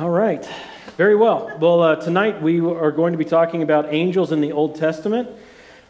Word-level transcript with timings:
All 0.00 0.10
right. 0.10 0.48
Very 0.96 1.16
well. 1.16 1.50
Well, 1.58 1.82
uh, 1.82 1.96
tonight 1.96 2.40
we 2.40 2.60
are 2.60 2.92
going 2.92 3.14
to 3.14 3.18
be 3.18 3.24
talking 3.24 3.64
about 3.64 3.92
angels 3.92 4.30
in 4.30 4.40
the 4.40 4.52
Old 4.52 4.76
Testament 4.76 5.28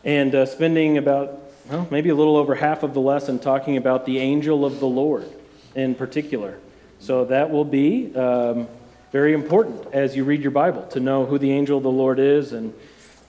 and 0.02 0.34
uh, 0.34 0.46
spending 0.46 0.96
about, 0.96 1.38
well, 1.68 1.86
maybe 1.90 2.08
a 2.08 2.14
little 2.14 2.38
over 2.38 2.54
half 2.54 2.82
of 2.82 2.94
the 2.94 3.02
lesson 3.02 3.38
talking 3.38 3.76
about 3.76 4.06
the 4.06 4.18
angel 4.18 4.64
of 4.64 4.80
the 4.80 4.86
Lord 4.86 5.30
in 5.74 5.94
particular. 5.94 6.58
So 7.00 7.26
that 7.26 7.50
will 7.50 7.66
be 7.66 8.16
um, 8.16 8.66
very 9.12 9.34
important 9.34 9.92
as 9.92 10.16
you 10.16 10.24
read 10.24 10.40
your 10.40 10.52
Bible 10.52 10.84
to 10.86 11.00
know 11.00 11.26
who 11.26 11.36
the 11.36 11.52
angel 11.52 11.76
of 11.76 11.82
the 11.82 11.90
Lord 11.90 12.18
is 12.18 12.54
and 12.54 12.72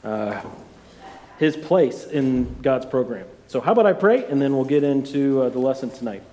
uh, 0.05 0.41
his 1.39 1.57
place 1.57 2.05
in 2.05 2.55
God's 2.61 2.85
program. 2.85 3.27
So, 3.47 3.59
how 3.59 3.73
about 3.73 3.85
I 3.85 3.91
pray 3.91 4.23
and 4.23 4.41
then 4.41 4.55
we'll 4.55 4.63
get 4.63 4.85
into 4.85 5.41
uh, 5.41 5.49
the 5.49 5.59
lesson 5.59 5.89
tonight. 5.89 6.23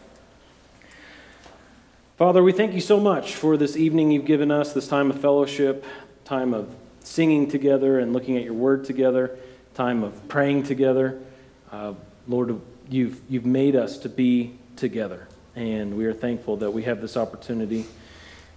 Father, 2.16 2.42
we 2.42 2.52
thank 2.52 2.72
you 2.72 2.80
so 2.80 2.98
much 2.98 3.34
for 3.34 3.58
this 3.58 3.76
evening 3.76 4.10
you've 4.10 4.24
given 4.24 4.50
us, 4.50 4.72
this 4.72 4.88
time 4.88 5.10
of 5.10 5.20
fellowship, 5.20 5.84
time 6.24 6.54
of 6.54 6.74
singing 7.00 7.46
together 7.46 7.98
and 7.98 8.14
looking 8.14 8.38
at 8.38 8.42
your 8.42 8.54
word 8.54 8.86
together, 8.86 9.38
time 9.74 10.02
of 10.02 10.26
praying 10.26 10.62
together. 10.62 11.20
Uh, 11.70 11.92
Lord, 12.26 12.58
you've, 12.88 13.20
you've 13.28 13.44
made 13.44 13.76
us 13.76 13.98
to 13.98 14.08
be 14.08 14.54
together, 14.76 15.28
and 15.54 15.94
we 15.94 16.06
are 16.06 16.14
thankful 16.14 16.56
that 16.56 16.70
we 16.70 16.84
have 16.84 17.02
this 17.02 17.18
opportunity. 17.18 17.84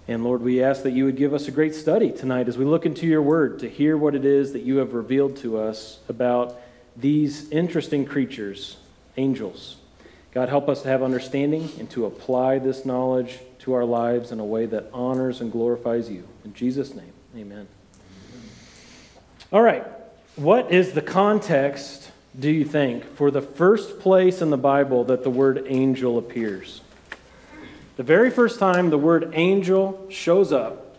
And 0.08 0.24
Lord, 0.24 0.42
we 0.42 0.64
ask 0.64 0.84
that 0.84 0.92
you 0.92 1.04
would 1.04 1.18
give 1.18 1.34
us 1.34 1.50
a 1.50 1.52
great 1.52 1.76
study 1.76 2.14
tonight 2.14 2.48
as 2.48 2.58
we 2.58 2.64
look 2.64 2.86
into 2.86 3.08
your 3.08 3.22
word 3.22 3.60
to 3.60 3.68
hear 3.68 3.98
what 3.98 4.16
it 4.16 4.24
is 4.24 4.54
that 4.54 4.62
you 4.62 4.78
have 4.78 4.94
revealed 4.94 5.36
to 5.40 5.60
us 5.60 6.00
about 6.08 6.58
these 6.96 7.52
interesting 7.52 8.06
creatures, 8.06 8.78
angels. 9.18 9.76
God, 10.32 10.48
help 10.48 10.70
us 10.70 10.84
to 10.84 10.88
have 10.88 11.04
understanding 11.04 11.70
and 11.78 11.90
to 11.90 12.06
apply 12.06 12.60
this 12.60 12.86
knowledge 12.86 13.40
our 13.74 13.86
lives 13.86 14.32
in 14.32 14.40
a 14.40 14.46
way 14.46 14.66
that 14.66 14.90
honors 14.94 15.42
and 15.42 15.52
glorifies 15.52 16.10
you. 16.10 16.28
In 16.46 16.54
Jesus' 16.54 16.94
name, 16.94 17.14
amen. 17.36 17.68
All 19.52 19.62
right, 19.62 19.86
what 20.36 20.72
is 20.72 20.94
the 20.94 21.02
context, 21.02 22.12
do 22.40 22.50
you 22.50 22.66
think, 22.66 23.04
for 23.16 23.32
the 23.32 23.42
first 23.42 24.00
place 24.00 24.42
in 24.42 24.50
the 24.50 24.58
Bible 24.58 25.04
that 25.06 25.24
the 25.24 25.30
word 25.30 25.66
angel 25.68 26.18
appears? 26.18 26.82
The 27.98 28.04
very 28.04 28.30
first 28.30 28.60
time 28.60 28.90
the 28.92 28.98
word 28.98 29.32
angel 29.34 30.08
shows 30.10 30.54
up 30.54 30.98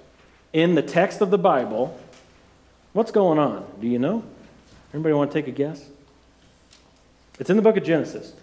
in 0.52 0.74
the 0.74 0.82
text 0.82 1.20
of 1.20 1.30
the 1.30 1.38
Bible, 1.38 1.98
what's 2.92 3.10
going 3.10 3.38
on? 3.38 3.64
Do 3.80 3.86
you 3.86 3.98
know? 3.98 4.24
Anybody 4.92 5.14
want 5.14 5.30
to 5.30 5.38
take 5.40 5.48
a 5.48 5.52
guess? 5.52 5.88
It's 7.38 7.48
in 7.48 7.56
the 7.56 7.62
book 7.62 7.76
of 7.76 7.84
Genesis. 7.84 8.34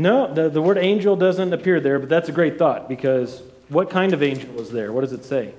No, 0.00 0.32
the, 0.32 0.48
the 0.48 0.62
word 0.62 0.78
angel 0.78 1.14
doesn't 1.14 1.52
appear 1.52 1.78
there, 1.78 1.98
but 1.98 2.08
that's 2.08 2.30
a 2.30 2.32
great 2.32 2.58
thought 2.58 2.88
because 2.88 3.42
what 3.68 3.90
kind 3.90 4.14
of 4.14 4.22
angel 4.22 4.50
was 4.54 4.70
there? 4.70 4.94
What 4.94 5.02
does 5.02 5.12
it 5.12 5.26
say? 5.26 5.52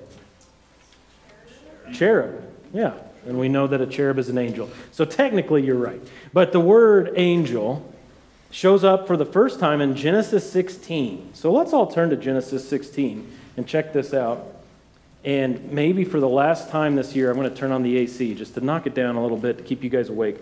Cherub. 1.92 2.42
Yeah. 2.74 2.94
And 3.24 3.38
we 3.38 3.48
know 3.48 3.68
that 3.68 3.80
a 3.80 3.86
cherub 3.86 4.18
is 4.18 4.28
an 4.28 4.38
angel. 4.38 4.68
So 4.90 5.04
technically, 5.04 5.64
you're 5.64 5.76
right. 5.76 6.00
But 6.32 6.50
the 6.50 6.58
word 6.58 7.12
angel 7.14 7.88
shows 8.50 8.82
up 8.82 9.06
for 9.06 9.16
the 9.16 9.24
first 9.24 9.60
time 9.60 9.80
in 9.80 9.94
Genesis 9.94 10.50
16. 10.50 11.34
So 11.34 11.52
let's 11.52 11.72
all 11.72 11.86
turn 11.86 12.10
to 12.10 12.16
Genesis 12.16 12.68
16 12.68 13.30
and 13.56 13.64
check 13.64 13.92
this 13.92 14.12
out. 14.12 14.44
And 15.24 15.70
maybe 15.70 16.04
for 16.04 16.18
the 16.18 16.28
last 16.28 16.68
time 16.68 16.96
this 16.96 17.14
year, 17.14 17.30
I'm 17.30 17.36
going 17.36 17.48
to 17.48 17.54
turn 17.54 17.70
on 17.70 17.84
the 17.84 17.96
AC 17.96 18.34
just 18.34 18.54
to 18.54 18.60
knock 18.60 18.88
it 18.88 18.94
down 18.94 19.14
a 19.14 19.22
little 19.22 19.36
bit 19.36 19.58
to 19.58 19.62
keep 19.62 19.84
you 19.84 19.88
guys 19.88 20.08
awake 20.08 20.38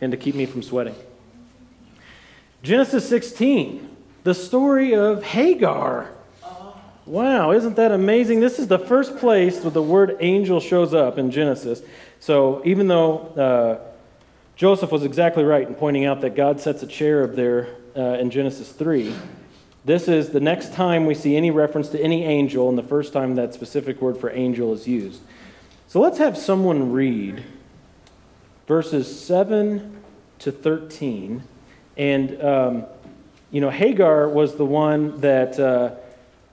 and 0.00 0.12
to 0.12 0.16
keep 0.16 0.36
me 0.36 0.46
from 0.46 0.62
sweating. 0.62 0.94
Genesis 2.66 3.08
16, 3.08 3.88
the 4.24 4.34
story 4.34 4.92
of 4.92 5.22
Hagar. 5.22 6.10
Wow, 7.04 7.52
isn't 7.52 7.76
that 7.76 7.92
amazing? 7.92 8.40
This 8.40 8.58
is 8.58 8.66
the 8.66 8.80
first 8.80 9.18
place 9.18 9.60
where 9.60 9.70
the 9.70 9.80
word 9.80 10.16
angel 10.18 10.58
shows 10.58 10.92
up 10.92 11.16
in 11.16 11.30
Genesis. 11.30 11.80
So 12.18 12.62
even 12.64 12.88
though 12.88 13.18
uh, 13.36 13.78
Joseph 14.56 14.90
was 14.90 15.04
exactly 15.04 15.44
right 15.44 15.64
in 15.64 15.76
pointing 15.76 16.06
out 16.06 16.22
that 16.22 16.34
God 16.34 16.60
sets 16.60 16.82
a 16.82 16.88
cherub 16.88 17.36
there 17.36 17.68
uh, 17.96 18.18
in 18.18 18.30
Genesis 18.30 18.72
3, 18.72 19.14
this 19.84 20.08
is 20.08 20.30
the 20.30 20.40
next 20.40 20.72
time 20.72 21.06
we 21.06 21.14
see 21.14 21.36
any 21.36 21.52
reference 21.52 21.88
to 21.90 22.02
any 22.02 22.24
angel, 22.24 22.68
and 22.68 22.76
the 22.76 22.82
first 22.82 23.12
time 23.12 23.36
that 23.36 23.54
specific 23.54 24.02
word 24.02 24.18
for 24.18 24.28
angel 24.30 24.74
is 24.74 24.88
used. 24.88 25.20
So 25.86 26.00
let's 26.00 26.18
have 26.18 26.36
someone 26.36 26.90
read 26.90 27.44
verses 28.66 29.24
7 29.24 30.02
to 30.40 30.50
13 30.50 31.44
and, 31.96 32.42
um, 32.42 32.84
you 33.50 33.60
know, 33.60 33.70
Hagar 33.70 34.28
was 34.28 34.56
the 34.56 34.64
one 34.64 35.20
that 35.20 35.58
uh, 35.58 35.94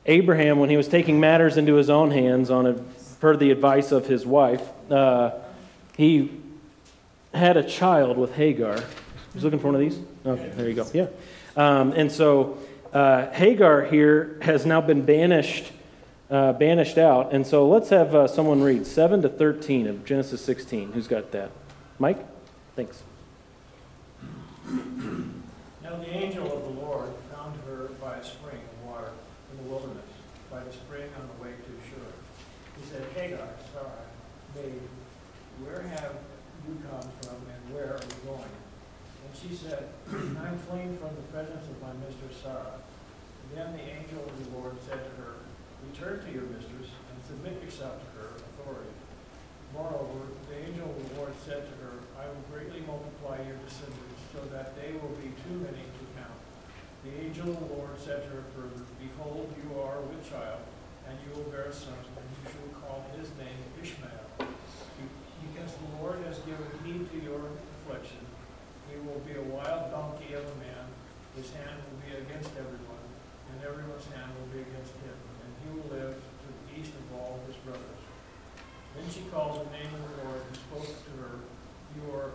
Abraham, 0.06 0.60
when 0.60 0.70
he 0.70 0.78
was 0.78 0.88
taking 0.88 1.20
matters 1.20 1.58
into 1.58 1.76
his 1.76 1.90
own 1.90 2.12
hands 2.12 2.50
on 2.50 2.66
a, 2.66 2.74
per 3.20 3.36
the 3.36 3.52
advice 3.52 3.92
of 3.92 4.08
his 4.08 4.26
wife, 4.26 4.62
uh, 4.92 5.32
he 5.98 6.32
had 7.34 7.58
a 7.58 7.64
child 7.64 8.18
with 8.18 8.34
Hagar. 8.36 8.80
He's 9.34 9.44
looking 9.44 9.60
for 9.60 9.68
one 9.68 9.76
of 9.76 9.82
these? 9.82 10.00
Okay, 10.26 10.52
there 10.56 10.70
you 10.70 10.76
go. 10.76 10.88
Yeah. 10.94 11.08
Um, 11.56 11.92
and 11.94 12.12
so 12.12 12.58
uh, 12.94 13.32
Hagar 13.32 13.86
here 13.86 14.38
has 14.42 14.66
now 14.66 14.82
been 14.82 15.04
banished, 15.04 15.72
uh, 16.30 16.54
banished 16.54 16.98
out. 16.98 17.34
And 17.34 17.46
so 17.46 17.68
let's 17.68 17.90
have 17.90 18.14
uh, 18.14 18.28
someone 18.28 18.62
read 18.62 18.86
7 18.86 19.22
to 19.24 19.30
13 19.30 19.88
of 19.88 20.06
Genesis 20.06 20.44
16. 20.46 20.92
Who's 20.92 21.08
got 21.08 21.32
that? 21.32 21.52
Mike? 22.00 22.20
Thanks. 22.76 23.04
Now 25.94 26.00
the 26.00 26.10
angel 26.10 26.50
of 26.50 26.66
the 26.74 26.82
Lord 26.82 27.14
found 27.30 27.54
her 27.70 27.94
by 28.02 28.18
a 28.18 28.26
spring 28.26 28.58
of 28.58 28.90
water 28.90 29.14
in 29.52 29.62
the 29.62 29.70
wilderness, 29.70 30.10
by 30.50 30.66
the 30.66 30.74
spring 30.74 31.06
on 31.22 31.30
the 31.30 31.38
way 31.38 31.54
to 31.54 31.72
Shur. 31.86 32.10
He 32.82 32.84
said, 32.90 33.06
Hagar, 33.14 33.46
Sarah, 33.70 34.10
maid, 34.58 34.82
where 35.62 35.86
have 35.86 36.18
you 36.66 36.82
come 36.90 37.06
from 37.22 37.46
and 37.46 37.62
where 37.70 37.94
are 37.94 38.02
you 38.02 38.18
going? 38.26 38.58
And 39.22 39.32
she 39.38 39.54
said, 39.54 39.94
I'm 40.42 40.58
fleeing 40.66 40.98
from 40.98 41.14
the 41.14 41.30
presence 41.30 41.62
of 41.70 41.78
my 41.78 41.94
mistress 42.02 42.42
Sarah. 42.42 42.82
Then 43.54 43.78
the 43.78 43.86
angel 43.86 44.26
of 44.26 44.34
the 44.34 44.50
Lord 44.50 44.74
said 44.90 44.98
to 44.98 45.14
her, 45.22 45.46
Return 45.94 46.26
to 46.26 46.30
your 46.34 46.50
mistress 46.50 46.90
and 46.90 47.18
submit 47.22 47.62
yourself 47.62 48.02
to 48.02 48.10
her 48.18 48.34
authority. 48.42 48.98
Moreover, 49.78 50.26
the 50.50 50.58
angel 50.58 50.90
of 50.90 50.98
the 50.98 51.22
Lord 51.22 51.38
said 51.46 51.70
to 51.70 51.76
her, 51.86 52.02
I 52.18 52.26
will 52.34 52.42
greatly 52.50 52.82
multiply 52.82 53.46
your 53.46 53.62
descendants 53.62 54.03
so 54.34 54.42
that 54.50 54.74
they 54.74 54.98
will 54.98 55.14
be 55.22 55.30
too 55.46 55.62
many 55.62 55.86
to 55.86 56.04
count. 56.18 56.42
The 57.06 57.14
angel 57.22 57.54
of 57.54 57.62
the 57.62 57.70
Lord 57.78 57.94
said 58.02 58.26
to 58.26 58.30
her 58.34 58.46
further, 58.58 58.82
Behold, 58.98 59.54
you 59.62 59.78
are 59.78 60.02
with 60.02 60.26
child, 60.26 60.66
and 61.06 61.14
you 61.22 61.38
will 61.38 61.46
bear 61.54 61.70
a 61.70 61.74
son, 61.74 61.94
and 62.02 62.26
you 62.26 62.50
shall 62.50 62.82
call 62.82 63.06
his 63.14 63.30
name 63.38 63.62
Ishmael. 63.78 64.50
Because 65.46 65.78
the 65.78 66.02
Lord 66.02 66.26
has 66.26 66.42
given 66.50 66.66
heed 66.82 67.06
to 67.14 67.18
your 67.22 67.46
affliction, 67.86 68.26
he 68.90 68.98
will 69.06 69.22
be 69.22 69.38
a 69.38 69.46
wild 69.54 69.94
donkey 69.94 70.34
of 70.34 70.42
a 70.42 70.58
man. 70.58 70.90
His 71.38 71.54
hand 71.54 71.78
will 71.86 72.02
be 72.02 72.18
against 72.18 72.58
everyone, 72.58 73.06
and 73.54 73.62
everyone's 73.62 74.10
hand 74.10 74.34
will 74.34 74.50
be 74.50 74.66
against 74.66 74.98
him, 75.06 75.18
and 75.46 75.50
he 75.62 75.68
will 75.78 75.90
live 75.94 76.18
to 76.18 76.48
the 76.50 76.66
east 76.74 76.94
of 76.98 77.06
all 77.14 77.38
his 77.46 77.58
brothers. 77.62 78.02
Then 78.98 79.06
she 79.14 79.30
called 79.30 79.66
the 79.66 79.70
name 79.78 79.94
of 79.94 80.02
the 80.10 80.26
Lord 80.26 80.42
and 80.42 80.58
spoke 80.58 80.90
to 80.90 81.12
her, 81.22 81.34
You 81.98 82.04
are, 82.18 82.32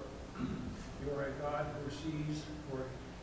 you 1.04 1.12
are 1.16 1.24
a 1.24 1.30
God 1.42 1.66
who 1.84 1.90
sees, 1.90 2.42
for 2.70 2.80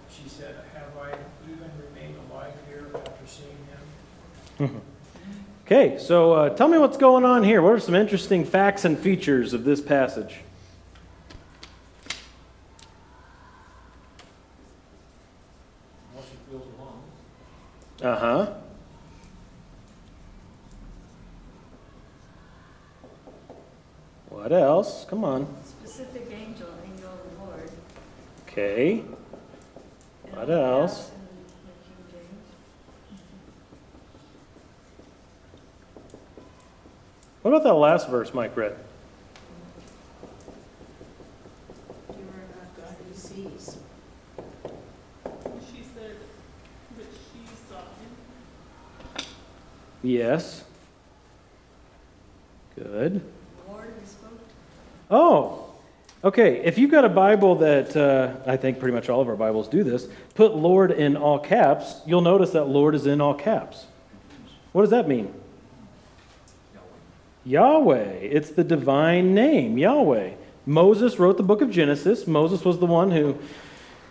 she 0.10 0.28
said, 0.30 0.56
Have 0.74 0.98
I 1.02 1.18
even 1.50 1.70
remained 1.94 2.16
alive 2.30 2.54
here 2.68 2.88
after 2.94 3.26
seeing 3.26 4.70
him? 4.70 4.82
Okay, 5.66 5.98
so 5.98 6.34
uh, 6.34 6.50
tell 6.50 6.68
me 6.68 6.78
what's 6.78 6.98
going 6.98 7.26
on 7.26 7.44
here. 7.44 7.62
What 7.62 7.74
are 7.74 7.80
some 7.80 7.96
interesting 7.96 8.46
facts 8.46 8.86
and 8.86 8.98
features 8.98 9.52
of 9.54 9.64
this 9.64 9.82
passage? 9.82 10.38
Once 16.14 16.28
she 16.30 16.38
feels 16.50 16.64
alone. 16.80 18.14
Uh 18.14 18.20
huh. 18.20 18.54
What 24.30 24.52
else? 24.52 25.06
Come 25.10 25.24
on. 25.24 25.48
Specific 25.66 26.28
angel, 26.32 26.68
angel 26.86 27.10
of 27.10 27.38
the 27.38 27.44
Lord. 27.46 27.72
Okay. 28.48 29.04
And 30.26 30.36
What 30.36 30.50
all 30.50 30.82
else? 30.82 31.10
that 31.10 31.14
in 31.14 31.20
the 31.66 32.12
King 32.12 32.22
James. 32.22 32.52
What 37.42 37.52
about 37.52 37.64
that 37.64 37.75
last 37.86 38.10
verse 38.10 38.34
Mike 38.34 38.58
read? 38.58 38.76
Yes. 50.02 50.64
Good. 52.76 53.22
Oh, 55.10 55.66
Okay, 56.24 56.58
if 56.66 56.80
you've 56.80 56.90
got 56.90 57.06
a 57.06 57.10
Bible 57.10 57.54
that 57.58 57.96
uh, 57.96 58.34
I 58.50 58.58
think 58.58 58.80
pretty 58.80 58.96
much 58.96 59.10
all 59.10 59.22
of 59.22 59.30
our 59.30 59.36
Bibles 59.36 59.68
do 59.68 59.84
this, 59.84 60.08
put 60.34 60.56
Lord 60.56 60.90
in 60.92 61.16
all 61.16 61.38
caps, 61.38 62.02
you'll 62.08 62.22
notice 62.22 62.50
that 62.50 62.64
Lord 62.64 62.96
is 62.96 63.06
in 63.06 63.22
all 63.22 63.36
caps. 63.36 63.86
What 64.72 64.82
does 64.82 64.90
that 64.90 65.08
mean? 65.08 65.32
Yahweh. 67.46 68.18
It's 68.22 68.50
the 68.50 68.64
divine 68.64 69.36
name, 69.36 69.78
Yahweh. 69.78 70.32
Moses 70.66 71.20
wrote 71.20 71.38
the 71.38 71.44
book 71.44 71.62
of 71.62 71.70
Genesis. 71.70 72.26
Moses 72.26 72.66
was 72.66 72.80
the 72.80 72.88
one 72.88 73.12
who 73.12 73.38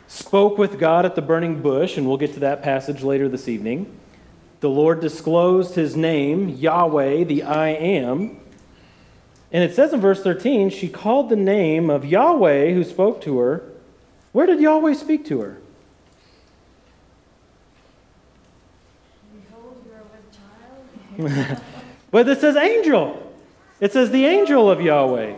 spoke 0.06 0.56
with 0.56 0.78
God 0.78 1.04
at 1.04 1.16
the 1.16 1.22
burning 1.22 1.60
bush, 1.60 1.96
and 1.96 2.06
we'll 2.06 2.16
get 2.16 2.34
to 2.34 2.40
that 2.40 2.62
passage 2.62 3.02
later 3.02 3.28
this 3.28 3.48
evening. 3.48 3.98
The 4.60 4.70
Lord 4.70 5.00
disclosed 5.00 5.74
his 5.74 5.96
name, 5.96 6.48
Yahweh, 6.48 7.24
the 7.24 7.42
I 7.42 7.68
am. 7.70 8.40
And 9.50 9.64
it 9.64 9.74
says 9.74 9.92
in 9.92 10.00
verse 10.00 10.22
13, 10.22 10.70
she 10.70 10.88
called 10.88 11.28
the 11.28 11.36
name 11.36 11.90
of 11.90 12.04
Yahweh 12.04 12.72
who 12.72 12.84
spoke 12.84 13.20
to 13.22 13.38
her. 13.40 13.64
Where 14.32 14.46
did 14.46 14.60
Yahweh 14.60 14.94
speak 14.94 15.26
to 15.26 15.40
her? 15.40 15.58
Behold, 19.32 19.84
you 19.86 19.92
are 19.92 21.26
with 21.26 21.48
child. 21.48 21.60
But 22.14 22.28
it 22.28 22.40
says 22.40 22.54
angel. 22.54 23.23
It 23.80 23.92
says 23.92 24.10
the 24.10 24.24
angel 24.24 24.70
of 24.70 24.80
Yahweh. 24.80 25.36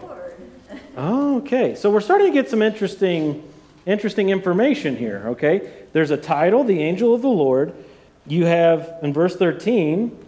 Oh, 0.97 1.39
okay. 1.39 1.75
So 1.75 1.91
we're 1.91 2.01
starting 2.01 2.29
to 2.29 2.33
get 2.33 2.51
some 2.51 2.63
interesting, 2.63 3.43
interesting 3.87 4.31
information 4.31 4.97
here, 4.97 5.23
okay? 5.29 5.87
There's 5.93 6.11
a 6.11 6.17
title, 6.17 6.65
the 6.65 6.83
angel 6.83 7.15
of 7.15 7.23
the 7.23 7.29
Lord. 7.29 7.75
You 8.27 8.45
have 8.47 8.99
in 9.03 9.13
verse 9.13 9.37
13 9.37 10.25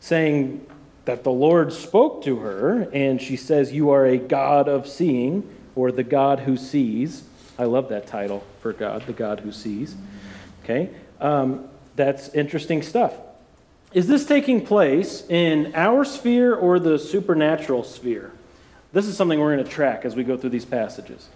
saying 0.00 0.66
that 1.04 1.22
the 1.22 1.30
Lord 1.30 1.72
spoke 1.72 2.24
to 2.24 2.38
her, 2.38 2.88
and 2.92 3.22
she 3.22 3.36
says, 3.36 3.72
You 3.72 3.90
are 3.90 4.06
a 4.06 4.16
God 4.18 4.68
of 4.68 4.88
seeing, 4.88 5.48
or 5.74 5.92
the 5.92 6.04
God 6.04 6.40
who 6.40 6.56
sees. 6.56 7.24
I 7.58 7.64
love 7.64 7.88
that 7.90 8.06
title 8.06 8.44
for 8.60 8.72
God, 8.72 9.06
the 9.06 9.12
God 9.12 9.40
who 9.40 9.52
sees. 9.52 9.94
Okay? 10.64 10.90
Um, 11.20 11.68
that's 11.94 12.28
interesting 12.34 12.82
stuff. 12.82 13.14
Is 13.96 14.06
this 14.06 14.26
taking 14.26 14.66
place 14.66 15.24
in 15.30 15.72
our 15.74 16.04
sphere 16.04 16.54
or 16.54 16.78
the 16.78 16.98
supernatural 16.98 17.82
sphere? 17.82 18.30
This 18.92 19.06
is 19.06 19.16
something 19.16 19.40
we're 19.40 19.54
going 19.54 19.64
to 19.64 19.70
track 19.70 20.04
as 20.04 20.14
we 20.14 20.22
go 20.22 20.36
through 20.36 20.50
these 20.50 20.66
passages. 20.66 21.30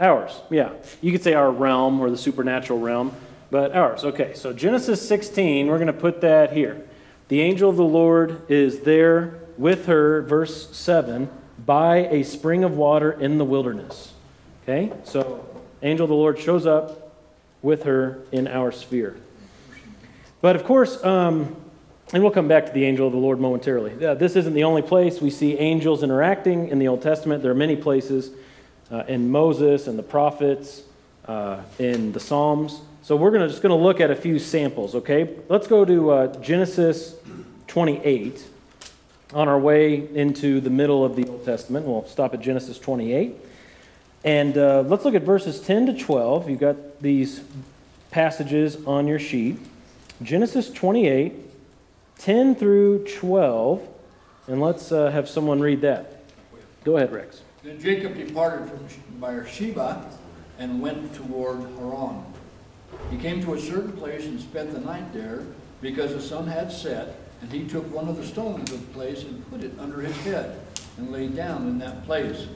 Ours, 0.00 0.40
yeah. 0.48 0.70
You 1.02 1.12
could 1.12 1.22
say 1.22 1.34
our 1.34 1.50
realm 1.50 2.00
or 2.00 2.08
the 2.08 2.16
supernatural 2.16 2.78
realm, 2.78 3.14
but 3.50 3.76
ours. 3.76 4.02
Okay, 4.02 4.32
so 4.32 4.54
Genesis 4.54 5.06
16, 5.06 5.66
we're 5.66 5.76
going 5.76 5.88
to 5.88 5.92
put 5.92 6.22
that 6.22 6.54
here. 6.54 6.82
The 7.28 7.42
angel 7.42 7.68
of 7.68 7.76
the 7.76 7.84
Lord 7.84 8.50
is 8.50 8.80
there 8.80 9.38
with 9.58 9.84
her, 9.88 10.22
verse 10.22 10.74
7, 10.74 11.28
by 11.66 12.06
a 12.06 12.22
spring 12.22 12.64
of 12.64 12.78
water 12.78 13.12
in 13.12 13.36
the 13.36 13.44
wilderness. 13.44 14.14
Okay, 14.62 14.90
so 15.04 15.46
angel 15.82 16.04
of 16.04 16.08
the 16.08 16.14
Lord 16.14 16.38
shows 16.38 16.64
up 16.64 17.14
with 17.60 17.82
her 17.82 18.20
in 18.32 18.48
our 18.48 18.72
sphere. 18.72 19.18
But 20.40 20.56
of 20.56 20.64
course, 20.64 21.02
um, 21.04 21.56
and 22.12 22.22
we'll 22.22 22.32
come 22.32 22.48
back 22.48 22.66
to 22.66 22.72
the 22.72 22.84
angel 22.84 23.06
of 23.06 23.12
the 23.12 23.18
Lord 23.18 23.40
momentarily. 23.40 23.94
This 23.94 24.36
isn't 24.36 24.54
the 24.54 24.64
only 24.64 24.82
place 24.82 25.20
we 25.20 25.30
see 25.30 25.58
angels 25.58 26.02
interacting 26.02 26.68
in 26.68 26.78
the 26.78 26.88
Old 26.88 27.02
Testament. 27.02 27.42
There 27.42 27.50
are 27.50 27.56
many 27.56 27.76
places 27.76 28.30
uh, 28.90 29.04
in 29.08 29.30
Moses 29.30 29.86
and 29.86 29.98
the 29.98 30.02
prophets, 30.02 30.82
uh, 31.26 31.60
in 31.78 32.12
the 32.12 32.20
Psalms. 32.20 32.80
So 33.02 33.16
we're 33.16 33.30
gonna, 33.30 33.48
just 33.48 33.62
going 33.62 33.76
to 33.76 33.82
look 33.82 34.00
at 34.00 34.10
a 34.10 34.16
few 34.16 34.38
samples, 34.38 34.94
okay? 34.94 35.36
Let's 35.48 35.66
go 35.66 35.84
to 35.84 36.10
uh, 36.10 36.40
Genesis 36.40 37.14
28 37.66 38.46
on 39.34 39.48
our 39.48 39.58
way 39.58 40.08
into 40.14 40.60
the 40.60 40.70
middle 40.70 41.04
of 41.04 41.16
the 41.16 41.28
Old 41.28 41.44
Testament. 41.44 41.84
We'll 41.84 42.06
stop 42.06 42.32
at 42.32 42.40
Genesis 42.40 42.78
28. 42.78 43.34
And 44.24 44.56
uh, 44.56 44.82
let's 44.82 45.04
look 45.04 45.14
at 45.14 45.22
verses 45.22 45.60
10 45.60 45.86
to 45.86 45.98
12. 45.98 46.48
You've 46.48 46.60
got 46.60 47.00
these 47.00 47.42
passages 48.10 48.78
on 48.86 49.06
your 49.06 49.18
sheet. 49.18 49.58
Genesis 50.22 50.70
28, 50.70 51.32
10 52.18 52.54
through 52.56 53.04
12. 53.04 53.88
And 54.48 54.60
let's 54.60 54.90
uh, 54.90 55.10
have 55.10 55.28
someone 55.28 55.60
read 55.60 55.82
that. 55.82 56.22
Go 56.84 56.96
ahead, 56.96 57.12
Rex. 57.12 57.42
Then 57.62 57.80
Jacob 57.80 58.16
departed 58.16 58.68
from 58.68 58.86
Beersheba 59.20 60.10
and 60.58 60.80
went 60.80 61.14
toward 61.14 61.60
Haran. 61.78 62.24
He 63.10 63.18
came 63.18 63.42
to 63.42 63.54
a 63.54 63.60
certain 63.60 63.92
place 63.92 64.24
and 64.24 64.40
spent 64.40 64.72
the 64.72 64.80
night 64.80 65.12
there 65.12 65.42
because 65.80 66.14
the 66.14 66.22
sun 66.22 66.46
had 66.46 66.72
set, 66.72 67.20
and 67.40 67.52
he 67.52 67.68
took 67.68 67.92
one 67.92 68.08
of 68.08 68.16
the 68.16 68.26
stones 68.26 68.72
of 68.72 68.80
the 68.80 68.92
place 68.94 69.22
and 69.22 69.48
put 69.50 69.62
it 69.62 69.72
under 69.78 70.00
his 70.00 70.16
head 70.18 70.58
and 70.96 71.12
lay 71.12 71.28
down 71.28 71.68
in 71.68 71.78
that 71.78 72.04
place. 72.04 72.46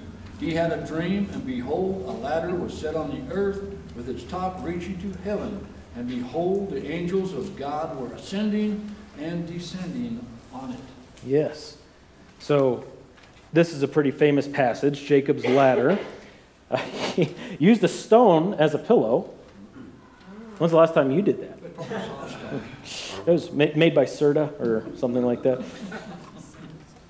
He 0.41 0.55
had 0.55 0.73
a 0.73 0.85
dream, 0.85 1.29
and 1.33 1.47
behold, 1.47 2.05
a 2.09 2.11
ladder 2.11 2.55
was 2.55 2.77
set 2.77 2.97
on 2.97 3.11
the 3.11 3.33
earth 3.33 3.63
with 3.95 4.09
its 4.09 4.25
top 4.25 4.65
reaching 4.65 4.99
to 5.03 5.19
heaven. 5.21 5.65
And 5.97 6.09
behold, 6.09 6.71
the 6.71 6.87
angels 6.87 7.33
of 7.35 7.57
God 7.57 7.99
were 8.01 8.15
ascending 8.15 8.95
and 9.19 9.47
descending 9.47 10.25
on 10.53 10.73
it. 10.73 10.81
Yes. 11.25 11.77
So 12.39 12.85
this 13.53 13.73
is 13.73 13.83
a 13.83 13.89
pretty 13.89 14.11
famous 14.11 14.49
passage, 14.49 15.05
Jacob's 15.05 15.45
ladder. 15.45 15.99
He 17.13 17.35
used 17.59 17.85
a 17.85 17.89
stone 17.89 18.55
as 18.55 18.73
a 18.73 18.79
pillow. 18.79 19.29
When's 20.57 20.71
the 20.71 20.79
last 20.79 20.95
time 20.95 21.11
you 21.11 21.21
did 21.21 21.39
that? 21.43 21.59
It 23.27 23.31
was 23.31 23.53
made 23.53 23.95
by 23.95 24.07
Serta 24.07 24.59
or 24.59 24.87
something 24.97 25.23
like 25.23 25.43
that. 25.43 25.63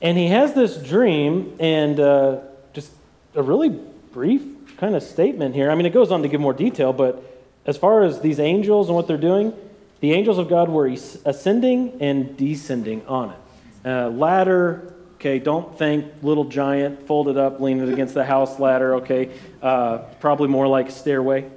And 0.01 0.19
he 0.19 0.27
has 0.27 0.53
this 0.53 0.77
dream, 0.77 1.57
and 1.61 2.01
uh, 2.01 2.41
just 2.73 2.91
a 3.37 3.43
really 3.43 3.69
brief 3.69 4.43
kind 4.77 4.97
of 4.97 5.03
statement 5.05 5.55
here. 5.55 5.71
I 5.71 5.77
mean, 5.77 5.87
it 5.87 5.93
goes 5.93 6.11
on 6.11 6.23
to 6.23 6.29
give 6.29 6.41
more 6.41 6.53
detail, 6.53 6.93
but 6.93 7.23
as 7.67 7.77
far 7.77 8.03
as 8.03 8.21
these 8.21 8.41
angels 8.41 8.89
and 8.89 8.97
what 8.97 9.07
they're 9.07 9.17
doing, 9.17 9.53
the 10.01 10.13
angels 10.13 10.39
of 10.39 10.49
God 10.49 10.69
were 10.69 10.87
ascending 10.87 11.99
and 12.01 12.37
descending 12.37 13.07
on 13.07 13.31
it. 13.31 13.89
Uh, 13.89 14.09
ladder, 14.11 14.95
okay, 15.15 15.39
don't 15.39 15.79
think 15.79 16.07
little 16.23 16.45
giant 16.45 17.07
folded 17.07 17.37
up, 17.37 17.61
leaning 17.61 17.93
against 17.93 18.15
the 18.15 18.25
house 18.25 18.59
ladder, 18.59 18.97
okay. 18.97 19.31
Uh, 19.63 19.99
probably 20.21 20.49
more 20.49 20.67
like 20.67 20.91
stairway 20.91 21.49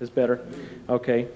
is 0.00 0.10
better, 0.10 0.44
okay. 0.88 1.28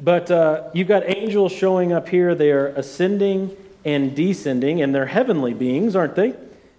But 0.00 0.30
uh, 0.30 0.70
you've 0.72 0.88
got 0.88 1.02
angels 1.06 1.52
showing 1.52 1.92
up 1.92 2.08
here. 2.08 2.34
They 2.34 2.52
are 2.52 2.68
ascending 2.68 3.54
and 3.84 4.14
descending, 4.14 4.80
and 4.80 4.94
they're 4.94 5.06
heavenly 5.06 5.54
beings, 5.54 5.94
aren't 5.94 6.14
they? 6.14 6.34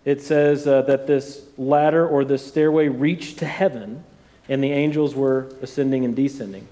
It 0.06 0.22
says 0.22 0.66
uh, 0.66 0.84
that 0.84 1.06
this 1.06 1.46
ladder 1.58 2.08
or 2.08 2.26
this 2.26 2.46
stairway 2.46 2.88
reached 2.88 3.40
to 3.40 3.46
heaven, 3.46 4.04
and 4.48 4.64
the 4.64 4.72
angels 4.72 5.14
were 5.14 5.54
ascending 5.62 6.06
and 6.06 6.16
descending. 6.16 6.68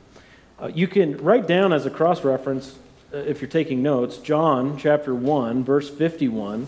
Uh, 0.60 0.72
you 0.74 0.88
can 0.88 1.18
write 1.18 1.46
down 1.46 1.72
as 1.72 1.86
a 1.86 1.90
cross 1.90 2.24
reference, 2.24 2.76
uh, 3.14 3.18
if 3.18 3.42
you're 3.42 3.50
taking 3.50 3.84
notes, 3.84 4.18
John 4.18 4.76
chapter 4.78 5.14
1, 5.14 5.64
verse 5.64 5.88
51, 5.88 6.66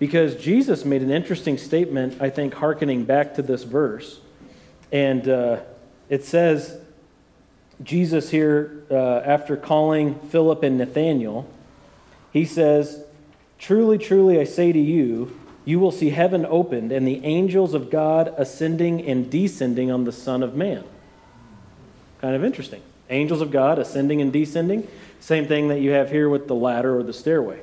because 0.00 0.34
Jesus 0.34 0.84
made 0.84 1.00
an 1.00 1.12
interesting 1.12 1.56
statement, 1.56 2.20
I 2.20 2.28
think, 2.28 2.54
hearkening 2.54 3.04
back 3.04 3.34
to 3.36 3.42
this 3.42 3.62
verse. 3.62 4.18
And 4.90 5.28
uh, 5.28 5.60
it 6.08 6.24
says, 6.24 6.80
Jesus 7.84 8.30
here, 8.30 8.84
uh, 8.90 9.18
after 9.18 9.56
calling 9.56 10.16
Philip 10.30 10.64
and 10.64 10.78
Nathanael, 10.78 11.48
he 12.32 12.44
says, 12.44 13.04
Truly, 13.60 13.98
truly, 13.98 14.40
I 14.40 14.44
say 14.44 14.72
to 14.72 14.78
you, 14.78 15.38
you 15.64 15.78
will 15.78 15.92
see 15.92 16.10
heaven 16.10 16.44
opened 16.48 16.90
and 16.90 17.06
the 17.06 17.24
angels 17.24 17.74
of 17.74 17.90
God 17.90 18.34
ascending 18.36 19.06
and 19.06 19.30
descending 19.30 19.90
on 19.90 20.04
the 20.04 20.12
Son 20.12 20.42
of 20.42 20.56
Man. 20.56 20.82
Kind 22.20 22.34
of 22.34 22.42
interesting. 22.42 22.82
Angels 23.10 23.40
of 23.40 23.50
God 23.50 23.78
ascending 23.78 24.20
and 24.20 24.32
descending. 24.32 24.86
Same 25.20 25.46
thing 25.46 25.68
that 25.68 25.80
you 25.80 25.90
have 25.90 26.10
here 26.10 26.28
with 26.28 26.48
the 26.48 26.54
ladder 26.54 26.98
or 26.98 27.02
the 27.02 27.12
stairway. 27.12 27.60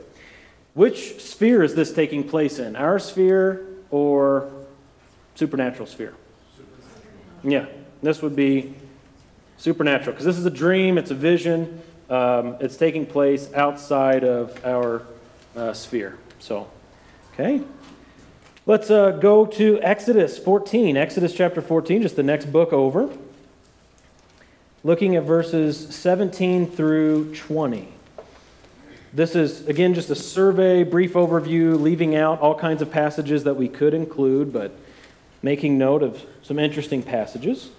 Which 0.74 1.20
sphere 1.22 1.64
is 1.64 1.74
this 1.74 1.92
taking 1.92 2.24
place 2.28 2.60
in? 2.60 2.76
Our 2.76 3.00
sphere 3.00 3.66
or 3.90 4.52
supernatural 5.36 5.88
sphere? 5.88 6.14
Yeah, 7.44 7.66
this 8.04 8.22
would 8.22 8.36
be 8.36 8.76
supernatural 9.58 10.12
because 10.12 10.26
this 10.26 10.38
is 10.38 10.46
a 10.46 10.52
dream, 10.52 10.98
it's 10.98 11.12
a 11.12 11.16
vision, 11.16 11.82
um, 12.10 12.58
it's 12.60 12.78
taking 12.78 13.06
place 13.06 13.52
outside 13.54 14.24
of 14.24 14.64
our 14.66 15.04
uh, 15.56 15.74
sphere. 15.74 16.18
So, 16.40 16.70
okay. 17.34 17.62
Let's 18.66 18.92
uh, 18.92 19.12
go 19.12 19.46
to 19.46 19.82
Exodus 19.82 20.38
14. 20.38 20.98
Exodus 20.98 21.34
chapter 21.34 21.62
14, 21.62 22.02
just 22.02 22.18
the 22.18 22.24
next 22.24 22.52
book 22.52 22.74
over. 22.74 23.10
Looking 24.84 25.16
at 25.16 25.24
verses 25.24 25.94
17 25.96 26.70
through 26.70 27.34
20. 27.34 27.88
This 29.12 29.36
is, 29.36 29.68
again, 29.68 29.96
just 29.96 30.10
a 30.12 30.16
survey, 30.16 30.84
brief 30.84 31.14
overview, 31.14 31.80
leaving 31.80 32.16
out 32.16 32.40
all 32.42 32.54
kinds 32.54 32.84
of 32.84 32.92
passages 32.92 33.44
that 33.46 33.56
we 33.56 33.68
could 33.68 33.96
include, 33.96 34.54
but 34.54 34.72
making 35.42 35.80
note 35.80 36.04
of 36.04 36.24
some 36.44 36.60
interesting 36.60 37.02
passages 37.02 37.72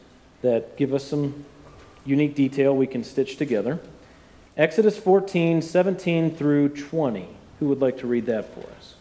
that 0.43 0.77
give 0.77 0.93
us 0.93 1.05
some 1.05 1.45
unique 2.05 2.35
detail 2.35 2.75
we 2.75 2.87
can 2.87 3.05
stitch 3.05 3.37
together. 3.37 3.79
Exodus 4.57 4.99
14, 4.99 5.63
17 5.63 6.35
through 6.35 6.71
20. 6.71 7.29
Who 7.61 7.69
would 7.69 7.81
like 7.81 7.99
to 7.99 8.09
read 8.09 8.27
that 8.27 8.53
for 8.53 8.69
us? 8.77 8.95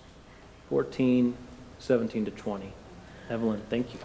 14, 0.69 1.35
17 1.79 2.25
to 2.25 2.31
20. 2.31 2.73
Evelyn, 3.29 3.61
thank 3.69 3.93
you. 3.93 3.99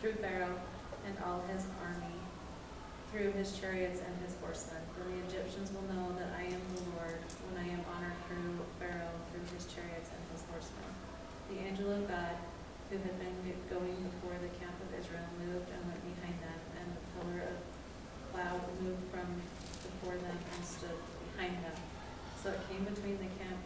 through 0.00 0.12
Pharaoh 0.12 0.60
and 1.06 1.16
all 1.26 1.42
his 1.52 1.64
army, 1.82 2.14
through 3.10 3.32
his 3.32 3.56
chariots 3.56 4.04
and 4.04 4.14
his 4.20 4.36
horsemen. 4.44 4.84
Then 4.92 5.08
the 5.08 5.20
Egyptians 5.24 5.72
will 5.72 5.86
know 5.88 6.12
that 6.20 6.28
I 6.36 6.44
am 6.44 6.60
the 6.76 6.84
Lord 6.92 7.20
when 7.48 7.56
I 7.56 7.66
am 7.72 7.80
honored 7.88 8.18
through 8.28 8.60
Pharaoh, 8.76 9.16
through 9.32 9.48
his 9.56 9.64
chariots 9.72 10.12
and 10.12 10.22
his 10.32 10.44
horsemen. 10.52 10.92
The 11.48 11.64
angel 11.64 11.88
of 11.88 12.04
God, 12.04 12.36
who 12.92 13.00
had 13.00 13.16
been 13.16 13.36
going 13.72 13.96
before 14.12 14.36
the 14.36 14.52
camp 14.60 14.76
of 14.76 14.92
Israel, 14.92 15.24
moved 15.40 15.72
and 15.72 15.80
went 15.88 16.02
behind 16.04 16.36
them, 16.44 16.60
and 16.76 16.86
the 16.92 17.04
pillar 17.16 17.40
of 17.48 17.56
cloud 18.32 18.60
moved 18.84 19.08
from 19.08 19.28
before 19.80 20.20
them 20.20 20.36
and 20.36 20.60
stood 20.60 21.00
behind 21.32 21.56
them. 21.64 21.78
So 22.44 22.52
it 22.52 22.60
came 22.68 22.84
between 22.84 23.16
the 23.16 23.32
camp 23.40 23.60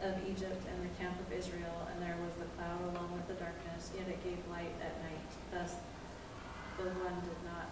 of 0.00 0.16
Egypt 0.24 0.64
and 0.64 0.78
the 0.80 0.92
camp 0.96 1.20
of 1.20 1.28
Israel, 1.28 1.84
and 1.92 2.00
there 2.00 2.16
was 2.24 2.32
the 2.40 2.48
cloud 2.56 2.80
along 2.88 3.12
with 3.12 3.28
the 3.28 3.36
darkness, 3.36 3.92
yet 3.92 4.08
it 4.08 4.16
gave 4.24 4.40
light 4.48 4.72
at 4.80 4.96
night. 5.04 5.28
Thus 5.52 5.76
the 6.80 6.88
one 7.04 7.20
did 7.20 7.40
not 7.44 7.68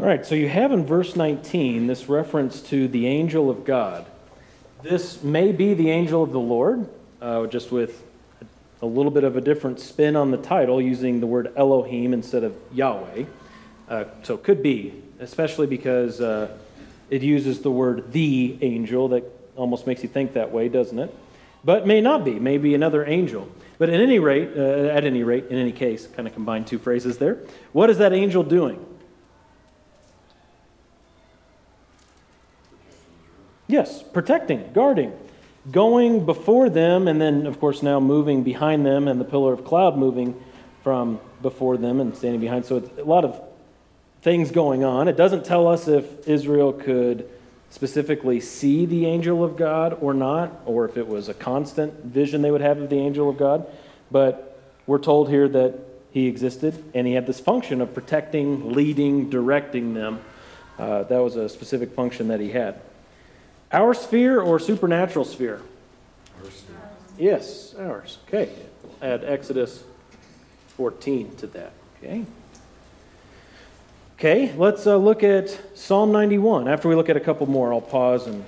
All 0.00 0.06
right, 0.06 0.24
so 0.24 0.34
you 0.34 0.48
have 0.48 0.72
in 0.72 0.86
verse 0.86 1.14
19 1.14 1.86
this 1.86 2.08
reference 2.08 2.62
to 2.62 2.88
the 2.88 3.06
angel 3.06 3.50
of 3.50 3.66
God. 3.66 4.06
This 4.82 5.22
may 5.22 5.52
be 5.52 5.74
the 5.74 5.90
angel 5.90 6.22
of 6.22 6.32
the 6.32 6.40
Lord, 6.40 6.88
uh, 7.20 7.46
just 7.48 7.70
with 7.70 8.02
a 8.80 8.86
little 8.86 9.10
bit 9.10 9.24
of 9.24 9.36
a 9.36 9.42
different 9.42 9.78
spin 9.78 10.16
on 10.16 10.30
the 10.30 10.38
title, 10.38 10.80
using 10.80 11.20
the 11.20 11.26
word 11.26 11.52
Elohim 11.54 12.14
instead 12.14 12.44
of 12.44 12.56
Yahweh. 12.72 13.24
Uh, 13.90 14.04
so 14.22 14.36
it 14.36 14.42
could 14.42 14.62
be, 14.62 14.94
especially 15.18 15.66
because 15.66 16.18
uh, 16.22 16.56
it 17.10 17.22
uses 17.22 17.60
the 17.60 17.70
word 17.70 18.10
the 18.12 18.56
angel. 18.62 19.08
That 19.08 19.24
almost 19.54 19.86
makes 19.86 20.02
you 20.02 20.08
think 20.08 20.32
that 20.32 20.50
way, 20.50 20.70
doesn't 20.70 20.98
it? 20.98 21.14
But 21.62 21.86
may 21.86 22.00
not 22.00 22.24
be, 22.24 22.38
maybe 22.38 22.74
another 22.74 23.04
angel. 23.04 23.50
But 23.80 23.88
at 23.88 23.98
any 23.98 24.18
rate, 24.18 24.50
uh, 24.54 24.88
at 24.88 25.06
any 25.06 25.22
rate, 25.22 25.46
in 25.48 25.56
any 25.56 25.72
case, 25.72 26.06
kind 26.06 26.28
of 26.28 26.34
combine 26.34 26.66
two 26.66 26.78
phrases 26.78 27.16
there. 27.16 27.38
What 27.72 27.88
is 27.88 27.96
that 27.96 28.12
angel 28.12 28.42
doing? 28.42 28.84
Yes, 33.68 34.02
protecting, 34.02 34.74
guarding, 34.74 35.14
going 35.70 36.26
before 36.26 36.68
them, 36.68 37.08
and 37.08 37.18
then, 37.18 37.46
of 37.46 37.58
course, 37.58 37.82
now 37.82 38.00
moving 38.00 38.42
behind 38.42 38.84
them, 38.84 39.08
and 39.08 39.18
the 39.18 39.24
pillar 39.24 39.54
of 39.54 39.64
cloud 39.64 39.96
moving 39.96 40.38
from 40.84 41.18
before 41.40 41.78
them 41.78 42.00
and 42.00 42.14
standing 42.14 42.42
behind. 42.42 42.66
So 42.66 42.76
it's 42.76 42.98
a 42.98 43.04
lot 43.04 43.24
of 43.24 43.40
things 44.20 44.50
going 44.50 44.84
on. 44.84 45.08
It 45.08 45.16
doesn't 45.16 45.46
tell 45.46 45.66
us 45.66 45.88
if 45.88 46.28
Israel 46.28 46.74
could 46.74 47.30
specifically 47.70 48.40
see 48.40 48.84
the 48.84 49.06
angel 49.06 49.42
of 49.42 49.56
God 49.56 49.96
or 50.00 50.12
not, 50.12 50.60
or 50.66 50.84
if 50.84 50.96
it 50.96 51.06
was 51.06 51.28
a 51.28 51.34
constant 51.34 52.04
vision 52.04 52.42
they 52.42 52.50
would 52.50 52.60
have 52.60 52.78
of 52.78 52.90
the 52.90 52.98
angel 52.98 53.30
of 53.30 53.38
God. 53.38 53.66
But 54.10 54.60
we're 54.86 54.98
told 54.98 55.28
here 55.28 55.48
that 55.48 55.78
he 56.10 56.26
existed, 56.26 56.82
and 56.94 57.06
he 57.06 57.14
had 57.14 57.26
this 57.26 57.38
function 57.38 57.80
of 57.80 57.94
protecting, 57.94 58.72
leading, 58.72 59.30
directing 59.30 59.94
them. 59.94 60.20
Uh, 60.78 61.04
that 61.04 61.18
was 61.18 61.36
a 61.36 61.48
specific 61.48 61.92
function 61.92 62.28
that 62.28 62.40
he 62.40 62.50
had. 62.50 62.80
Our 63.72 63.94
sphere 63.94 64.40
or 64.40 64.58
supernatural 64.58 65.24
sphere? 65.24 65.60
Yes, 67.18 67.74
ours. 67.78 68.18
Okay. 68.26 68.50
Add 69.00 69.24
Exodus 69.24 69.84
14 70.76 71.36
to 71.36 71.46
that. 71.48 71.72
Okay. 71.98 72.24
Okay, 74.20 74.52
let's 74.58 74.86
uh, 74.86 74.98
look 74.98 75.24
at 75.24 75.58
Psalm 75.74 76.12
91. 76.12 76.68
After 76.68 76.88
we 76.90 76.94
look 76.94 77.08
at 77.08 77.16
a 77.16 77.20
couple 77.20 77.46
more, 77.46 77.72
I'll 77.72 77.80
pause 77.80 78.26
and 78.26 78.44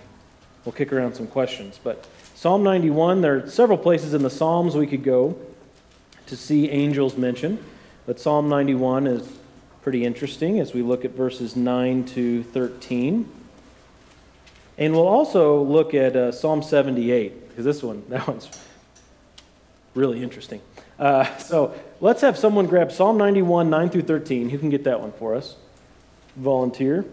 we'll 0.66 0.74
kick 0.74 0.92
around 0.92 1.14
some 1.14 1.26
questions. 1.26 1.80
But 1.82 2.06
Psalm 2.34 2.62
91, 2.62 3.22
there 3.22 3.36
are 3.36 3.48
several 3.48 3.78
places 3.78 4.12
in 4.12 4.22
the 4.22 4.28
Psalms 4.28 4.76
we 4.76 4.86
could 4.86 5.02
go 5.02 5.34
to 6.26 6.36
see 6.36 6.68
angels 6.68 7.16
mentioned. 7.16 7.58
But 8.04 8.20
Psalm 8.20 8.50
91 8.50 9.06
is 9.06 9.26
pretty 9.80 10.04
interesting 10.04 10.60
as 10.60 10.74
we 10.74 10.82
look 10.82 11.06
at 11.06 11.12
verses 11.12 11.56
9 11.56 12.04
to 12.04 12.42
13. 12.42 13.26
And 14.76 14.92
we'll 14.92 15.08
also 15.08 15.62
look 15.62 15.94
at 15.94 16.14
uh, 16.14 16.32
Psalm 16.32 16.62
78, 16.62 17.48
because 17.48 17.64
this 17.64 17.82
one, 17.82 18.02
that 18.10 18.28
one's 18.28 18.50
really 19.94 20.22
interesting. 20.22 20.60
Uh, 20.98 21.36
so 21.38 21.74
let's 22.00 22.20
have 22.20 22.38
someone 22.38 22.66
grab 22.66 22.92
Psalm 22.92 23.16
91, 23.18 23.70
9 23.70 23.90
through 23.90 24.02
13. 24.02 24.50
Who 24.50 24.58
can 24.58 24.70
get 24.70 24.84
that 24.84 25.00
one 25.00 25.12
for 25.12 25.34
us? 25.34 25.56
Volunteer. 26.36 27.04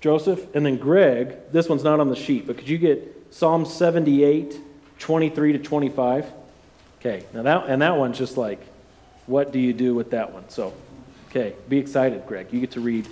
Joseph. 0.00 0.54
And 0.54 0.66
then 0.66 0.76
Greg, 0.76 1.36
this 1.52 1.68
one's 1.68 1.84
not 1.84 2.00
on 2.00 2.08
the 2.08 2.16
sheet, 2.16 2.46
but 2.46 2.58
could 2.58 2.68
you 2.68 2.78
get 2.78 3.26
Psalm 3.30 3.64
78, 3.64 4.58
23 4.98 5.52
to 5.52 5.58
25? 5.58 6.26
Okay, 7.00 7.24
now 7.32 7.42
that, 7.42 7.66
and 7.66 7.82
that 7.82 7.96
one's 7.96 8.18
just 8.18 8.36
like, 8.36 8.60
what 9.26 9.52
do 9.52 9.58
you 9.58 9.72
do 9.72 9.94
with 9.94 10.10
that 10.10 10.32
one? 10.32 10.48
So, 10.48 10.74
okay, 11.30 11.54
be 11.68 11.78
excited, 11.78 12.26
Greg. 12.26 12.52
You 12.52 12.60
get 12.60 12.72
to 12.72 12.80
read 12.80 13.08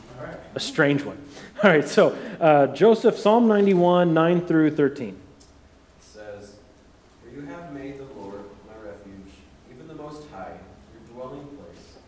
a 0.55 0.61
strange 0.61 1.03
one. 1.03 1.19
All 1.63 1.71
right, 1.71 1.89
so 1.89 2.17
uh, 2.41 2.69
Joseph, 2.69 3.19
Psalm 3.19 3.49
91, 3.49 4.15
9 4.15 4.47
through 4.47 4.77
13. 4.77 5.09
It 5.09 5.17
says, 6.01 6.55
For 7.23 7.35
you 7.35 7.47
have 7.47 7.73
made 7.73 7.99
the 7.99 8.05
Lord 8.21 8.45
my 8.67 8.75
refuge, 8.89 9.33
even 9.73 9.89
the 9.89 9.95
Most 9.95 10.29
High, 10.31 10.59
your 10.93 11.15
dwelling 11.15 11.47
place. 11.49 11.99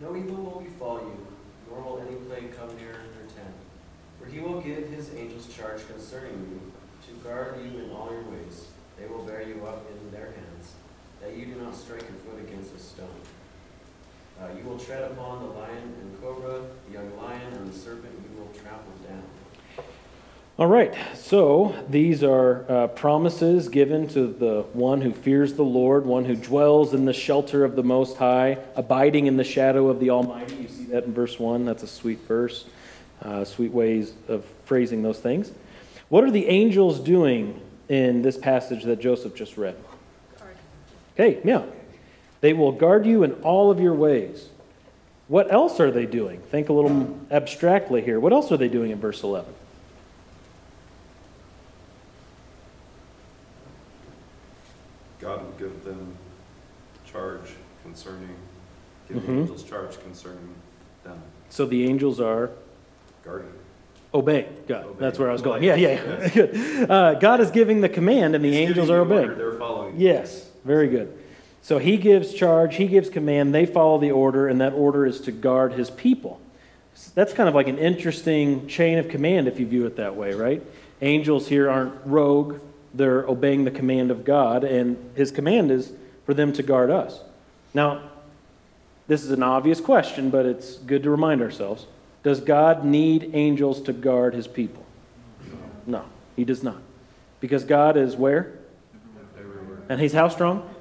No 0.00 0.16
evil 0.16 0.44
will 0.44 0.60
befall 0.60 0.98
you, 0.98 1.26
nor 1.68 1.82
will 1.82 2.04
any 2.06 2.16
plague 2.16 2.56
come 2.56 2.68
near 2.76 2.92
your 2.92 3.28
tent. 3.34 3.54
For 4.18 4.26
he 4.26 4.40
will 4.40 4.60
give 4.60 4.88
his 4.88 5.14
angels 5.14 5.52
charge 5.54 5.86
concerning 5.88 6.32
you, 6.32 6.72
to 7.06 7.28
guard 7.28 7.56
you 7.62 7.84
in 7.84 7.90
all 7.90 8.10
your 8.12 8.22
ways. 8.22 8.66
They 8.98 9.06
will 9.06 9.24
bear 9.24 9.42
you 9.42 9.66
up 9.66 9.84
in 9.90 10.10
their 10.12 10.26
hands, 10.26 10.72
that 11.20 11.36
you 11.36 11.46
do 11.46 11.60
not 11.72 11.80
strike 11.80 12.02
your 12.02 12.18
foot 12.18 12.38
against 12.46 12.74
a 12.74 12.78
stone. 12.78 13.08
Uh, 14.38 14.48
you 14.58 14.62
will 14.68 14.78
tread 14.78 15.10
upon 15.10 15.42
the 15.42 15.48
lion 15.54 15.94
and 16.00 16.20
cobra, 16.20 16.60
the 16.86 16.92
young 16.92 17.16
lion 17.16 17.52
and 17.54 17.72
the 17.72 17.78
serpent 17.78 18.12
you 18.12 18.38
will 18.38 18.48
trample 18.52 18.92
down. 19.08 19.22
All 20.58 20.66
right, 20.66 20.94
so 21.14 21.74
these 21.88 22.22
are 22.22 22.70
uh, 22.70 22.88
promises 22.88 23.70
given 23.70 24.06
to 24.08 24.26
the 24.26 24.66
one 24.74 25.00
who 25.00 25.14
fears 25.14 25.54
the 25.54 25.64
Lord, 25.64 26.04
one 26.04 26.26
who 26.26 26.36
dwells 26.36 26.92
in 26.92 27.06
the 27.06 27.14
shelter 27.14 27.64
of 27.64 27.74
the 27.74 27.82
Most 27.82 28.18
High, 28.18 28.58
abiding 28.76 29.26
in 29.26 29.38
the 29.38 29.44
shadow 29.44 29.88
of 29.88 29.98
the 29.98 30.10
Almighty. 30.10 30.56
You 30.56 30.68
see 30.68 30.84
that 30.86 31.04
in 31.04 31.14
verse 31.14 31.38
1. 31.38 31.64
That's 31.64 31.82
a 31.82 31.88
sweet 31.88 32.18
verse, 32.28 32.66
uh, 33.22 33.46
sweet 33.46 33.72
ways 33.72 34.12
of 34.28 34.44
phrasing 34.66 35.02
those 35.02 35.20
things. 35.20 35.52
What 36.10 36.22
are 36.22 36.30
the 36.30 36.48
angels 36.48 37.00
doing 37.00 37.62
in 37.88 38.20
this 38.20 38.36
passage 38.36 38.84
that 38.84 39.00
Joseph 39.00 39.34
just 39.34 39.56
read? 39.56 39.74
Okay, 41.14 41.40
yeah. 41.44 41.62
They 42.40 42.52
will 42.52 42.72
guard 42.72 43.06
you 43.06 43.22
in 43.22 43.32
all 43.42 43.70
of 43.70 43.80
your 43.80 43.94
ways. 43.94 44.48
What 45.28 45.52
else 45.52 45.78
are 45.80 45.90
they 45.90 46.06
doing? 46.06 46.40
Think 46.50 46.68
a 46.68 46.72
little 46.72 47.18
abstractly 47.30 48.02
here. 48.02 48.18
What 48.18 48.32
else 48.32 48.50
are 48.52 48.56
they 48.56 48.68
doing 48.68 48.90
in 48.90 48.98
verse 49.00 49.22
11? 49.22 49.52
God 55.20 55.42
will 55.44 55.52
give 55.52 55.84
them 55.84 56.16
charge 57.04 57.52
concerning, 57.84 58.34
give 59.08 59.24
the 59.24 59.32
Mhm. 59.32 59.38
angels 59.42 59.62
charge 59.62 60.00
concerning 60.02 60.54
them. 61.04 61.22
So 61.48 61.64
the 61.66 61.84
angels 61.86 62.20
are 62.20 62.50
Guarding. 63.24 63.52
obey 64.12 64.46
God. 64.66 64.86
Obey. 64.86 64.96
That's 64.98 65.18
where 65.18 65.28
I 65.28 65.32
was 65.32 65.42
going. 65.42 65.62
Yeah, 65.62 65.76
yeah, 65.76 66.00
yeah. 66.04 66.28
Good. 66.34 66.90
Uh, 66.90 67.14
God 67.14 67.40
is 67.40 67.50
giving 67.50 67.80
the 67.82 67.88
command, 67.88 68.34
and 68.34 68.44
the 68.44 68.56
angels 68.56 68.90
are 68.90 69.00
obeying. 69.00 69.36
They're 69.36 69.52
following. 69.52 69.94
Yes, 69.96 70.50
very 70.64 70.88
good. 70.88 71.16
So 71.62 71.78
he 71.78 71.96
gives 71.96 72.34
charge, 72.34 72.76
he 72.76 72.88
gives 72.88 73.08
command, 73.08 73.54
they 73.54 73.66
follow 73.66 73.98
the 73.98 74.10
order, 74.10 74.48
and 74.48 74.60
that 74.60 74.72
order 74.72 75.06
is 75.06 75.20
to 75.22 75.32
guard 75.32 75.74
his 75.74 75.90
people. 75.90 76.40
That's 77.14 77.32
kind 77.32 77.48
of 77.48 77.54
like 77.54 77.68
an 77.68 77.78
interesting 77.78 78.66
chain 78.66 78.98
of 78.98 79.08
command 79.08 79.48
if 79.48 79.60
you 79.60 79.66
view 79.66 79.86
it 79.86 79.96
that 79.96 80.16
way, 80.16 80.34
right? 80.34 80.62
Angels 81.00 81.48
here 81.48 81.70
aren't 81.70 81.94
rogue, 82.04 82.60
they're 82.94 83.26
obeying 83.26 83.64
the 83.64 83.70
command 83.70 84.10
of 84.10 84.24
God, 84.24 84.64
and 84.64 84.96
his 85.14 85.30
command 85.30 85.70
is 85.70 85.92
for 86.26 86.34
them 86.34 86.52
to 86.52 86.62
guard 86.62 86.90
us. 86.90 87.20
Now, 87.74 88.02
this 89.06 89.24
is 89.24 89.30
an 89.30 89.42
obvious 89.42 89.80
question, 89.80 90.30
but 90.30 90.46
it's 90.46 90.76
good 90.78 91.02
to 91.04 91.10
remind 91.10 91.42
ourselves. 91.42 91.86
Does 92.22 92.40
God 92.40 92.84
need 92.84 93.30
angels 93.34 93.82
to 93.82 93.92
guard 93.92 94.34
his 94.34 94.46
people? 94.46 94.84
No, 95.86 96.04
he 96.36 96.44
does 96.44 96.62
not. 96.62 96.80
Because 97.40 97.64
God 97.64 97.96
is 97.96 98.14
where? 98.16 98.52
And 99.92 100.00
he's 100.00 100.14
how 100.14 100.28
strong? 100.28 100.74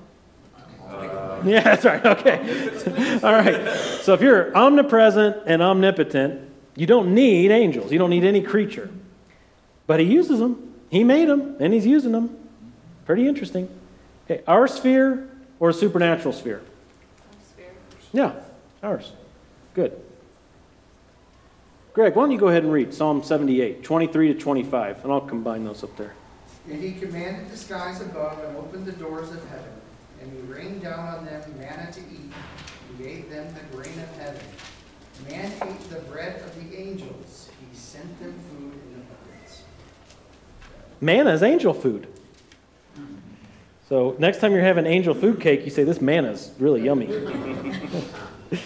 Uh, 0.88 1.42
Yeah, 1.44 1.60
that's 1.60 1.84
right. 1.84 2.06
Okay. 2.06 3.20
All 3.24 3.34
right. 3.34 3.78
So 4.04 4.14
if 4.14 4.22
you're 4.22 4.56
omnipresent 4.56 5.36
and 5.48 5.62
omnipotent, 5.62 6.50
you 6.78 6.88
don't 6.88 7.14
need 7.14 7.52
angels. 7.52 7.92
You 7.92 8.00
don't 8.00 8.10
need 8.10 8.24
any 8.24 8.42
creature. 8.42 8.90
But 9.86 10.00
he 10.00 10.06
uses 10.06 10.40
them. 10.40 10.76
He 10.90 11.04
made 11.04 11.28
them, 11.28 11.58
and 11.60 11.74
he's 11.74 11.86
using 11.86 12.14
them. 12.14 12.38
Pretty 13.06 13.28
interesting. 13.28 13.68
Okay, 14.26 14.44
our 14.48 14.66
sphere 14.66 15.30
or 15.60 15.72
a 15.72 15.74
supernatural 15.74 16.34
sphere? 16.34 16.62
Our 16.62 17.44
sphere. 17.50 17.72
Yeah, 18.14 18.34
ours. 18.82 19.12
Good. 19.74 20.00
Greg, 21.92 22.16
why 22.16 22.24
don't 22.24 22.32
you 22.32 22.38
go 22.40 22.48
ahead 22.48 22.64
and 22.64 22.72
read 22.72 22.94
Psalm 22.94 23.24
78, 23.24 23.84
23 23.84 24.34
to 24.34 24.40
25, 24.40 25.04
and 25.04 25.12
I'll 25.12 25.20
combine 25.20 25.66
those 25.66 25.84
up 25.84 25.98
there. 25.98 26.14
And 26.70 26.82
he 26.82 26.94
commanded 26.94 27.50
the 27.50 27.58
skies 27.58 28.02
above 28.02 28.44
and 28.44 28.56
opened 28.58 28.86
the 28.86 28.92
doors 28.94 29.30
of 29.32 29.44
heaven. 29.50 29.74
and 30.22 30.32
he 30.32 30.54
rained 30.54 30.84
down 30.84 31.00
on 31.00 31.26
them 31.26 31.42
manna 31.58 31.92
to 31.92 32.00
eat. 32.00 32.32
He 32.98 33.04
gave 33.04 33.30
them 33.30 33.54
the 33.56 33.76
grain 33.76 33.98
of 34.00 34.18
heaven. 34.18 34.42
Man 35.28 35.52
ate 35.64 35.90
the 35.90 36.00
bread 36.12 36.42
of 36.42 36.54
the 36.56 36.78
angels. 36.78 37.50
He 37.60 37.76
sent 37.76 38.20
them 38.20 38.34
food 38.50 38.74
in 38.74 39.02
abundance. 39.02 39.64
Manna 41.00 41.32
is 41.32 41.42
angel 41.44 41.74
food. 41.74 42.08
So 43.90 44.16
next 44.20 44.40
time 44.40 44.54
you're 44.54 44.62
having 44.62 44.86
angel 44.86 45.14
food 45.14 45.42
cake, 45.42 45.66
you 45.66 45.72
say, 45.72 45.84
This 45.84 46.00
manna 46.00 46.32
is 46.32 46.52
really 46.60 46.84
yummy. 46.84 47.08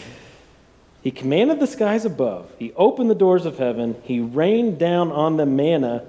he 1.01 1.11
commanded 1.11 1.59
the 1.59 1.67
skies 1.67 2.05
above, 2.05 2.51
he 2.59 2.73
opened 2.73 3.09
the 3.09 3.15
doors 3.15 3.45
of 3.45 3.57
heaven, 3.57 3.95
he 4.03 4.19
rained 4.19 4.77
down 4.77 5.11
on 5.11 5.37
them 5.37 5.55
manna, 5.55 6.03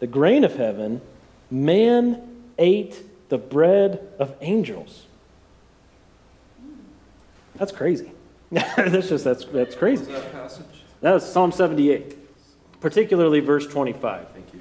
the 0.00 0.06
grain 0.06 0.44
of 0.44 0.56
heaven. 0.56 1.00
Man 1.50 2.22
ate 2.58 3.02
the 3.28 3.38
bread 3.38 4.08
of 4.18 4.34
angels. 4.40 5.06
That's 7.56 7.72
crazy. 7.72 8.12
that's 8.50 9.08
just 9.08 9.24
that's 9.24 9.44
that's 9.44 9.74
crazy. 9.74 10.04
That 10.06 10.32
passage? 10.32 10.66
That 11.00 11.14
was 11.14 11.30
Psalm 11.30 11.52
78, 11.52 12.80
particularly 12.80 13.40
verse 13.40 13.66
25. 13.66 14.28
Thank 14.28 14.52
you. 14.52 14.60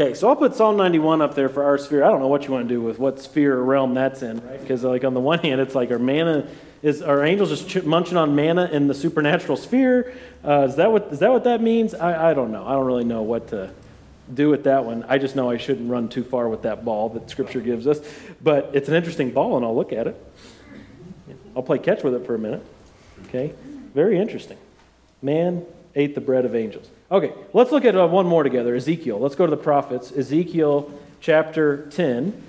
Okay, 0.00 0.14
so 0.14 0.28
I'll 0.28 0.36
put 0.36 0.54
Psalm 0.54 0.76
91 0.76 1.20
up 1.20 1.34
there 1.34 1.48
for 1.48 1.64
our 1.64 1.76
sphere. 1.76 2.04
I 2.04 2.08
don't 2.08 2.20
know 2.20 2.28
what 2.28 2.44
you 2.44 2.52
want 2.52 2.68
to 2.68 2.74
do 2.74 2.80
with 2.80 2.98
what 2.98 3.20
sphere 3.20 3.56
or 3.56 3.64
realm 3.64 3.94
that's 3.94 4.22
in, 4.22 4.40
right? 4.46 4.60
Because 4.60 4.84
like 4.84 5.04
on 5.04 5.14
the 5.14 5.20
one 5.20 5.40
hand, 5.40 5.60
it's 5.60 5.74
like 5.74 5.90
our 5.90 5.98
manna 5.98 6.48
is 6.82 7.02
our 7.02 7.24
angels 7.24 7.50
just 7.50 7.68
ch- 7.68 7.82
munching 7.82 8.16
on 8.16 8.34
manna 8.34 8.68
in 8.72 8.86
the 8.86 8.94
supernatural 8.94 9.56
sphere. 9.56 10.16
Uh, 10.44 10.66
is 10.68 10.76
that 10.76 10.92
what 10.92 11.08
is 11.10 11.18
that 11.18 11.32
what 11.32 11.44
that 11.44 11.60
means? 11.60 11.94
I, 11.94 12.30
I 12.30 12.34
don't 12.34 12.52
know. 12.52 12.64
I 12.66 12.72
don't 12.72 12.86
really 12.86 13.04
know 13.04 13.22
what 13.22 13.48
to 13.48 13.70
do 14.34 14.50
with 14.50 14.64
that 14.64 14.84
one. 14.84 15.04
I 15.08 15.18
just 15.18 15.36
know 15.36 15.50
I 15.50 15.56
shouldn't 15.56 15.90
run 15.90 16.08
too 16.08 16.24
far 16.24 16.48
with 16.48 16.62
that 16.62 16.84
ball 16.84 17.08
that 17.10 17.30
Scripture 17.30 17.60
gives 17.60 17.86
us. 17.86 18.00
But 18.42 18.70
it's 18.74 18.88
an 18.88 18.94
interesting 18.94 19.30
ball, 19.30 19.56
and 19.56 19.64
I'll 19.64 19.76
look 19.76 19.92
at 19.92 20.06
it. 20.06 20.24
I'll 21.56 21.62
play 21.62 21.78
catch 21.78 22.02
with 22.02 22.14
it 22.14 22.26
for 22.26 22.34
a 22.34 22.38
minute. 22.38 22.64
Okay, 23.26 23.52
very 23.94 24.18
interesting. 24.18 24.58
Man 25.22 25.66
ate 25.94 26.14
the 26.14 26.20
bread 26.20 26.44
of 26.44 26.54
angels. 26.54 26.88
Okay, 27.10 27.32
let's 27.52 27.72
look 27.72 27.84
at 27.84 27.96
uh, 27.96 28.06
one 28.06 28.26
more 28.26 28.42
together 28.42 28.74
Ezekiel. 28.74 29.18
Let's 29.18 29.34
go 29.34 29.46
to 29.46 29.50
the 29.50 29.56
prophets. 29.56 30.12
Ezekiel 30.12 30.92
chapter 31.20 31.88
10, 31.90 32.40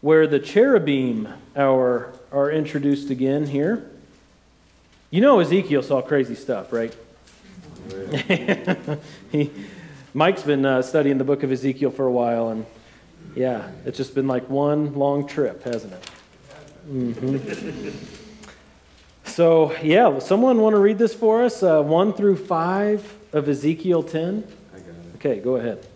where 0.00 0.26
the 0.26 0.40
cherubim 0.40 1.28
are, 1.54 2.12
are 2.32 2.50
introduced 2.50 3.10
again 3.10 3.46
here. 3.46 3.88
You 5.10 5.20
know, 5.20 5.40
Ezekiel 5.40 5.82
saw 5.82 6.00
crazy 6.00 6.34
stuff, 6.34 6.72
right? 6.72 6.94
he, 9.32 9.50
Mike's 10.12 10.42
been 10.42 10.66
uh, 10.66 10.82
studying 10.82 11.18
the 11.18 11.24
book 11.24 11.42
of 11.42 11.52
Ezekiel 11.52 11.90
for 11.90 12.06
a 12.06 12.10
while, 12.10 12.48
and 12.48 12.66
yeah, 13.36 13.70
it's 13.84 13.96
just 13.96 14.14
been 14.14 14.26
like 14.26 14.48
one 14.50 14.94
long 14.94 15.26
trip, 15.26 15.62
hasn't 15.62 15.92
it? 15.92 16.08
hmm 16.86 17.90
So, 19.24 19.72
yeah, 19.82 20.18
someone 20.18 20.60
want 20.60 20.74
to 20.74 20.80
read 20.80 20.98
this 20.98 21.14
for 21.14 21.44
us? 21.44 21.62
Uh, 21.62 21.80
1 21.82 22.14
through 22.14 22.36
5 22.36 23.16
of 23.32 23.48
Ezekiel 23.48 24.02
10? 24.02 24.44
I 24.74 24.78
got 24.78 24.88
it. 24.88 24.94
Okay, 25.16 25.38
go 25.38 25.56
ahead. 25.56 25.86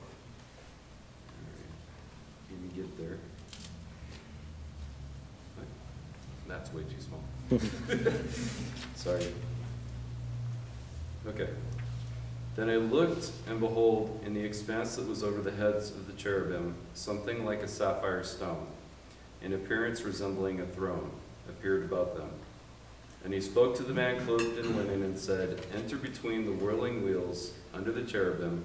Get 2.76 2.96
there. 2.96 3.18
That's 6.46 6.72
way 6.72 6.82
too 6.82 7.00
small. 7.00 8.10
Sorry. 8.94 9.26
Okay. 11.26 11.48
Then 12.56 12.70
I 12.70 12.76
looked, 12.76 13.32
and 13.48 13.58
behold, 13.58 14.20
in 14.24 14.34
the 14.34 14.44
expanse 14.44 14.94
that 14.96 15.08
was 15.08 15.24
over 15.24 15.40
the 15.40 15.50
heads 15.50 15.90
of 15.90 16.06
the 16.06 16.12
cherubim, 16.12 16.76
something 16.94 17.44
like 17.44 17.62
a 17.62 17.68
sapphire 17.68 18.22
stone, 18.22 18.68
in 19.42 19.52
appearance 19.52 20.02
resembling 20.02 20.60
a 20.60 20.66
throne, 20.66 21.10
appeared 21.48 21.84
above 21.84 22.16
them. 22.16 22.30
And 23.24 23.34
he 23.34 23.40
spoke 23.40 23.74
to 23.76 23.82
the 23.82 23.94
man 23.94 24.24
clothed 24.24 24.58
in 24.58 24.76
linen 24.76 25.02
and 25.02 25.18
said, 25.18 25.66
Enter 25.74 25.96
between 25.96 26.44
the 26.44 26.52
whirling 26.52 27.04
wheels 27.04 27.54
under 27.72 27.90
the 27.90 28.04
cherubim, 28.04 28.64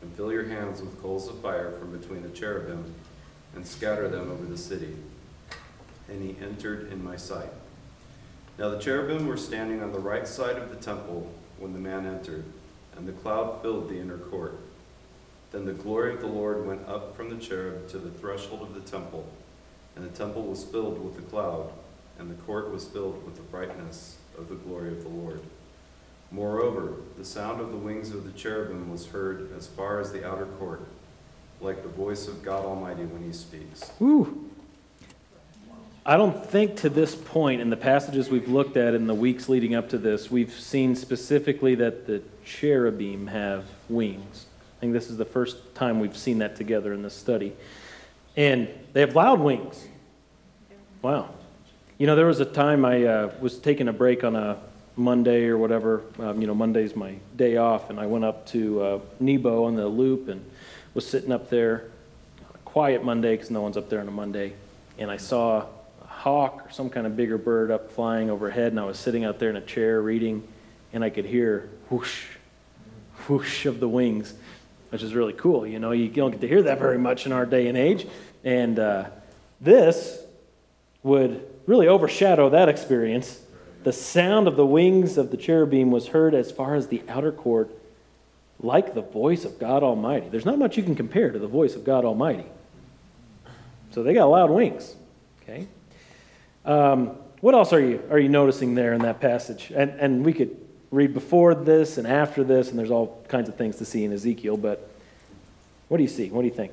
and 0.00 0.12
fill 0.12 0.30
your 0.30 0.44
hands 0.44 0.80
with 0.80 1.00
coals 1.02 1.28
of 1.28 1.40
fire 1.40 1.72
from 1.78 1.96
between 1.98 2.22
the 2.22 2.28
cherubim, 2.28 2.94
and 3.56 3.66
scatter 3.66 4.08
them 4.08 4.30
over 4.30 4.44
the 4.44 4.58
city. 4.58 4.94
And 6.08 6.22
he 6.22 6.36
entered 6.44 6.92
in 6.92 7.02
my 7.02 7.16
sight. 7.16 7.50
Now 8.58 8.68
the 8.68 8.78
cherubim 8.78 9.26
were 9.26 9.36
standing 9.36 9.82
on 9.82 9.90
the 9.90 9.98
right 9.98 10.28
side 10.28 10.56
of 10.56 10.70
the 10.70 10.76
temple 10.76 11.32
when 11.58 11.72
the 11.72 11.78
man 11.78 12.06
entered, 12.06 12.44
and 12.96 13.06
the 13.06 13.12
cloud 13.12 13.60
filled 13.62 13.88
the 13.88 13.98
inner 13.98 14.18
court. 14.18 14.58
Then 15.52 15.64
the 15.64 15.72
glory 15.72 16.14
of 16.14 16.20
the 16.20 16.26
Lord 16.26 16.66
went 16.66 16.88
up 16.88 17.16
from 17.16 17.30
the 17.30 17.36
cherub 17.36 17.88
to 17.90 17.98
the 17.98 18.10
threshold 18.10 18.62
of 18.62 18.74
the 18.74 18.80
temple, 18.80 19.26
and 19.94 20.04
the 20.04 20.16
temple 20.16 20.42
was 20.42 20.64
filled 20.64 21.04
with 21.04 21.16
the 21.16 21.22
cloud, 21.22 21.72
and 22.18 22.30
the 22.30 22.42
court 22.42 22.72
was 22.72 22.86
filled 22.86 23.24
with 23.24 23.36
the 23.36 23.42
brightness 23.42 24.16
of 24.36 24.48
the 24.48 24.56
glory 24.56 24.88
of 24.88 25.02
the 25.02 25.08
Lord. 25.08 25.40
Moreover, 26.30 26.94
the 27.16 27.24
sound 27.24 27.60
of 27.60 27.70
the 27.70 27.76
wings 27.76 28.10
of 28.10 28.24
the 28.24 28.32
cherubim 28.32 28.90
was 28.90 29.06
heard 29.06 29.52
as 29.56 29.68
far 29.68 30.00
as 30.00 30.10
the 30.10 30.26
outer 30.26 30.46
court, 30.46 30.80
like 31.60 31.82
the 31.82 31.88
voice 31.88 32.26
of 32.26 32.42
God 32.42 32.64
Almighty 32.64 33.04
when 33.04 33.22
he 33.22 33.32
speaks. 33.32 33.92
I 36.06 36.18
don't 36.18 36.44
think 36.44 36.76
to 36.76 36.90
this 36.90 37.14
point 37.14 37.62
in 37.62 37.70
the 37.70 37.78
passages 37.78 38.28
we've 38.28 38.48
looked 38.48 38.76
at 38.76 38.92
in 38.92 39.06
the 39.06 39.14
weeks 39.14 39.48
leading 39.48 39.74
up 39.74 39.88
to 39.88 39.98
this, 39.98 40.30
we've 40.30 40.52
seen 40.52 40.96
specifically 40.96 41.74
that 41.76 42.06
the 42.06 42.22
cherubim 42.44 43.28
have 43.28 43.64
wings. 43.88 44.44
I 44.76 44.80
think 44.80 44.92
this 44.92 45.08
is 45.08 45.16
the 45.16 45.24
first 45.24 45.74
time 45.74 46.00
we've 46.00 46.16
seen 46.16 46.38
that 46.38 46.56
together 46.56 46.92
in 46.92 47.02
this 47.02 47.14
study. 47.14 47.54
And 48.36 48.68
they 48.92 49.00
have 49.00 49.16
loud 49.16 49.40
wings. 49.40 49.88
Wow. 51.00 51.30
You 51.96 52.06
know, 52.06 52.16
there 52.16 52.26
was 52.26 52.40
a 52.40 52.44
time 52.44 52.84
I 52.84 53.04
uh, 53.04 53.32
was 53.40 53.58
taking 53.58 53.88
a 53.88 53.92
break 53.94 54.24
on 54.24 54.36
a 54.36 54.58
Monday 54.96 55.46
or 55.46 55.56
whatever. 55.56 56.02
Um, 56.18 56.38
you 56.38 56.46
know, 56.46 56.54
Monday's 56.54 56.94
my 56.94 57.14
day 57.34 57.56
off, 57.56 57.88
and 57.88 57.98
I 57.98 58.04
went 58.04 58.26
up 58.26 58.46
to 58.48 58.82
uh, 58.82 59.00
Nebo 59.20 59.64
on 59.64 59.74
the 59.74 59.88
loop 59.88 60.28
and 60.28 60.44
was 60.92 61.08
sitting 61.08 61.32
up 61.32 61.48
there, 61.48 61.90
quiet 62.66 63.02
Monday 63.02 63.34
because 63.34 63.50
no 63.50 63.62
one's 63.62 63.78
up 63.78 63.88
there 63.88 64.00
on 64.00 64.08
a 64.08 64.10
Monday, 64.12 64.52
and 64.98 65.10
I 65.10 65.16
saw 65.16 65.64
hawk 66.24 66.62
or 66.66 66.70
some 66.70 66.88
kind 66.88 67.06
of 67.06 67.14
bigger 67.18 67.36
bird 67.36 67.70
up 67.70 67.92
flying 67.92 68.30
overhead, 68.30 68.68
and 68.68 68.80
I 68.80 68.84
was 68.86 68.98
sitting 68.98 69.26
out 69.26 69.38
there 69.38 69.50
in 69.50 69.56
a 69.56 69.60
chair 69.60 70.00
reading, 70.00 70.42
and 70.94 71.04
I 71.04 71.10
could 71.10 71.26
hear 71.26 71.68
whoosh, 71.90 72.24
whoosh 73.28 73.66
of 73.66 73.78
the 73.78 73.88
wings, 73.90 74.32
which 74.88 75.02
is 75.02 75.14
really 75.14 75.34
cool. 75.34 75.66
You 75.66 75.78
know, 75.78 75.90
you 75.90 76.08
don't 76.08 76.30
get 76.30 76.40
to 76.40 76.48
hear 76.48 76.62
that 76.62 76.78
very 76.78 76.96
much 76.96 77.26
in 77.26 77.32
our 77.32 77.44
day 77.44 77.68
and 77.68 77.76
age, 77.76 78.06
and 78.42 78.78
uh, 78.78 79.04
this 79.60 80.18
would 81.02 81.46
really 81.66 81.88
overshadow 81.88 82.48
that 82.48 82.70
experience. 82.70 83.42
The 83.82 83.92
sound 83.92 84.48
of 84.48 84.56
the 84.56 84.64
wings 84.64 85.18
of 85.18 85.30
the 85.30 85.36
cherubim 85.36 85.90
was 85.90 86.06
heard 86.06 86.34
as 86.34 86.50
far 86.50 86.74
as 86.74 86.88
the 86.88 87.02
outer 87.06 87.32
court, 87.32 87.70
like 88.58 88.94
the 88.94 89.02
voice 89.02 89.44
of 89.44 89.58
God 89.58 89.82
Almighty. 89.82 90.30
There's 90.30 90.46
not 90.46 90.58
much 90.58 90.78
you 90.78 90.84
can 90.84 90.94
compare 90.94 91.30
to 91.30 91.38
the 91.38 91.46
voice 91.46 91.74
of 91.74 91.84
God 91.84 92.06
Almighty. 92.06 92.46
So 93.90 94.02
they 94.02 94.14
got 94.14 94.24
loud 94.24 94.48
wings. 94.48 94.96
Okay. 95.42 95.68
Um, 96.64 97.16
what 97.40 97.54
else 97.54 97.72
are 97.72 97.80
you 97.80 98.02
are 98.10 98.18
you 98.18 98.28
noticing 98.28 98.74
there 98.74 98.94
in 98.94 99.02
that 99.02 99.20
passage? 99.20 99.70
And 99.74 99.90
and 100.00 100.24
we 100.24 100.32
could 100.32 100.56
read 100.90 101.12
before 101.12 101.54
this 101.54 101.98
and 101.98 102.06
after 102.06 102.44
this, 102.44 102.70
and 102.70 102.78
there's 102.78 102.90
all 102.90 103.22
kinds 103.28 103.48
of 103.48 103.56
things 103.56 103.76
to 103.76 103.84
see 103.84 104.04
in 104.04 104.12
Ezekiel. 104.12 104.56
But 104.56 104.88
what 105.88 105.98
do 105.98 106.02
you 106.02 106.08
see? 106.08 106.30
What 106.30 106.42
do 106.42 106.48
you 106.48 106.54
think? 106.54 106.72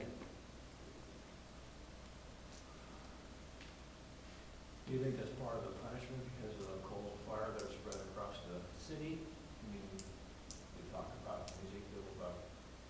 Do 4.87 4.93
you 4.93 5.03
think 5.03 5.17
that's 5.17 5.31
part 5.39 5.55
of 5.55 5.63
the 5.63 5.75
punishment 5.83 6.19
because 6.35 6.59
of 6.61 6.67
the 6.67 6.83
coal 6.83 7.15
of 7.15 7.19
fire 7.23 7.47
that 7.51 7.63
was 7.63 7.75
spread 7.75 7.95
across 8.11 8.43
the 8.47 8.59
city? 8.75 9.23
I 9.23 9.65
mean, 9.71 9.83
we 9.95 10.83
talk 10.91 11.07
about 11.23 11.47
Ezekiel 11.47 12.03
about 12.19 12.43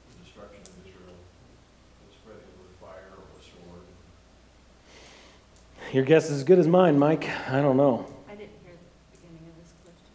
the 0.09 0.17
destruction 0.25 0.65
of 0.65 0.73
Israel, 0.81 1.13
the 1.13 2.09
spreading 2.13 2.45
it 2.45 2.57
with 2.57 2.73
fire 2.81 3.13
or 3.17 3.25
with 3.33 3.45
sword. 3.45 3.85
Your 5.93 6.05
guess 6.05 6.25
is 6.29 6.37
as 6.37 6.43
good 6.45 6.57
as 6.57 6.67
mine, 6.67 6.97
Mike. 6.97 7.27
I 7.49 7.61
don't 7.61 7.75
know. 7.75 8.05
I 8.29 8.31
didn't 8.31 8.49
hear 8.63 8.71
the 9.11 9.17
beginning 9.17 9.45
of 9.49 9.61
this 9.61 9.73
question. 9.83 10.07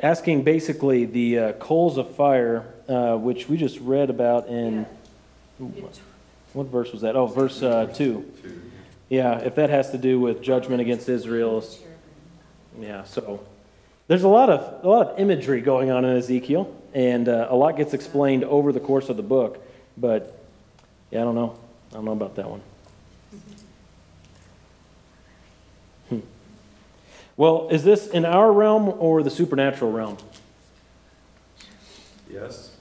Asking 0.00 0.42
basically 0.42 1.04
the 1.04 1.38
uh, 1.38 1.52
coals 1.54 1.98
of 1.98 2.14
fire, 2.14 2.64
uh, 2.88 3.16
which 3.16 3.46
we 3.46 3.58
just 3.58 3.78
read 3.80 4.08
about 4.08 4.48
in 4.48 4.86
It- 5.60 6.00
what 6.54 6.66
verse 6.68 6.92
was 6.92 7.02
that? 7.02 7.14
Oh, 7.14 7.26
verse 7.26 7.62
uh, 7.62 7.86
two. 7.94 8.24
Two. 8.42 8.62
Yeah, 9.10 9.38
if 9.40 9.54
that 9.56 9.68
has 9.68 9.90
to 9.90 9.98
do 9.98 10.18
with 10.18 10.40
judgment 10.42 10.80
against 10.80 11.08
Israel, 11.08 11.62
yeah. 12.80 13.04
So 13.04 13.44
there's 14.08 14.22
a 14.22 14.28
lot 14.28 14.48
of 14.48 14.82
a 14.84 14.88
lot 14.88 15.08
of 15.08 15.18
imagery 15.18 15.60
going 15.60 15.90
on 15.90 16.04
in 16.06 16.16
Ezekiel, 16.16 16.74
and 16.94 17.28
uh, 17.28 17.48
a 17.50 17.54
lot 17.54 17.76
gets 17.76 17.92
explained 17.92 18.44
over 18.44 18.72
the 18.72 18.80
course 18.80 19.10
of 19.10 19.16
the 19.18 19.22
book. 19.22 19.62
But 19.96 20.40
yeah, 21.10 21.20
I 21.20 21.24
don't 21.24 21.34
know. 21.34 21.58
I 21.90 21.94
don't 21.96 22.06
know 22.06 22.12
about 22.12 22.36
that 22.36 22.48
one. 22.48 22.62
Well, 27.40 27.68
is 27.70 27.84
this 27.84 28.06
in 28.06 28.26
our 28.26 28.52
realm 28.52 28.92
or 28.98 29.22
the 29.22 29.30
supernatural 29.30 29.90
realm? 29.90 30.18
Yes? 32.30 32.76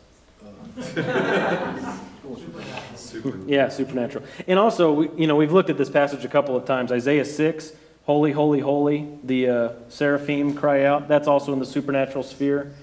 Super. 2.97 3.39
Yeah, 3.47 3.69
supernatural. 3.69 4.25
And 4.47 4.59
also, 4.59 4.91
we, 4.91 5.09
you 5.15 5.27
know, 5.27 5.37
we've 5.37 5.53
looked 5.53 5.69
at 5.69 5.77
this 5.77 5.89
passage 5.89 6.25
a 6.25 6.27
couple 6.27 6.57
of 6.57 6.65
times. 6.65 6.91
Isaiah 6.91 7.23
6, 7.23 7.71
holy, 8.03 8.33
holy, 8.33 8.59
holy, 8.59 9.07
the 9.23 9.49
uh, 9.49 9.69
seraphim 9.87 10.53
cry 10.53 10.83
out. 10.83 11.07
That's 11.07 11.29
also 11.29 11.53
in 11.53 11.59
the 11.59 11.65
supernatural 11.65 12.25
sphere. 12.25 12.73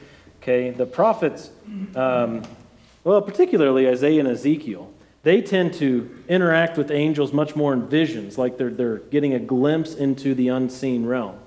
Okay, 0.41 0.71
the 0.71 0.87
prophets, 0.87 1.51
um, 1.95 2.43
well, 3.05 3.21
particularly 3.21 3.87
Isaiah 3.87 4.21
and 4.21 4.29
Ezekiel, 4.29 4.91
they 5.25 5.43
tend 5.43 5.75
to 5.75 6.25
interact 6.27 6.79
with 6.79 6.91
angels 6.91 7.35
much 7.35 7.55
more 7.55 7.75
in 7.75 7.87
visions, 7.87 8.39
like 8.39 8.57
they're, 8.57 8.71
they're 8.71 8.97
getting 8.97 9.35
a 9.35 9.39
glimpse 9.39 9.95
into 9.95 10.35
the 10.35 10.49
unseen 10.49 11.05
realm. 11.05 11.39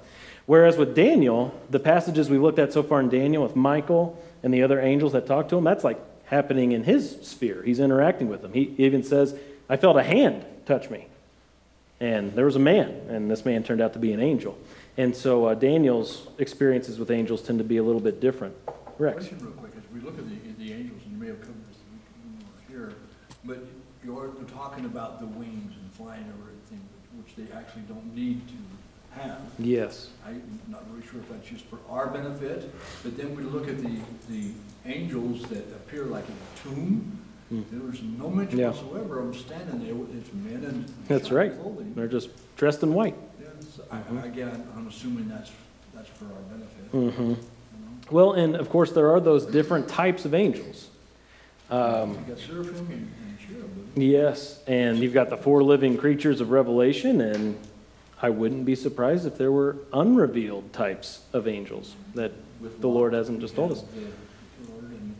Whereas 0.49 0.77
with 0.77 0.95
Daniel, 0.95 1.53
the 1.69 1.77
passages 1.77 2.27
we've 2.27 2.41
looked 2.41 2.57
at 2.57 2.73
so 2.73 2.81
far 2.81 2.99
in 2.99 3.07
Daniel 3.07 3.43
with 3.43 3.55
Michael 3.55 4.19
and 4.41 4.51
the 4.51 4.63
other 4.63 4.81
angels 4.81 5.11
that 5.11 5.27
talk 5.27 5.47
to 5.49 5.55
him, 5.55 5.63
that's 5.63 5.83
like 5.83 5.99
happening 6.25 6.71
in 6.71 6.83
his 6.83 7.19
sphere. 7.21 7.61
He's 7.61 7.79
interacting 7.79 8.29
with 8.29 8.41
them. 8.41 8.51
He 8.53 8.73
even 8.79 9.03
says, 9.03 9.35
I 9.69 9.77
felt 9.77 9.95
a 9.95 10.01
hand 10.01 10.43
touch 10.65 10.89
me. 10.89 11.05
And 11.99 12.33
there 12.33 12.45
was 12.45 12.55
a 12.55 12.59
man, 12.73 12.89
and 13.09 13.29
this 13.29 13.45
man 13.45 13.61
turned 13.61 13.79
out 13.79 13.93
to 13.93 13.99
be 13.99 14.11
an 14.11 14.19
angel. 14.19 14.57
And 14.97 15.15
so 15.15 15.45
uh, 15.45 15.53
Daniel's 15.53 16.25
experiences 16.39 16.97
with 16.97 17.11
angels 17.11 17.43
tend 17.43 17.59
to 17.59 17.63
be 17.63 17.77
a 17.77 17.83
little 17.83 18.01
bit 18.01 18.19
different. 18.19 18.55
Rex. 18.97 19.27
Question 19.27 19.45
real 19.45 19.51
quick, 19.51 19.73
as 19.77 19.83
we 19.93 19.99
look 19.99 20.17
at 20.17 20.27
the, 20.27 20.65
the 20.65 20.73
angels, 20.73 20.99
and 21.03 21.11
you 21.11 21.17
may 21.19 21.27
have 21.27 21.41
covered 21.41 21.63
this 21.69 21.77
here, 22.67 22.93
but 23.45 23.59
you're 24.03 24.31
talking 24.51 24.85
about 24.85 25.19
the 25.19 25.27
wings 25.27 25.73
and 25.79 25.93
flying 25.93 26.25
over 26.39 26.49
everything, 26.49 26.81
which 27.23 27.35
they 27.35 27.55
actually 27.55 27.83
don't 27.83 28.15
need 28.15 28.47
to 28.47 28.55
Yes. 29.57 30.09
I'm 30.25 30.41
not 30.67 30.83
really 30.91 31.05
sure 31.07 31.19
if 31.19 31.29
that's 31.29 31.47
just 31.47 31.65
for 31.65 31.79
our 31.89 32.07
benefit, 32.07 32.73
but 33.03 33.17
then 33.17 33.35
we 33.35 33.43
look 33.43 33.67
at 33.67 33.77
the, 33.79 33.99
the 34.29 34.51
angels 34.85 35.43
that 35.49 35.65
appear 35.73 36.05
like 36.05 36.25
in 36.27 36.33
a 36.33 36.75
tomb. 36.75 37.19
Hmm. 37.49 37.61
There 37.71 37.81
was 37.89 38.01
no 38.01 38.29
mention 38.29 38.59
Yeah. 38.59 38.67
whatsoever 38.69 39.19
of 39.19 39.25
them 39.31 39.33
standing 39.33 39.85
there 39.85 39.95
with 39.95 40.15
its 40.15 40.31
men 40.33 40.63
in 40.63 40.85
That's 41.07 41.31
right. 41.31 41.53
clothing. 41.59 41.93
They're 41.95 42.07
just 42.07 42.29
dressed 42.55 42.83
in 42.83 42.93
white. 42.93 43.15
So 43.75 43.83
I, 43.91 43.99
again, 44.25 44.67
I'm 44.75 44.87
assuming 44.87 45.27
that's, 45.27 45.51
that's 45.93 46.07
for 46.09 46.25
our 46.25 46.41
benefit. 46.49 46.85
hmm 46.91 47.21
you 47.21 47.29
know? 47.29 47.35
Well, 48.11 48.33
and 48.33 48.55
of 48.55 48.69
course, 48.69 48.91
there 48.91 49.11
are 49.11 49.19
those 49.19 49.45
different 49.45 49.87
types 49.89 50.25
of 50.25 50.33
angels. 50.33 50.89
Um, 51.69 52.11
You 52.11 52.35
got 52.35 52.39
seraphim 52.39 52.75
and 52.77 52.89
and 52.89 53.37
cherubim. 53.39 53.87
yes, 53.95 54.61
and 54.67 54.99
you've 54.99 55.13
got 55.13 55.29
the 55.29 55.37
four 55.37 55.61
living 55.63 55.97
creatures 55.97 56.41
of 56.41 56.49
Revelation, 56.51 57.21
and 57.21 57.57
I 58.21 58.29
wouldn't 58.29 58.65
be 58.65 58.75
surprised 58.75 59.25
if 59.25 59.37
there 59.37 59.51
were 59.51 59.77
unrevealed 59.93 60.73
types 60.73 61.21
of 61.31 61.47
angels 61.47 61.95
that 62.15 62.33
with 62.59 62.81
the 62.81 62.87
Lord 62.89 63.13
hasn't 63.13 63.39
just 63.39 63.55
told 63.55 63.71
us. 63.71 63.81
the 63.81 64.71
Lord 64.71 64.83
and, 64.83 65.15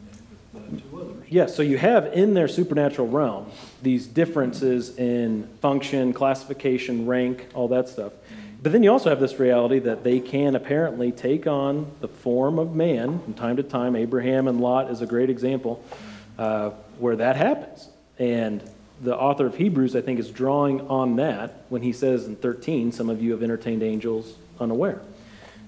and 0.54 0.72
with 0.72 0.84
the 0.84 0.90
two 0.90 1.02
others. 1.02 1.24
Yes, 1.30 1.56
so 1.56 1.62
you 1.62 1.78
have 1.78 2.08
in 2.08 2.34
their 2.34 2.50
supernatural 2.50 3.08
realm 3.08 3.52
these 3.82 4.06
differences 4.06 4.98
in 4.98 5.48
function, 5.62 6.12
classification, 6.12 7.06
rank, 7.06 7.48
all 7.54 7.70
that 7.70 7.88
stuff. 7.88 8.12
Mm-hmm. 8.12 8.56
But 8.62 8.72
then 8.74 8.84
you 8.84 8.92
also 8.92 9.10
have 9.10 9.22
this 9.22 9.40
reality 9.40 9.80
that 9.80 10.04
they 10.04 10.20
can 10.20 10.56
apparently 10.56 11.14
take 11.14 11.48
on 11.48 11.90
the 12.02 12.10
form 12.10 12.60
of 12.60 12.76
man 12.76 13.20
from 13.20 13.34
time 13.34 13.56
to 13.56 13.64
time. 13.64 13.96
Abraham 13.96 14.50
and 14.50 14.60
Lot 14.60 14.92
is 14.92 15.02
a 15.02 15.06
great 15.06 15.30
example 15.30 15.82
mm-hmm. 15.88 16.42
uh, 16.42 16.70
where 16.98 17.16
that 17.16 17.38
happens. 17.38 17.88
And 18.18 18.62
the 19.02 19.16
author 19.16 19.46
of 19.46 19.56
Hebrews, 19.56 19.96
I 19.96 20.02
think, 20.02 20.20
is 20.20 20.30
drawing 20.30 20.82
on 20.88 21.16
that 21.18 21.66
when 21.70 21.82
he 21.82 21.94
says 21.94 22.26
in 22.26 22.36
13, 22.36 22.92
some 22.92 23.10
of 23.10 23.22
you 23.22 23.32
have 23.32 23.44
entertained 23.44 23.84
angels 23.84 24.36
unaware. 24.60 25.02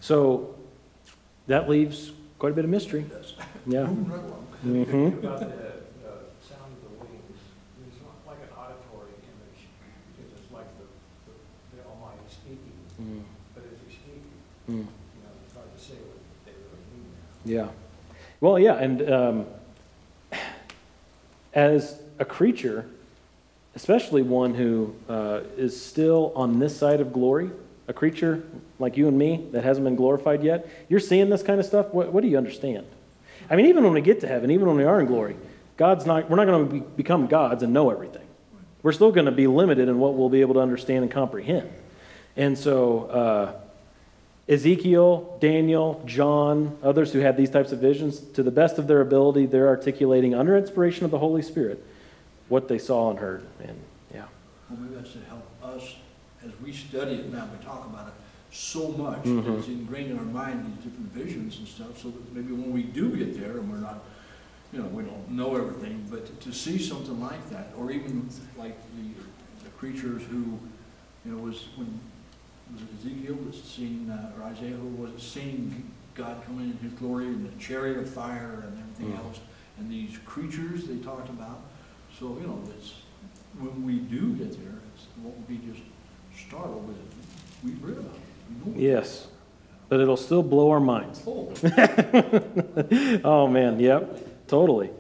So 0.02 0.56
that 1.48 1.70
leaves 1.70 2.12
quite 2.40 2.52
a 2.52 2.56
bit 2.56 2.66
of 2.66 2.72
mystery. 2.72 3.06
Yeah. 3.66 3.88
Hmm 4.62 4.84
Mm. 13.02 13.24
Mm. 14.70 14.86
there. 17.46 17.66
Yeah. 17.66 17.68
Well, 18.40 18.60
yeah, 18.60 18.76
and 18.76 19.12
um, 19.12 19.46
as 21.54 22.00
a 22.20 22.26
creature, 22.26 22.86
especially 23.76 24.22
one 24.22 24.54
who 24.54 24.94
uh, 25.08 25.42
is 25.58 25.82
still 25.82 26.34
on 26.36 26.60
this 26.60 26.76
side 26.76 27.00
of 27.00 27.14
glory, 27.14 27.52
a 27.88 27.94
creature 27.94 28.44
like 28.80 28.98
you 28.98 29.08
and 29.08 29.18
me 29.18 29.48
that 29.52 29.64
hasn't 29.64 29.84
been 29.84 29.96
glorified 29.96 30.44
yet, 30.44 30.68
you're 30.90 31.00
seeing 31.00 31.30
this 31.30 31.44
kind 31.44 31.60
of 31.60 31.66
stuff. 31.66 31.94
What, 31.94 32.12
what 32.12 32.22
do 32.22 32.28
you 32.28 32.38
understand? 32.38 32.86
I 33.50 33.56
mean, 33.56 33.68
even 33.68 33.84
when 33.84 33.94
we 33.94 34.02
get 34.02 34.22
to 34.22 34.28
heaven, 34.28 34.52
even 34.52 34.68
when 34.68 34.78
we 34.78 34.84
are 34.84 35.00
in 35.00 35.08
glory, 35.08 35.36
God's 35.78 36.06
not. 36.06 36.30
We're 36.30 36.36
not 36.38 36.46
going 36.46 36.68
to 36.68 36.74
be, 36.74 36.80
become 36.80 37.28
gods 37.28 37.64
and 37.64 37.74
know 37.74 37.90
everything. 37.90 38.28
We're 38.84 38.92
still 38.92 39.12
going 39.12 39.26
to 39.26 39.32
be 39.32 39.48
limited 39.48 39.90
in 39.90 40.00
what 40.00 40.16
we'll 40.16 40.30
be 40.30 40.42
able 40.42 40.56
to 40.56 40.60
understand 40.60 41.04
and 41.04 41.12
comprehend. 41.12 41.72
And 42.36 42.58
so. 42.58 43.06
Uh, 43.06 43.54
Ezekiel, 44.50 45.38
Daniel, 45.40 46.04
John, 46.06 46.78
others 46.84 47.14
who 47.14 47.20
had 47.20 47.38
these 47.38 47.50
types 47.50 47.72
of 47.72 47.80
visions, 47.80 48.20
to 48.20 48.44
the 48.44 48.52
best 48.52 48.80
of 48.80 48.88
their 48.88 49.00
ability, 49.00 49.46
they're 49.46 49.70
articulating 49.70 50.36
under 50.36 50.58
inspiration 50.58 51.06
of 51.06 51.12
the 51.12 51.20
Holy 51.20 51.42
Spirit 51.42 51.82
what 52.52 52.68
they 52.68 52.78
saw 52.78 53.10
and 53.10 53.18
heard. 53.18 53.44
And 53.64 53.80
yeah. 54.14 54.26
Well, 54.70 54.80
maybe 54.82 54.96
that's 54.96 55.14
to 55.14 55.20
help 55.30 55.48
us, 55.64 55.96
as 56.46 56.52
we 56.64 56.74
study 56.74 57.14
it 57.16 57.32
now, 57.34 57.48
we 57.58 57.66
talk 57.66 57.86
about 57.86 58.08
it 58.10 58.14
so 58.54 58.90
much, 58.90 59.24
that 59.24 59.30
Mhm. 59.30 59.58
it's 59.60 59.68
ingrained 59.70 60.12
in 60.12 60.20
our 60.20 60.26
mind, 60.26 60.66
these 60.66 60.84
different 60.84 61.14
visions 61.14 61.58
and 61.60 61.68
stuff, 61.68 61.98
so 61.98 62.10
that 62.10 62.34
maybe 62.36 62.52
when 62.52 62.74
we 62.74 62.84
do 62.84 63.16
get 63.16 63.40
there, 63.40 63.58
and 63.60 63.72
we're 63.72 63.78
not, 63.80 64.04
you 64.74 64.80
know, 64.82 64.88
we 64.90 65.04
don't 65.04 65.32
know 65.32 65.56
everything, 65.56 66.06
but 66.12 66.42
to- 66.42 66.52
see 66.52 66.78
something 66.78 67.22
like 67.22 67.50
that, 67.50 67.70
or 67.78 67.90
even 67.92 68.28
like 68.58 68.76
the, 68.98 69.64
the 69.64 69.70
creatures 69.78 70.24
who, 70.24 70.60
you 71.24 71.32
know, 71.32 71.38
was, 71.42 71.68
when, 71.78 72.02
was 72.74 72.82
it 72.82 72.90
Ezekiel 73.00 73.38
that's 73.46 73.62
seen, 73.64 74.10
uh, 74.10 74.34
or 74.38 74.44
Isaiah, 74.44 74.76
who 74.76 74.88
was 75.02 75.22
seeing 75.24 75.90
God 76.16 76.44
coming 76.46 76.72
in 76.72 76.78
his 76.80 76.92
glory, 77.00 77.28
and 77.28 77.46
the 77.50 77.58
chariot 77.58 77.98
of 78.00 78.10
fire 78.10 78.66
and 78.68 78.78
everything 78.78 79.14
Mhm. 79.14 79.26
else, 79.26 79.40
and 79.80 79.90
these 79.90 80.18
creatures 80.26 80.88
they 80.88 80.98
talked 80.98 81.30
about, 81.30 81.62
so, 82.22 82.38
you 82.40 82.46
know, 82.46 82.62
it's, 82.78 82.94
when 83.58 83.84
we 83.84 83.98
do 83.98 84.34
get 84.36 84.52
there, 84.52 84.80
it's, 84.94 85.06
it 85.06 85.24
won't 85.24 85.48
be 85.48 85.58
just 85.58 85.82
startled 86.48 86.88
with 86.88 86.96
it. 86.96 87.04
We've 87.64 87.84
read 87.84 87.98
about 87.98 88.14
it. 88.14 88.22
We 88.64 88.72
know 88.72 88.78
it. 88.78 88.82
Yes. 88.82 89.28
But 89.90 90.02
it'll 90.02 90.16
still 90.16 90.44
blow 90.44 90.70
our 90.70 90.80
minds. 90.80 91.24
Oh, 91.26 91.52
oh, 93.24 93.48
man. 93.48 93.80
Yep. 93.80 94.48
Totally. 94.48 94.92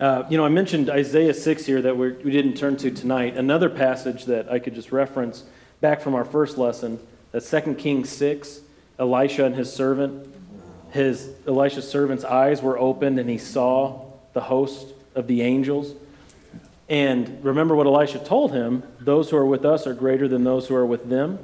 Uh, 0.00 0.24
you 0.30 0.38
know, 0.38 0.46
I 0.46 0.48
mentioned 0.48 0.88
Isaiah 0.88 1.34
6 1.34 1.66
here 1.66 1.82
that 1.82 1.98
we're, 1.98 2.14
we 2.24 2.30
didn't 2.30 2.54
turn 2.54 2.78
to 2.78 2.90
tonight. 2.90 3.36
Another 3.36 3.68
passage 3.68 4.24
that 4.24 4.50
I 4.50 4.58
could 4.58 4.74
just 4.74 4.92
reference 4.92 5.44
back 5.82 6.00
from 6.00 6.14
our 6.14 6.24
first 6.24 6.56
lesson, 6.56 6.98
that's 7.32 7.50
2 7.50 7.74
Kings 7.74 8.08
6, 8.08 8.60
Elisha 8.98 9.44
and 9.44 9.54
his 9.54 9.70
servant. 9.70 10.26
His 10.90 11.32
Elisha's 11.46 11.88
servant's 11.88 12.24
eyes 12.24 12.62
were 12.62 12.78
opened 12.78 13.18
and 13.18 13.28
he 13.28 13.36
saw 13.36 14.06
the 14.32 14.40
host 14.40 14.88
of 15.14 15.26
the 15.26 15.42
angels. 15.42 15.94
And 16.92 17.42
remember 17.42 17.74
what 17.74 17.86
Elisha 17.86 18.18
told 18.18 18.52
him 18.52 18.82
those 19.00 19.30
who 19.30 19.38
are 19.38 19.46
with 19.46 19.64
us 19.64 19.86
are 19.86 19.94
greater 19.94 20.28
than 20.28 20.44
those 20.44 20.68
who 20.68 20.74
are 20.74 20.84
with 20.84 21.08
them. 21.08 21.38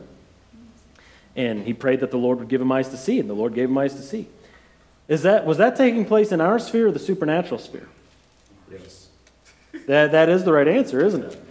And 1.35 1.65
he 1.65 1.73
prayed 1.73 2.01
that 2.01 2.11
the 2.11 2.19
Lord 2.19 2.39
would 2.39 2.49
give 2.49 2.61
him 2.61 2.71
eyes 2.71 2.91
to 2.91 2.99
see, 2.99 3.19
and 3.19 3.31
the 3.31 3.35
Lord 3.35 3.55
gave 3.55 3.71
him 3.71 3.79
eyes 3.79 3.95
to 3.95 4.03
see. 4.03 4.29
Is 5.09 5.23
that, 5.23 5.47
was 5.47 5.57
that 5.57 5.75
taking 5.75 6.05
place 6.05 6.33
in 6.33 6.43
our 6.43 6.59
sphere 6.59 6.89
or 6.89 6.93
the 6.93 6.99
supernatural 6.99 7.59
sphere? 7.59 7.89
Yes. 8.71 9.09
That, 9.87 10.13
that 10.13 10.29
is 10.29 10.45
the 10.45 10.53
right 10.53 10.69
answer, 10.69 11.03
isn't 11.03 11.25
it? 11.25 11.45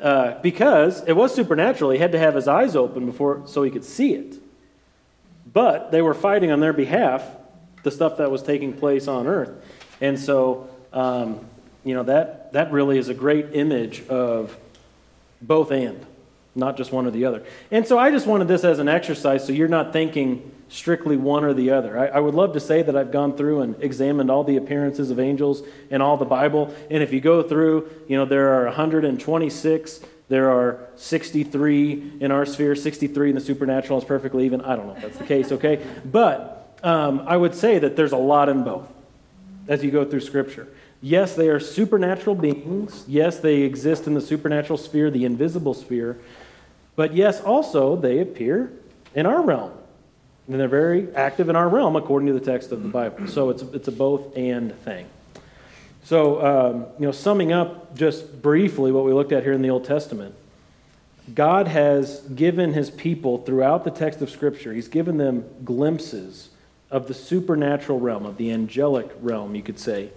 Uh, 0.00 0.40
because 0.42 1.02
it 1.08 1.14
was 1.14 1.34
supernatural. 1.34 1.90
He 1.90 1.98
had 1.98 2.12
to 2.12 2.20
have 2.20 2.36
his 2.36 2.46
eyes 2.46 2.76
open 2.76 3.04
before 3.04 3.42
so 3.46 3.64
he 3.64 3.70
could 3.72 3.84
see 3.84 4.14
it. 4.14 4.36
But 5.52 5.90
they 5.90 6.02
were 6.02 6.14
fighting 6.14 6.52
on 6.52 6.60
their 6.60 6.72
behalf 6.72 7.28
the 7.82 7.90
stuff 7.90 8.18
that 8.18 8.30
was 8.30 8.44
taking 8.44 8.74
place 8.74 9.08
on 9.08 9.26
earth. 9.26 9.50
And 10.00 10.20
so, 10.20 10.70
um, 10.92 11.44
you 11.82 11.94
know, 11.94 12.04
that, 12.04 12.39
that 12.52 12.72
really 12.72 12.98
is 12.98 13.08
a 13.08 13.14
great 13.14 13.54
image 13.54 14.06
of 14.08 14.56
both 15.40 15.70
and, 15.70 16.04
not 16.54 16.76
just 16.76 16.92
one 16.92 17.06
or 17.06 17.10
the 17.10 17.24
other. 17.24 17.44
And 17.70 17.86
so 17.86 17.98
I 17.98 18.10
just 18.10 18.26
wanted 18.26 18.48
this 18.48 18.64
as 18.64 18.78
an 18.78 18.88
exercise 18.88 19.46
so 19.46 19.52
you're 19.52 19.68
not 19.68 19.92
thinking 19.92 20.50
strictly 20.68 21.16
one 21.16 21.44
or 21.44 21.52
the 21.52 21.70
other. 21.70 21.98
I, 21.98 22.06
I 22.06 22.20
would 22.20 22.34
love 22.34 22.52
to 22.52 22.60
say 22.60 22.82
that 22.82 22.96
I've 22.96 23.10
gone 23.10 23.36
through 23.36 23.60
and 23.62 23.82
examined 23.82 24.30
all 24.30 24.44
the 24.44 24.56
appearances 24.56 25.10
of 25.10 25.18
angels 25.18 25.62
in 25.90 26.00
all 26.00 26.16
the 26.16 26.24
Bible. 26.24 26.74
And 26.90 27.02
if 27.02 27.12
you 27.12 27.20
go 27.20 27.42
through, 27.42 27.90
you 28.08 28.16
know, 28.16 28.24
there 28.24 28.60
are 28.60 28.66
126, 28.66 30.00
there 30.28 30.50
are 30.50 30.78
63 30.94 32.18
in 32.20 32.30
our 32.30 32.46
sphere, 32.46 32.76
63 32.76 33.30
in 33.30 33.34
the 33.34 33.40
supernatural 33.40 33.98
is 33.98 34.04
perfectly 34.04 34.46
even. 34.46 34.60
I 34.60 34.76
don't 34.76 34.86
know 34.86 34.94
if 34.94 35.02
that's 35.02 35.18
the 35.18 35.26
case, 35.26 35.50
okay? 35.52 35.84
But 36.04 36.78
um, 36.84 37.24
I 37.26 37.36
would 37.36 37.54
say 37.54 37.80
that 37.80 37.96
there's 37.96 38.12
a 38.12 38.16
lot 38.16 38.48
in 38.48 38.62
both 38.62 38.86
as 39.66 39.82
you 39.82 39.90
go 39.90 40.04
through 40.04 40.20
Scripture. 40.20 40.68
Yes, 41.02 41.34
they 41.34 41.48
are 41.48 41.60
supernatural 41.60 42.36
beings. 42.36 43.04
Yes, 43.08 43.38
they 43.38 43.62
exist 43.62 44.06
in 44.06 44.14
the 44.14 44.20
supernatural 44.20 44.76
sphere, 44.76 45.10
the 45.10 45.24
invisible 45.24 45.74
sphere. 45.74 46.18
But 46.94 47.14
yes, 47.14 47.40
also 47.40 47.96
they 47.96 48.18
appear 48.18 48.70
in 49.14 49.26
our 49.26 49.42
realm. 49.42 49.72
And 50.46 50.58
they're 50.58 50.68
very 50.68 51.14
active 51.14 51.48
in 51.48 51.56
our 51.56 51.68
realm 51.68 51.96
according 51.96 52.26
to 52.26 52.32
the 52.32 52.40
text 52.40 52.72
of 52.72 52.82
the 52.82 52.88
Bible. 52.88 53.28
So 53.28 53.50
it's, 53.50 53.62
it's 53.62 53.88
a 53.88 53.92
both 53.92 54.36
and 54.36 54.74
thing. 54.80 55.06
So, 56.02 56.44
um, 56.44 56.86
you 56.98 57.06
know, 57.06 57.12
summing 57.12 57.52
up 57.52 57.94
just 57.94 58.42
briefly 58.42 58.90
what 58.90 59.04
we 59.04 59.12
looked 59.12 59.32
at 59.32 59.42
here 59.42 59.52
in 59.52 59.62
the 59.62 59.70
Old 59.70 59.84
Testament, 59.84 60.34
God 61.34 61.68
has 61.68 62.20
given 62.20 62.72
his 62.72 62.90
people 62.90 63.38
throughout 63.38 63.84
the 63.84 63.90
text 63.90 64.20
of 64.20 64.30
Scripture, 64.30 64.72
he's 64.72 64.88
given 64.88 65.18
them 65.18 65.44
glimpses 65.64 66.48
of 66.90 67.06
the 67.06 67.14
supernatural 67.14 68.00
realm, 68.00 68.26
of 68.26 68.36
the 68.36 68.50
angelic 68.50 69.10
realm, 69.20 69.54
you 69.54 69.62
could 69.62 69.78
say. 69.78 70.10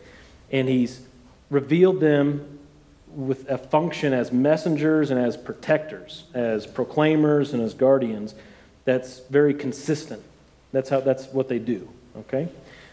And 0.54 0.70
he's 0.70 1.02
revealed 1.50 2.00
them 2.00 2.60
with 3.08 3.50
a 3.50 3.58
function 3.58 4.14
as 4.14 4.32
messengers 4.32 5.12
and 5.12 5.20
as 5.20 5.36
protectors, 5.36 6.24
as 6.34 6.66
proclaimers 6.66 7.54
and 7.54 7.62
as 7.62 7.74
guardians. 7.74 8.34
That's 8.86 9.20
very 9.30 9.54
consistent. 9.54 10.24
That's 10.72 10.90
how 10.90 11.02
that's 11.02 11.26
what 11.28 11.50
they 11.50 11.60
do. 11.60 11.90
Okay? 12.18 12.48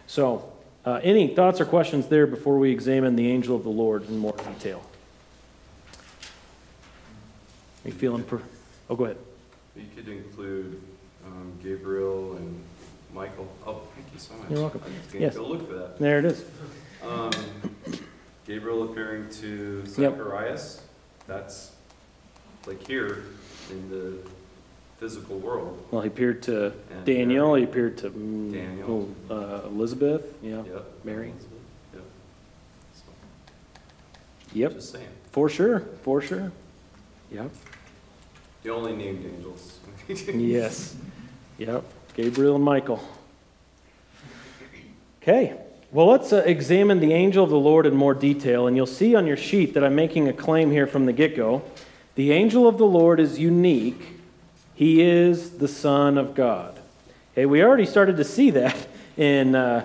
So, 0.06 0.50
uh, 0.84 1.00
any 1.02 1.28
thoughts 1.34 1.60
or 1.60 1.66
questions 1.66 2.06
there 2.08 2.26
before 2.26 2.58
we 2.58 2.70
examine 2.70 3.14
the 3.16 3.30
angel 3.30 3.54
of 3.54 3.62
the 3.62 3.70
Lord 3.70 4.08
in 4.08 4.18
more 4.18 4.34
detail? 4.36 4.82
Are 7.84 7.88
you 7.88 7.92
feeling 7.94 8.22
per- 8.24 8.42
Oh, 8.88 8.96
go 8.96 9.04
ahead. 9.04 9.16
You 9.76 9.84
could 9.94 10.08
include 10.08 10.80
um, 11.26 11.52
Gabriel 11.62 12.36
and 12.36 12.60
Michael. 13.14 13.48
Oh, 13.66 13.82
thank 13.94 14.06
you 14.12 14.18
so 14.18 14.34
much. 14.34 14.50
You're 14.50 14.60
welcome. 14.60 14.80
I 14.84 14.88
was 14.88 15.12
going 15.12 15.22
Yes. 15.22 15.36
go 15.36 15.46
look 15.46 15.66
for 15.68 15.74
that. 15.74 15.98
There 15.98 16.18
it 16.18 16.24
is. 16.24 16.44
Um, 17.02 17.30
Gabriel 18.46 18.84
appearing 18.90 19.28
to 19.40 19.78
Yep. 19.86 19.88
Zacharias, 20.16 20.82
that's 21.26 21.72
like 22.66 22.86
here 22.86 23.24
in 23.70 23.88
the 23.90 24.18
physical 24.98 25.38
world. 25.38 25.82
Well, 25.90 26.02
he 26.02 26.08
appeared 26.08 26.42
to 26.44 26.72
And 26.90 27.04
Daniel, 27.06 27.48
Mary. 27.48 27.60
he 27.60 27.64
appeared 27.64 27.96
to 27.98 28.10
mm, 28.10 28.52
Daniel. 28.52 29.08
oh, 29.30 29.34
uh, 29.34 29.66
Elizabeth, 29.68 30.24
yeah. 30.42 30.62
Yep. 30.64 30.90
Mary. 31.04 31.32
Yep. 31.94 32.02
So, 32.94 33.02
Yep, 34.52 34.72
Just 34.74 34.92
saying. 34.92 35.08
for 35.32 35.48
sure, 35.48 35.80
for 36.02 36.20
sure. 36.20 36.52
Yep. 37.32 37.50
The 38.62 38.70
only 38.70 38.94
named 38.94 39.24
angels. 39.24 39.78
Yes. 40.08 40.96
Yep. 41.58 41.84
Gabriel 42.14 42.56
and 42.56 42.64
Michael. 42.64 43.00
Okay. 45.22 45.56
Well, 45.92 46.06
let's 46.06 46.32
uh, 46.32 46.44
examine 46.46 47.00
the 47.00 47.12
angel 47.12 47.42
of 47.42 47.50
the 47.50 47.58
Lord 47.58 47.84
in 47.84 47.96
more 47.96 48.14
detail. 48.14 48.68
And 48.68 48.76
you'll 48.76 48.86
see 48.86 49.16
on 49.16 49.26
your 49.26 49.36
sheet 49.36 49.74
that 49.74 49.82
I'm 49.82 49.96
making 49.96 50.28
a 50.28 50.32
claim 50.32 50.70
here 50.70 50.86
from 50.86 51.06
the 51.06 51.12
get 51.12 51.34
go. 51.34 51.62
The 52.14 52.30
angel 52.30 52.68
of 52.68 52.78
the 52.78 52.86
Lord 52.86 53.18
is 53.18 53.40
unique, 53.40 54.00
he 54.74 55.02
is 55.02 55.58
the 55.58 55.66
Son 55.66 56.16
of 56.16 56.36
God. 56.36 56.78
Okay, 57.32 57.44
we 57.44 57.64
already 57.64 57.86
started 57.86 58.18
to 58.18 58.24
see 58.24 58.50
that 58.50 58.76
in 59.16 59.56
uh, 59.56 59.84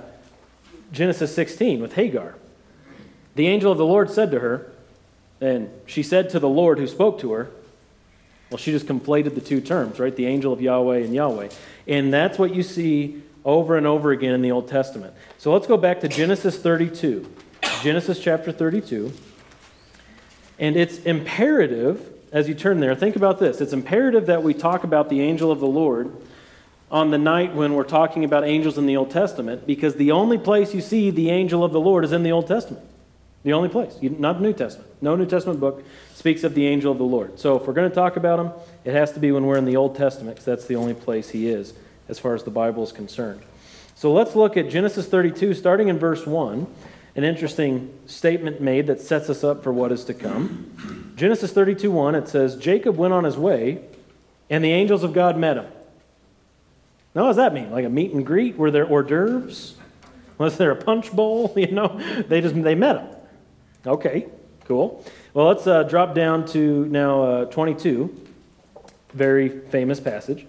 Genesis 0.91 1.33
16 1.33 1.81
with 1.81 1.93
Hagar. 1.93 2.35
The 3.33 3.47
angel 3.47 3.71
of 3.71 3.79
the 3.79 3.85
Lord 3.85 4.11
said 4.11 4.29
to 4.31 4.39
her, 4.39 4.71
and 5.41 5.71
she 5.87 6.03
said 6.03 6.29
to 6.29 6.39
the 6.39 6.47
Lord 6.47 6.77
who 6.77 6.87
spoke 6.87 7.19
to 7.21 7.31
her, 7.31 7.49
well, 8.51 8.59
she 8.59 8.71
just 8.71 8.85
conflated 8.85 9.33
the 9.33 9.41
two 9.41 9.59
terms, 9.59 9.99
right? 9.99 10.15
The 10.15 10.27
angel 10.27 10.53
of 10.53 10.61
Yahweh 10.61 10.99
and 10.99 11.15
Yahweh. 11.15 11.49
And 11.87 12.13
that's 12.13 12.37
what 12.37 12.53
you 12.53 12.61
see 12.61 13.23
over 13.45 13.77
and 13.77 13.85
over 13.85 14.11
again 14.11 14.33
in 14.33 14.41
the 14.41 14.51
Old 14.51 14.67
Testament. 14.67 15.13
So 15.37 15.53
let's 15.53 15.67
go 15.67 15.77
back 15.77 16.01
to 16.01 16.07
Genesis 16.07 16.57
32. 16.57 17.31
Genesis 17.81 18.19
chapter 18.19 18.51
32. 18.51 19.13
And 20.57 20.75
it's 20.75 20.97
imperative, 20.99 22.11
as 22.31 22.47
you 22.47 22.55
turn 22.55 22.79
there, 22.79 22.95
think 22.95 23.15
about 23.15 23.39
this. 23.39 23.61
It's 23.61 23.73
imperative 23.73 24.25
that 24.25 24.41
we 24.41 24.53
talk 24.53 24.83
about 24.83 25.09
the 25.09 25.21
angel 25.21 25.51
of 25.51 25.59
the 25.59 25.67
Lord 25.67 26.11
on 26.89 27.11
the 27.11 27.17
night 27.17 27.53
when 27.53 27.73
we're 27.73 27.83
talking 27.83 28.23
about 28.23 28.45
angels 28.45 28.77
in 28.77 28.85
the 28.85 28.97
Old 28.97 29.11
Testament, 29.11 29.67
because 29.67 29.95
the 29.95 30.11
only 30.11 30.37
place 30.37 30.73
you 30.73 30.81
see 30.81 31.09
the 31.09 31.29
angel 31.29 31.63
of 31.63 31.71
the 31.71 31.79
Lord 31.79 32.03
is 32.05 32.11
in 32.11 32.23
the 32.23 32.31
Old 32.31 32.47
Testament. 32.47 32.85
The 33.43 33.53
only 33.53 33.69
place, 33.69 33.97
not 34.01 34.37
the 34.37 34.43
New 34.43 34.53
Testament. 34.53 34.89
No 35.01 35.15
New 35.15 35.25
Testament 35.25 35.59
book 35.59 35.83
speaks 36.15 36.43
of 36.43 36.55
the 36.55 36.65
angel 36.65 36.91
of 36.91 36.97
the 36.97 37.03
Lord. 37.03 37.39
So 37.39 37.57
if 37.57 37.67
we're 37.67 37.73
going 37.73 37.89
to 37.89 37.93
talk 37.93 38.15
about 38.15 38.39
him, 38.39 38.51
it 38.85 38.93
has 38.93 39.11
to 39.11 39.19
be 39.19 39.31
when 39.31 39.45
we're 39.45 39.57
in 39.57 39.65
the 39.65 39.75
Old 39.75 39.95
Testament, 39.95 40.35
because 40.35 40.45
that's 40.45 40.65
the 40.65 40.75
only 40.75 40.95
place 40.95 41.29
he 41.29 41.47
is 41.47 41.73
as 42.07 42.19
far 42.19 42.35
as 42.35 42.43
the 42.43 42.51
Bible 42.51 42.83
is 42.83 42.91
concerned. 42.91 43.41
So 43.95 44.11
let's 44.11 44.35
look 44.35 44.57
at 44.57 44.69
Genesis 44.69 45.07
32, 45.07 45.53
starting 45.53 45.87
in 45.87 45.97
verse 45.97 46.25
1. 46.25 46.67
An 47.15 47.23
interesting 47.23 47.97
statement 48.07 48.59
made 48.59 48.87
that 48.87 48.99
sets 48.99 49.29
us 49.29 49.43
up 49.43 49.63
for 49.63 49.71
what 49.71 49.91
is 49.91 50.03
to 50.05 50.13
come. 50.13 51.13
Genesis 51.15 51.53
32, 51.53 51.89
1, 51.89 52.15
it 52.15 52.27
says, 52.27 52.57
Jacob 52.57 52.97
went 52.97 53.13
on 53.13 53.23
his 53.23 53.37
way, 53.37 53.79
and 54.49 54.63
the 54.63 54.71
angels 54.71 55.03
of 55.03 55.13
God 55.13 55.37
met 55.37 55.55
him. 55.55 55.65
Now, 57.15 57.21
what 57.21 57.27
does 57.29 57.37
that 57.37 57.53
mean? 57.53 57.71
Like 57.71 57.85
a 57.85 57.89
meet 57.89 58.11
and 58.11 58.25
greet? 58.25 58.57
Were 58.57 58.69
there 58.69 58.85
hors 58.85 59.03
d'oeuvres? 59.03 59.75
Was 60.37 60.57
there 60.57 60.71
a 60.71 60.75
punch 60.75 61.11
bowl? 61.13 61.53
You 61.57 61.71
know, 61.71 61.99
they 62.27 62.41
just 62.41 62.61
they 62.61 62.75
met 62.75 62.97
him. 62.97 63.07
Okay, 63.87 64.27
cool. 64.65 65.05
Well, 65.33 65.47
let's 65.47 65.65
uh, 65.65 65.83
drop 65.83 66.13
down 66.13 66.45
to 66.47 66.85
now 66.87 67.23
uh, 67.23 67.45
22. 67.45 68.13
Very 69.13 69.47
famous 69.47 70.01
passage. 70.01 70.45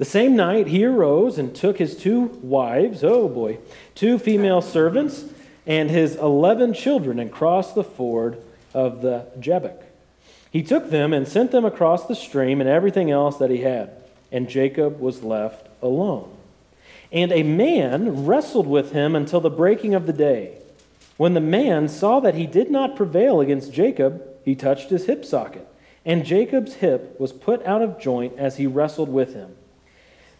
The 0.00 0.06
same 0.06 0.34
night 0.34 0.68
he 0.68 0.86
arose 0.86 1.36
and 1.36 1.54
took 1.54 1.76
his 1.76 1.94
two 1.94 2.22
wives, 2.42 3.04
oh 3.04 3.28
boy, 3.28 3.58
two 3.94 4.18
female 4.18 4.62
servants, 4.62 5.26
and 5.66 5.90
his 5.90 6.16
eleven 6.16 6.72
children 6.72 7.18
and 7.18 7.30
crossed 7.30 7.74
the 7.74 7.84
ford 7.84 8.42
of 8.72 9.02
the 9.02 9.26
Jabbok. 9.38 9.82
He 10.50 10.62
took 10.62 10.88
them 10.88 11.12
and 11.12 11.28
sent 11.28 11.50
them 11.50 11.66
across 11.66 12.06
the 12.06 12.14
stream 12.14 12.62
and 12.62 12.70
everything 12.70 13.10
else 13.10 13.36
that 13.36 13.50
he 13.50 13.58
had, 13.58 13.90
and 14.32 14.48
Jacob 14.48 15.00
was 15.00 15.22
left 15.22 15.68
alone. 15.82 16.34
And 17.12 17.30
a 17.30 17.42
man 17.42 18.24
wrestled 18.24 18.66
with 18.66 18.92
him 18.92 19.14
until 19.14 19.42
the 19.42 19.50
breaking 19.50 19.94
of 19.94 20.06
the 20.06 20.14
day. 20.14 20.56
When 21.18 21.34
the 21.34 21.40
man 21.40 21.88
saw 21.88 22.20
that 22.20 22.36
he 22.36 22.46
did 22.46 22.70
not 22.70 22.96
prevail 22.96 23.42
against 23.42 23.70
Jacob, 23.70 24.26
he 24.46 24.54
touched 24.54 24.88
his 24.88 25.04
hip 25.04 25.26
socket, 25.26 25.68
and 26.06 26.24
Jacob's 26.24 26.76
hip 26.76 27.20
was 27.20 27.34
put 27.34 27.62
out 27.66 27.82
of 27.82 28.00
joint 28.00 28.38
as 28.38 28.56
he 28.56 28.66
wrestled 28.66 29.10
with 29.10 29.34
him. 29.34 29.56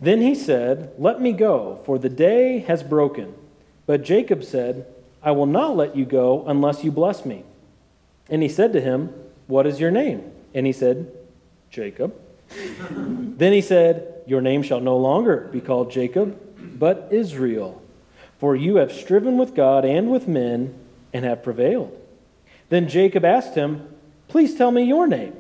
Then 0.00 0.22
he 0.22 0.34
said, 0.34 0.92
Let 0.98 1.20
me 1.20 1.32
go, 1.32 1.80
for 1.84 1.98
the 1.98 2.08
day 2.08 2.60
has 2.60 2.82
broken. 2.82 3.34
But 3.86 4.02
Jacob 4.02 4.44
said, 4.44 4.86
I 5.22 5.32
will 5.32 5.46
not 5.46 5.76
let 5.76 5.96
you 5.96 6.04
go 6.04 6.44
unless 6.46 6.82
you 6.82 6.90
bless 6.90 7.26
me. 7.26 7.44
And 8.28 8.42
he 8.42 8.48
said 8.48 8.72
to 8.72 8.80
him, 8.80 9.12
What 9.46 9.66
is 9.66 9.78
your 9.78 9.90
name? 9.90 10.30
And 10.54 10.66
he 10.66 10.72
said, 10.72 11.12
Jacob. 11.70 12.14
then 12.90 13.52
he 13.52 13.60
said, 13.60 14.22
Your 14.26 14.40
name 14.40 14.62
shall 14.62 14.80
no 14.80 14.96
longer 14.96 15.48
be 15.52 15.60
called 15.60 15.90
Jacob, 15.90 16.38
but 16.78 17.08
Israel, 17.10 17.82
for 18.38 18.56
you 18.56 18.76
have 18.76 18.92
striven 18.92 19.36
with 19.36 19.54
God 19.54 19.84
and 19.84 20.10
with 20.10 20.26
men 20.26 20.74
and 21.12 21.24
have 21.24 21.42
prevailed. 21.42 21.96
Then 22.70 22.88
Jacob 22.88 23.24
asked 23.24 23.54
him, 23.54 23.86
Please 24.28 24.54
tell 24.54 24.70
me 24.70 24.84
your 24.84 25.06
name. 25.06 25.34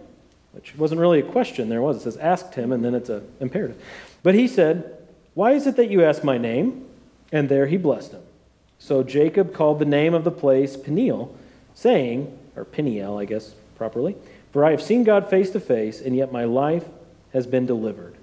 Which 0.52 0.74
wasn't 0.76 1.00
really 1.00 1.20
a 1.20 1.24
question 1.24 1.68
there, 1.68 1.80
was 1.80 1.98
it? 1.98 2.00
Says 2.00 2.16
asked 2.16 2.56
him, 2.56 2.72
and 2.72 2.84
then 2.84 2.94
it's 2.94 3.08
an 3.08 3.26
imperative. 3.38 3.80
But 4.22 4.34
he 4.34 4.46
said, 4.46 4.98
Why 5.34 5.52
is 5.52 5.66
it 5.66 5.76
that 5.76 5.90
you 5.90 6.04
ask 6.04 6.22
my 6.24 6.38
name? 6.38 6.86
And 7.32 7.48
there 7.48 7.66
he 7.66 7.76
blessed 7.76 8.12
him. 8.12 8.22
So 8.78 9.02
Jacob 9.02 9.54
called 9.54 9.78
the 9.78 9.84
name 9.84 10.14
of 10.14 10.24
the 10.24 10.30
place 10.30 10.76
Peniel, 10.76 11.34
saying, 11.74 12.36
or 12.56 12.64
Peniel, 12.64 13.18
I 13.18 13.24
guess 13.24 13.54
properly, 13.76 14.16
For 14.52 14.64
I 14.64 14.70
have 14.72 14.82
seen 14.82 15.04
God 15.04 15.30
face 15.30 15.50
to 15.50 15.60
face, 15.60 16.00
and 16.00 16.16
yet 16.16 16.32
my 16.32 16.44
life 16.44 16.84
has 17.32 17.46
been 17.46 17.66
delivered. 17.66 18.16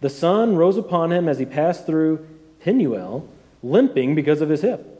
The 0.00 0.10
sun 0.10 0.56
rose 0.56 0.76
upon 0.76 1.12
him 1.12 1.28
as 1.28 1.38
he 1.38 1.46
passed 1.46 1.86
through 1.86 2.26
Penuel, 2.60 3.28
limping 3.62 4.14
because 4.14 4.40
of 4.40 4.50
his 4.50 4.62
hip. 4.62 4.90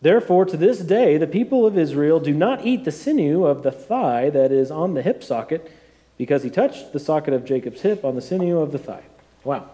Therefore, 0.00 0.44
to 0.44 0.56
this 0.56 0.78
day, 0.78 1.18
the 1.18 1.26
people 1.26 1.66
of 1.66 1.76
Israel 1.76 2.20
do 2.20 2.32
not 2.32 2.64
eat 2.64 2.84
the 2.84 2.92
sinew 2.92 3.44
of 3.44 3.62
the 3.62 3.72
thigh 3.72 4.30
that 4.30 4.52
is 4.52 4.70
on 4.70 4.94
the 4.94 5.02
hip 5.02 5.22
socket, 5.22 5.70
because 6.16 6.42
he 6.42 6.50
touched 6.50 6.92
the 6.92 7.00
socket 7.00 7.34
of 7.34 7.44
Jacob's 7.44 7.82
hip 7.82 8.04
on 8.04 8.14
the 8.14 8.22
sinew 8.22 8.58
of 8.58 8.72
the 8.72 8.78
thigh. 8.78 9.04
Wow. 9.44 9.70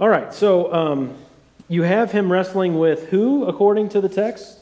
All 0.00 0.08
right, 0.08 0.32
so 0.32 0.72
um, 0.72 1.14
you 1.66 1.82
have 1.82 2.12
him 2.12 2.30
wrestling 2.30 2.78
with 2.78 3.08
who, 3.08 3.46
according 3.46 3.88
to 3.90 4.00
the 4.00 4.08
text? 4.08 4.60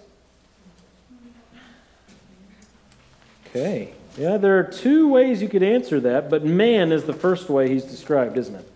Okay. 3.49 3.93
Yeah, 4.17 4.39
there 4.39 4.59
are 4.59 4.65
two 4.65 5.09
ways 5.09 5.43
you 5.43 5.49
could 5.51 5.63
answer 5.63 6.01
that, 6.01 6.31
but 6.31 6.43
man 6.43 6.91
is 6.91 7.05
the 7.05 7.13
first 7.13 7.51
way 7.51 7.69
he's 7.69 7.85
described, 7.85 8.39
isn't 8.39 8.55
it? 8.55 8.73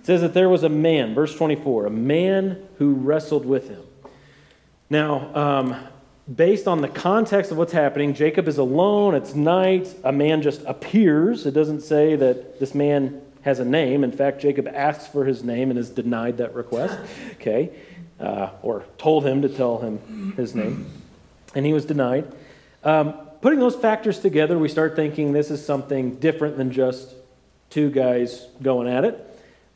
It 0.00 0.06
says 0.06 0.20
that 0.20 0.34
there 0.34 0.50
was 0.50 0.62
a 0.62 0.68
man, 0.68 1.14
verse 1.14 1.34
24, 1.34 1.86
a 1.86 1.90
man 1.90 2.68
who 2.76 2.92
wrestled 2.92 3.46
with 3.46 3.70
him. 3.70 3.82
Now, 4.90 5.34
um, 5.34 5.76
based 6.34 6.68
on 6.68 6.82
the 6.82 6.88
context 6.88 7.50
of 7.50 7.56
what's 7.56 7.72
happening, 7.72 8.12
Jacob 8.12 8.46
is 8.46 8.58
alone, 8.58 9.14
it's 9.14 9.34
night, 9.34 9.94
a 10.04 10.12
man 10.12 10.42
just 10.42 10.62
appears. 10.66 11.46
It 11.46 11.52
doesn't 11.52 11.80
say 11.80 12.14
that 12.16 12.60
this 12.60 12.74
man 12.74 13.22
has 13.42 13.60
a 13.60 13.64
name. 13.64 14.04
In 14.04 14.12
fact, 14.12 14.40
Jacob 14.40 14.68
asks 14.68 15.06
for 15.06 15.24
his 15.24 15.42
name 15.42 15.70
and 15.70 15.78
is 15.78 15.90
denied 15.90 16.38
that 16.38 16.54
request, 16.54 16.98
okay, 17.34 17.70
uh, 18.20 18.50
or 18.62 18.84
told 18.98 19.24
him 19.24 19.42
to 19.42 19.48
tell 19.48 19.78
him 19.78 20.32
his 20.36 20.54
name, 20.54 20.90
and 21.54 21.64
he 21.64 21.72
was 21.72 21.84
denied. 21.84 22.30
Um, 22.84 23.14
putting 23.40 23.58
those 23.58 23.76
factors 23.76 24.18
together, 24.18 24.58
we 24.58 24.68
start 24.68 24.96
thinking 24.96 25.32
this 25.32 25.50
is 25.50 25.64
something 25.64 26.16
different 26.16 26.56
than 26.56 26.72
just 26.72 27.14
two 27.70 27.90
guys 27.90 28.46
going 28.62 28.88
at 28.88 29.04
it. 29.04 29.24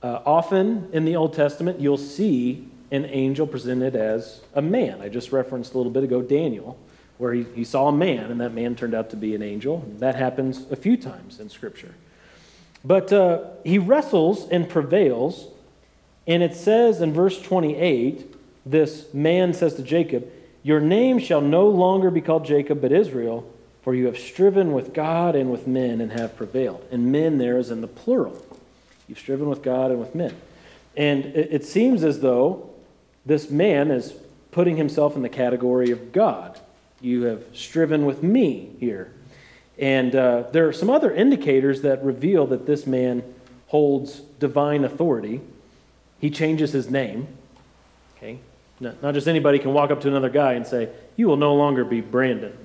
Uh, 0.03 0.20
often 0.27 0.88
in 0.92 1.05
the 1.05 1.16
Old 1.16 1.35
Testament, 1.35 1.81
you'll 1.81 1.96
see 1.96 2.68
an 2.90 3.07
angel 3.07 3.46
presented 3.46 3.96
as 3.96 4.42
a 4.55 4.62
man. 4.62 5.01
I 5.01 5.09
just 5.09 5.33
referenced 5.33 5.75
a 5.75 5.77
little 5.77 5.92
bit 5.92 6.05
ago 6.05 6.20
Daniel, 6.20 6.79
where 7.18 7.33
he, 7.33 7.44
he 7.55 7.64
saw 7.64 7.88
a 7.88 7.92
man, 7.92 8.31
and 8.31 8.40
that 8.40 8.53
man 8.53 8.75
turned 8.75 8.94
out 8.94 9.11
to 9.11 9.16
be 9.16 9.35
an 9.35 9.42
angel. 9.42 9.85
That 9.98 10.14
happens 10.14 10.70
a 10.70 10.77
few 10.77 10.96
times 10.96 11.40
in 11.40 11.48
Scripture. 11.48 11.94
But 12.85 13.12
uh, 13.12 13.45
he 13.64 13.79
wrestles 13.79 14.49
and 14.49 14.68
prevails, 14.68 15.49
and 16.27 16.42
it 16.42 16.55
says 16.55 17.01
in 17.01 17.12
verse 17.12 17.40
28 17.40 18.35
this 18.64 19.12
man 19.12 19.55
says 19.55 19.75
to 19.75 19.83
Jacob, 19.83 20.29
Your 20.62 20.81
name 20.81 21.18
shall 21.18 21.40
no 21.40 21.68
longer 21.68 22.11
be 22.11 22.21
called 22.21 22.45
Jacob, 22.45 22.81
but 22.81 22.92
Israel, 22.92 23.49
for 23.83 23.95
you 23.95 24.07
have 24.07 24.18
striven 24.18 24.73
with 24.73 24.95
God 24.95 25.35
and 25.35 25.51
with 25.51 25.66
men 25.66 26.01
and 26.01 26.12
have 26.12 26.37
prevailed. 26.37 26.85
And 26.90 27.11
men 27.11 27.38
there 27.38 27.59
is 27.59 27.71
in 27.71 27.81
the 27.81 27.88
plural. 27.88 28.45
You've 29.09 29.18
striven 29.18 29.49
with 29.49 29.62
God 29.62 29.90
and 29.90 29.99
with 29.99 30.14
men. 30.14 30.35
And 30.97 31.25
it, 31.25 31.53
it 31.53 31.64
seems 31.64 32.05
as 32.05 32.21
though 32.21 32.71
this 33.27 33.51
man 33.51 33.90
is 33.90 34.14
putting 34.53 34.77
himself 34.77 35.16
in 35.16 35.23
the 35.23 35.29
category 35.29 35.90
of 35.90 36.12
God. 36.12 36.61
You 37.01 37.25
have 37.25 37.45
striven 37.53 38.05
with 38.05 38.23
me 38.23 38.71
here. 38.79 39.12
And 39.79 40.15
uh, 40.15 40.45
there 40.53 40.69
are 40.69 40.73
some 40.73 40.91
other 40.91 41.13
indicators 41.13 41.83
that 41.83 42.05
reveal 42.05 42.47
that 42.49 42.67
this 42.67 42.87
man 42.87 43.23
holds 43.69 44.21
divine 44.39 44.85
authority. 44.85 45.41
He 46.21 46.31
changes 46.31 46.73
his 46.73 46.91
name. 46.91 47.29
Okay? 48.17 48.39
Not, 48.81 49.03
not 49.03 49.15
just 49.15 49.27
anybody 49.27 49.59
can 49.59 49.73
walk 49.73 49.91
up 49.91 50.01
to 50.03 50.09
another 50.09 50.29
guy 50.29 50.53
and 50.53 50.67
say, 50.67 50.91
You 51.17 51.29
will 51.29 51.37
no 51.37 51.55
longer 51.55 51.85
be 51.85 52.01
Brandon. 52.01 52.57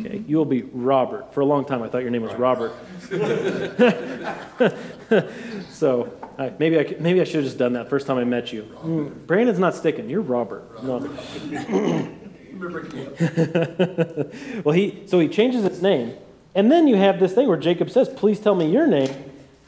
Okay? 0.00 0.22
You 0.26 0.36
will 0.36 0.44
be 0.44 0.62
Robert. 0.62 1.34
For 1.34 1.40
a 1.40 1.44
long 1.44 1.64
time, 1.64 1.82
I 1.82 1.88
thought 1.88 2.02
your 2.02 2.10
name 2.10 2.22
was 2.22 2.34
Robert. 2.34 2.72
so 5.70 6.12
I, 6.38 6.52
maybe, 6.58 6.78
I, 6.78 6.96
maybe 7.00 7.20
I 7.20 7.24
should 7.24 7.36
have 7.36 7.44
just 7.44 7.58
done 7.58 7.72
that 7.74 7.90
first 7.90 8.06
time 8.06 8.18
I 8.18 8.24
met 8.24 8.52
you. 8.52 8.62
Mm, 8.82 9.26
Brandon's 9.26 9.58
not 9.58 9.74
sticking. 9.74 10.08
You're 10.08 10.22
Robert. 10.22 10.82
No. 10.82 12.08
Well, 14.64 14.74
he 14.74 15.04
so 15.06 15.18
he 15.18 15.28
changes 15.28 15.64
his 15.64 15.80
name, 15.80 16.14
and 16.54 16.70
then 16.70 16.86
you 16.88 16.96
have 16.96 17.20
this 17.20 17.32
thing 17.32 17.48
where 17.48 17.56
Jacob 17.56 17.90
says, 17.90 18.08
"Please 18.08 18.40
tell 18.40 18.54
me 18.54 18.70
your 18.70 18.86
name," 18.86 19.10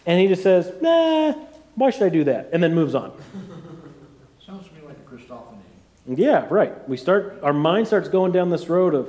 and 0.06 0.20
he 0.20 0.26
just 0.28 0.42
says, 0.42 0.72
"Nah, 0.80 1.34
why 1.74 1.90
should 1.90 2.02
I 2.04 2.08
do 2.08 2.24
that?" 2.24 2.50
and 2.52 2.62
then 2.62 2.74
moves 2.74 2.94
on. 2.94 3.12
Sounds 4.44 4.68
to 4.68 4.74
me 4.74 4.80
like 4.86 4.96
a 5.06 5.10
Christophany. 5.14 5.58
Yeah, 6.18 6.46
right. 6.50 6.88
We 6.88 6.96
start 6.96 7.38
our 7.42 7.52
mind 7.52 7.86
starts 7.86 8.08
going 8.08 8.32
down 8.32 8.50
this 8.50 8.68
road 8.68 8.94
of 8.94 9.08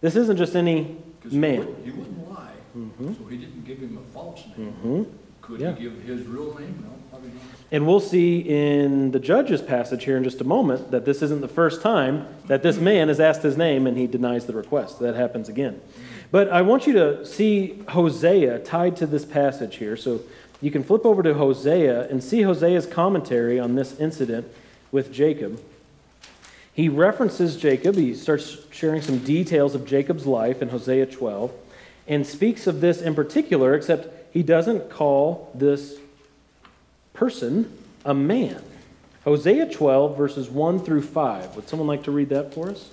this 0.00 0.16
isn't 0.16 0.36
just 0.36 0.56
any 0.56 0.96
man. 1.30 1.66
He 1.84 1.90
wouldn't 1.90 2.28
lie, 2.30 2.48
Mhm. 2.76 3.16
so 3.18 3.24
he 3.28 3.36
didn't 3.36 3.64
give 3.64 3.78
him 3.78 3.98
a 3.98 4.12
false 4.14 4.42
name. 4.56 4.74
Mhm. 4.84 5.06
Could 5.42 5.60
Yeah. 5.60 5.74
he 5.74 5.82
give 5.84 6.02
his 6.02 6.26
real 6.26 6.54
name? 6.58 6.82
No, 6.82 6.88
probably 7.10 7.28
not. 7.28 7.42
And 7.70 7.86
we'll 7.86 8.00
see 8.00 8.38
in 8.38 9.10
the 9.12 9.18
judge's 9.18 9.60
passage 9.62 10.04
here 10.04 10.16
in 10.16 10.24
just 10.24 10.40
a 10.40 10.44
moment 10.44 10.90
that 10.90 11.04
this 11.04 11.22
isn't 11.22 11.40
the 11.40 11.48
first 11.48 11.80
time 11.82 12.26
that 12.46 12.62
this 12.62 12.78
man 12.80 13.08
is 13.08 13.18
asked 13.20 13.42
his 13.42 13.56
name 13.56 13.86
and 13.86 13.96
he 13.96 14.06
denies 14.06 14.46
the 14.46 14.52
request. 14.52 15.00
That 15.00 15.14
happens 15.14 15.48
again. 15.48 15.80
But 16.32 16.48
I 16.48 16.62
want 16.62 16.86
you 16.86 16.94
to 16.94 17.26
see 17.26 17.78
Hosea 17.90 18.60
tied 18.60 18.96
to 18.96 19.06
this 19.06 19.26
passage 19.26 19.76
here. 19.76 19.98
So 19.98 20.22
you 20.62 20.70
can 20.70 20.82
flip 20.82 21.04
over 21.04 21.22
to 21.22 21.34
Hosea 21.34 22.08
and 22.08 22.24
see 22.24 22.40
Hosea's 22.42 22.86
commentary 22.86 23.60
on 23.60 23.74
this 23.74 24.00
incident 24.00 24.50
with 24.90 25.12
Jacob. 25.12 25.60
He 26.72 26.88
references 26.88 27.58
Jacob. 27.58 27.96
He 27.96 28.14
starts 28.14 28.56
sharing 28.70 29.02
some 29.02 29.18
details 29.18 29.74
of 29.74 29.86
Jacob's 29.86 30.26
life 30.26 30.62
in 30.62 30.70
Hosea 30.70 31.04
12 31.06 31.52
and 32.08 32.26
speaks 32.26 32.66
of 32.66 32.80
this 32.80 33.02
in 33.02 33.14
particular, 33.14 33.74
except 33.74 34.08
he 34.32 34.42
doesn't 34.42 34.88
call 34.88 35.50
this 35.54 35.98
person 37.12 37.76
a 38.06 38.14
man. 38.14 38.62
Hosea 39.24 39.70
12, 39.70 40.16
verses 40.16 40.48
1 40.48 40.80
through 40.80 41.02
5. 41.02 41.56
Would 41.56 41.68
someone 41.68 41.86
like 41.86 42.04
to 42.04 42.10
read 42.10 42.30
that 42.30 42.54
for 42.54 42.70
us? 42.70 42.90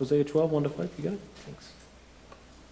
Hosea 0.00 0.24
12, 0.24 0.50
1 0.50 0.62
to 0.64 0.68
5. 0.68 0.90
You 0.98 1.04
got 1.04 1.12
it? 1.12 1.20
Thanks. 1.36 1.72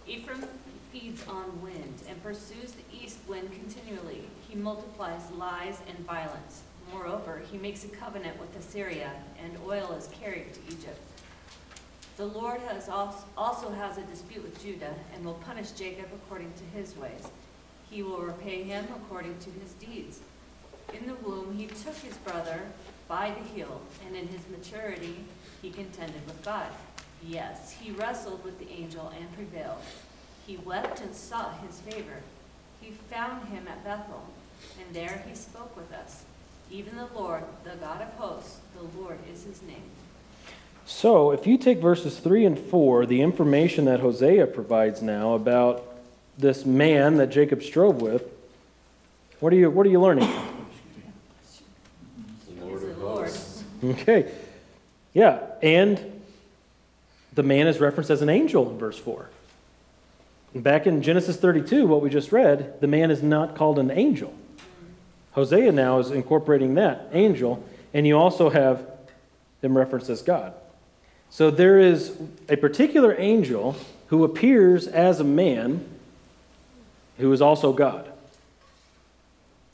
Ephraim 0.09 0.43
feeds 0.91 1.23
on 1.27 1.61
wind 1.61 2.01
and 2.09 2.23
pursues 2.23 2.71
the 2.71 2.83
east 2.91 3.19
wind 3.27 3.51
continually. 3.51 4.23
He 4.47 4.55
multiplies 4.55 5.29
lies 5.37 5.81
and 5.87 5.99
violence. 5.99 6.63
Moreover, 6.91 7.43
he 7.51 7.59
makes 7.59 7.83
a 7.83 7.89
covenant 7.89 8.39
with 8.39 8.57
Assyria, 8.57 9.11
and 9.43 9.55
oil 9.67 9.91
is 9.91 10.09
carried 10.19 10.51
to 10.55 10.59
Egypt. 10.67 10.99
The 12.17 12.25
Lord 12.25 12.59
has 12.61 12.89
also 12.89 13.69
has 13.69 13.99
a 13.99 14.01
dispute 14.01 14.41
with 14.41 14.59
Judah, 14.63 14.95
and 15.13 15.23
will 15.23 15.35
punish 15.35 15.71
Jacob 15.71 16.07
according 16.11 16.51
to 16.53 16.77
his 16.77 16.97
ways. 16.97 17.27
He 17.91 18.01
will 18.01 18.21
repay 18.21 18.63
him 18.63 18.87
according 18.95 19.37
to 19.37 19.51
his 19.51 19.73
deeds. 19.73 20.21
In 20.91 21.05
the 21.05 21.15
womb 21.15 21.55
he 21.55 21.67
took 21.67 21.95
his 21.97 22.17
brother 22.17 22.61
by 23.07 23.31
the 23.37 23.47
heel, 23.49 23.79
and 24.07 24.15
in 24.15 24.27
his 24.27 24.41
maturity 24.49 25.17
he 25.61 25.69
contended 25.69 26.25
with 26.25 26.43
God. 26.43 26.67
Yes, 27.25 27.71
he 27.71 27.91
wrestled 27.91 28.43
with 28.43 28.59
the 28.59 28.71
angel 28.71 29.11
and 29.17 29.33
prevailed. 29.33 29.79
He 30.47 30.57
wept 30.57 31.01
and 31.01 31.13
sought 31.13 31.59
his 31.65 31.79
favor. 31.81 32.21
He 32.81 32.91
found 32.91 33.47
him 33.49 33.67
at 33.67 33.83
Bethel, 33.83 34.23
and 34.79 34.95
there 34.95 35.23
he 35.27 35.35
spoke 35.35 35.75
with 35.75 35.91
us. 35.91 36.23
Even 36.71 36.95
the 36.97 37.07
Lord, 37.15 37.43
the 37.63 37.75
God 37.77 38.01
of 38.01 38.09
hosts, 38.13 38.59
the 38.75 38.99
Lord 38.99 39.17
is 39.31 39.43
his 39.43 39.61
name. 39.61 39.83
So, 40.85 41.31
if 41.31 41.45
you 41.45 41.57
take 41.57 41.79
verses 41.79 42.17
3 42.17 42.45
and 42.45 42.57
4, 42.57 43.05
the 43.05 43.21
information 43.21 43.85
that 43.85 43.99
Hosea 43.99 44.47
provides 44.47 45.01
now 45.01 45.33
about 45.33 45.85
this 46.37 46.65
man 46.65 47.17
that 47.17 47.27
Jacob 47.27 47.61
strove 47.61 48.01
with, 48.01 48.23
what 49.39 49.53
are 49.53 49.55
you, 49.55 49.69
what 49.69 49.85
are 49.85 49.89
you 49.89 49.99
learning? 49.99 50.27
The 52.47 52.65
Lord 52.65 52.83
of 52.83 52.97
hosts. 52.97 53.63
Okay. 53.83 54.31
Yeah, 55.13 55.39
and 55.61 56.08
the 57.39 57.43
man 57.43 57.67
is 57.67 57.79
referenced 57.79 58.11
as 58.11 58.21
an 58.21 58.27
angel 58.27 58.69
in 58.69 58.77
verse 58.77 58.99
4. 58.99 59.29
Back 60.55 60.85
in 60.85 61.01
Genesis 61.01 61.37
32, 61.37 61.87
what 61.87 62.01
we 62.01 62.09
just 62.09 62.33
read, 62.33 62.81
the 62.81 62.87
man 62.87 63.11
is 63.11 63.23
not 63.23 63.55
called 63.55 63.79
an 63.79 63.89
angel. 63.89 64.33
Hosea 65.31 65.71
now 65.71 65.99
is 65.99 66.11
incorporating 66.11 66.73
that 66.73 67.07
angel, 67.13 67.63
and 67.93 68.05
you 68.05 68.17
also 68.17 68.49
have 68.49 68.85
him 69.61 69.77
referenced 69.77 70.09
as 70.09 70.21
God. 70.21 70.51
So 71.29 71.49
there 71.49 71.79
is 71.79 72.13
a 72.49 72.57
particular 72.57 73.15
angel 73.17 73.77
who 74.07 74.25
appears 74.25 74.85
as 74.85 75.21
a 75.21 75.23
man 75.23 75.87
who 77.19 77.31
is 77.31 77.41
also 77.41 77.71
God. 77.71 78.05
I'm 78.05 78.13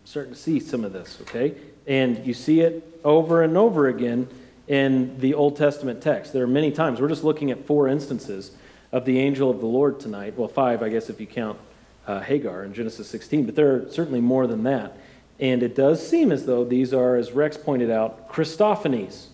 starting 0.03 0.33
to 0.33 0.39
see 0.39 0.59
some 0.59 0.85
of 0.85 0.93
this, 0.93 1.17
okay? 1.21 1.55
And 1.87 2.27
you 2.27 2.35
see 2.35 2.59
it 2.59 2.99
over 3.03 3.41
and 3.41 3.57
over 3.57 3.87
again 3.87 4.27
in 4.67 5.19
the 5.19 5.33
Old 5.33 5.57
Testament 5.57 6.01
text. 6.01 6.33
There 6.33 6.43
are 6.43 6.47
many 6.47 6.71
times. 6.71 6.99
We're 6.99 7.09
just 7.09 7.23
looking 7.23 7.51
at 7.51 7.65
four 7.65 7.87
instances 7.87 8.51
of 8.91 9.05
the 9.05 9.19
angel 9.19 9.49
of 9.49 9.59
the 9.59 9.65
Lord 9.65 9.99
tonight. 9.99 10.37
Well, 10.37 10.47
five, 10.47 10.81
I 10.81 10.89
guess, 10.89 11.09
if 11.09 11.19
you 11.19 11.27
count 11.27 11.59
uh, 12.07 12.21
Hagar 12.21 12.63
in 12.63 12.73
Genesis 12.73 13.07
16, 13.09 13.45
but 13.45 13.55
there 13.55 13.75
are 13.75 13.89
certainly 13.89 14.21
more 14.21 14.47
than 14.47 14.63
that. 14.63 14.97
And 15.39 15.63
it 15.63 15.75
does 15.75 16.05
seem 16.05 16.31
as 16.31 16.45
though 16.45 16.63
these 16.63 16.93
are, 16.93 17.15
as 17.15 17.31
Rex 17.31 17.57
pointed 17.57 17.91
out, 17.91 18.29
Christophanies, 18.29 19.27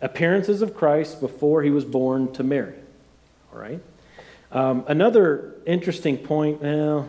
appearances 0.00 0.62
of 0.62 0.74
Christ 0.74 1.20
before 1.20 1.62
he 1.62 1.70
was 1.70 1.84
born 1.84 2.32
to 2.34 2.42
Mary. 2.42 2.74
All 3.52 3.60
right? 3.60 3.80
Um, 4.52 4.84
another 4.86 5.54
interesting 5.66 6.16
point, 6.16 6.62
well, 6.62 7.08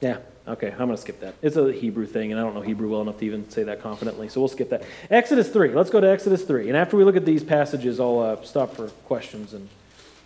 yeah, 0.00 0.18
okay, 0.48 0.70
I'm 0.70 0.78
going 0.78 0.90
to 0.90 0.96
skip 0.96 1.20
that. 1.20 1.34
It's 1.42 1.56
a 1.56 1.72
Hebrew 1.72 2.06
thing, 2.06 2.32
and 2.32 2.40
I 2.40 2.44
don't 2.44 2.54
know 2.54 2.60
Hebrew 2.60 2.90
well 2.90 3.02
enough 3.02 3.18
to 3.18 3.24
even 3.26 3.48
say 3.50 3.64
that 3.64 3.82
confidently, 3.82 4.28
so 4.28 4.40
we'll 4.40 4.48
skip 4.48 4.70
that. 4.70 4.84
Exodus 5.10 5.48
3, 5.48 5.74
let's 5.74 5.90
go 5.90 6.00
to 6.00 6.08
Exodus 6.08 6.44
3. 6.44 6.68
And 6.68 6.76
after 6.76 6.96
we 6.96 7.04
look 7.04 7.16
at 7.16 7.24
these 7.24 7.42
passages, 7.42 8.00
I'll 8.00 8.20
uh, 8.20 8.42
stop 8.42 8.74
for 8.74 8.88
questions 9.06 9.52
and 9.52 9.68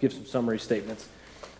give 0.00 0.12
some 0.12 0.26
summary 0.26 0.58
statements. 0.58 1.08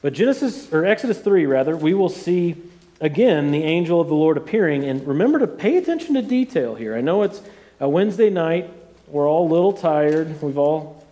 But 0.03 0.13
Genesis, 0.13 0.73
or 0.73 0.85
Exodus 0.85 1.21
3, 1.21 1.47
rather, 1.47 1.77
we 1.77 1.95
will 1.95 2.09
see 2.09 2.57
again 3.01 3.51
the 3.51 3.63
angel 3.63 4.01
of 4.01 4.09
the 4.09 4.15
Lord 4.15 4.37
appearing. 4.37 4.85
And 4.85 5.07
remember 5.07 5.39
to 5.39 5.47
pay 5.47 5.77
attention 5.77 6.15
to 6.15 6.23
detail 6.23 6.75
here. 6.75 6.97
I 6.97 7.01
know 7.01 7.23
it's 7.23 7.43
a 7.81 7.89
Wednesday 7.89 8.31
night, 8.31 8.71
we're 9.09 9.29
all 9.29 9.47
a 9.47 9.53
little 9.53 9.73
tired, 9.73 10.41
we've 10.43 10.59
all 10.59 11.05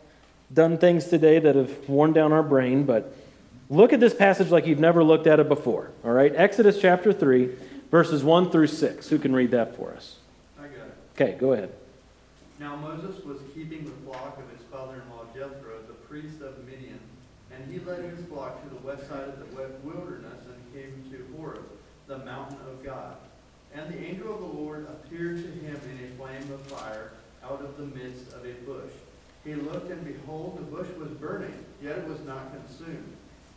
done 0.52 0.78
things 0.78 1.06
today 1.06 1.38
that 1.38 1.54
have 1.54 1.88
worn 1.88 2.12
down 2.12 2.32
our 2.32 2.42
brain, 2.42 2.84
but 2.84 3.14
look 3.70 3.92
at 3.92 4.00
this 4.00 4.14
passage 4.14 4.50
like 4.50 4.66
you've 4.66 4.78
never 4.78 5.02
looked 5.04 5.26
at 5.26 5.40
it 5.40 5.48
before. 5.48 5.90
All 6.04 6.12
right, 6.12 6.32
Exodus 6.34 6.80
chapter 6.80 7.12
3, 7.12 7.50
verses 7.90 8.22
1 8.24 8.50
through 8.50 8.66
6. 8.68 9.08
Who 9.08 9.18
can 9.18 9.34
read 9.34 9.50
that 9.52 9.76
for 9.76 9.92
us? 9.92 10.16
I 10.58 10.62
got 10.62 10.86
it. 10.86 10.94
Okay, 11.14 11.36
go 11.38 11.52
ahead. 11.52 11.72
Now 12.58 12.76
Moses 12.76 13.24
was 13.24 13.38
keeping 13.54 13.84
the 13.84 13.92
flock 14.04 14.38
of 14.38 14.50
his 14.56 14.66
father-in-law 14.70 15.26
Jethro, 15.34 15.78
the 15.86 15.94
priest 16.08 16.40
of 16.40 16.66
Midian, 16.66 16.98
and 17.52 17.70
he 17.70 17.78
led 17.80 18.04
his 18.04 18.24
flock 18.26 18.62
to 18.62 18.68
the 18.68 18.80
west 18.86 19.08
side 19.08 19.28
of 19.28 19.38
the 19.38 19.44
wi- 19.46 19.70
wilderness 19.84 20.42
and 20.46 20.74
came 20.74 21.04
to 21.12 21.36
Horeb, 21.36 21.62
the 22.06 22.18
mountain 22.18 22.58
of 22.68 22.84
God. 22.84 23.16
And 23.74 23.92
the 23.92 23.98
angel 23.98 24.34
of 24.34 24.40
the 24.40 24.46
Lord 24.46 24.86
appeared 24.88 25.36
to 25.36 25.50
him 25.60 25.76
in 25.90 26.04
a 26.04 26.16
flame 26.16 26.50
of 26.52 26.60
fire 26.62 27.12
out 27.44 27.60
of 27.60 27.76
the 27.76 27.84
midst 27.84 28.32
of 28.32 28.44
a 28.44 28.52
bush. 28.66 28.92
He 29.44 29.54
looked, 29.54 29.90
and 29.90 30.04
behold, 30.04 30.58
the 30.58 30.76
bush 30.76 30.88
was 30.98 31.10
burning, 31.10 31.54
yet 31.82 31.98
it 31.98 32.08
was 32.08 32.20
not 32.26 32.52
consumed. 32.52 33.16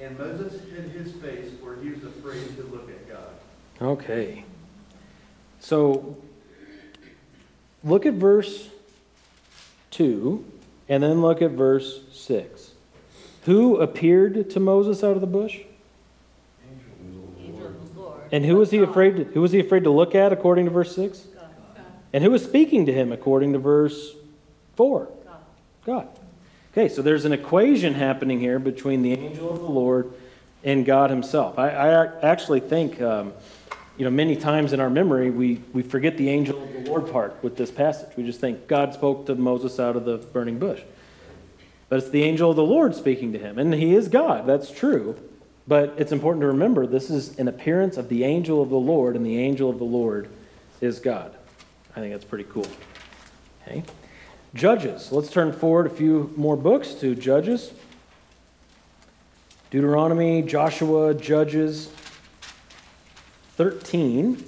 And 0.00 0.16
Moses 0.16 0.62
hid 0.70 0.90
his 0.90 1.12
face, 1.14 1.50
for 1.60 1.76
he 1.76 1.90
was 1.90 2.04
afraid 2.04 2.56
to 2.56 2.62
look 2.64 2.88
at 2.88 3.08
God. 3.08 3.30
Okay. 3.80 4.44
So 5.60 6.16
look 7.82 8.06
at 8.06 8.14
verse 8.14 8.68
2 9.90 10.44
and 10.88 11.02
then 11.02 11.20
look 11.20 11.42
at 11.42 11.50
verse 11.50 12.02
6. 12.12 12.72
Who 13.44 13.76
appeared 13.78 14.50
to 14.50 14.60
Moses 14.60 15.02
out 15.02 15.16
of 15.16 15.20
the 15.20 15.26
bush? 15.26 15.60
Angel 16.70 17.66
of 17.66 17.94
the 17.94 18.00
Lord. 18.00 18.20
And 18.30 18.44
who 18.44 18.56
was 18.56 18.70
he 18.70 18.78
afraid 18.78 19.16
to, 19.16 19.24
who 19.24 19.40
was 19.40 19.52
he 19.52 19.60
afraid 19.60 19.84
to 19.84 19.90
look 19.90 20.14
at 20.14 20.32
according 20.32 20.66
to 20.66 20.70
verse 20.70 20.94
6? 20.94 21.18
God. 21.18 21.48
And 22.12 22.22
who 22.22 22.30
was 22.30 22.44
speaking 22.44 22.86
to 22.86 22.92
him 22.92 23.10
according 23.10 23.52
to 23.54 23.58
verse 23.58 24.12
4? 24.76 25.08
God. 25.24 25.40
God. 25.84 26.08
Okay, 26.78 26.88
so 26.88 27.02
there's 27.02 27.24
an 27.24 27.32
equation 27.32 27.94
happening 27.94 28.38
here 28.38 28.60
between 28.60 29.02
the 29.02 29.12
angel 29.12 29.50
of 29.50 29.58
the 29.58 29.68
Lord 29.68 30.12
and 30.62 30.86
God 30.86 31.10
himself. 31.10 31.58
I, 31.58 31.70
I 31.70 32.20
actually 32.22 32.60
think, 32.60 33.02
um, 33.02 33.32
you 33.96 34.04
know, 34.04 34.12
many 34.12 34.36
times 34.36 34.72
in 34.72 34.78
our 34.78 34.88
memory, 34.88 35.28
we, 35.32 35.60
we 35.72 35.82
forget 35.82 36.16
the 36.16 36.28
angel 36.28 36.62
of 36.62 36.72
the 36.72 36.88
Lord 36.88 37.10
part 37.10 37.34
with 37.42 37.56
this 37.56 37.72
passage. 37.72 38.16
We 38.16 38.22
just 38.22 38.38
think 38.38 38.68
God 38.68 38.94
spoke 38.94 39.26
to 39.26 39.34
Moses 39.34 39.80
out 39.80 39.96
of 39.96 40.04
the 40.04 40.18
burning 40.18 40.60
bush. 40.60 40.80
But 41.88 41.98
it's 41.98 42.10
the 42.10 42.22
angel 42.22 42.50
of 42.50 42.54
the 42.54 42.62
Lord 42.62 42.94
speaking 42.94 43.32
to 43.32 43.40
him. 43.40 43.58
And 43.58 43.74
he 43.74 43.96
is 43.96 44.06
God, 44.06 44.46
that's 44.46 44.70
true. 44.70 45.16
But 45.66 45.94
it's 45.98 46.12
important 46.12 46.42
to 46.42 46.46
remember 46.46 46.86
this 46.86 47.10
is 47.10 47.40
an 47.40 47.48
appearance 47.48 47.96
of 47.96 48.08
the 48.08 48.22
angel 48.22 48.62
of 48.62 48.68
the 48.68 48.76
Lord, 48.76 49.16
and 49.16 49.26
the 49.26 49.36
angel 49.36 49.68
of 49.68 49.80
the 49.80 49.84
Lord 49.84 50.28
is 50.80 51.00
God. 51.00 51.34
I 51.96 51.98
think 51.98 52.12
that's 52.12 52.24
pretty 52.24 52.46
cool. 52.48 52.68
Okay. 53.66 53.82
Judges. 54.54 55.12
Let's 55.12 55.30
turn 55.30 55.52
forward 55.52 55.86
a 55.86 55.90
few 55.90 56.32
more 56.36 56.56
books 56.56 56.94
to 56.94 57.14
Judges. 57.14 57.72
Deuteronomy, 59.70 60.40
Joshua, 60.42 61.12
Judges 61.12 61.90
13. 63.56 64.42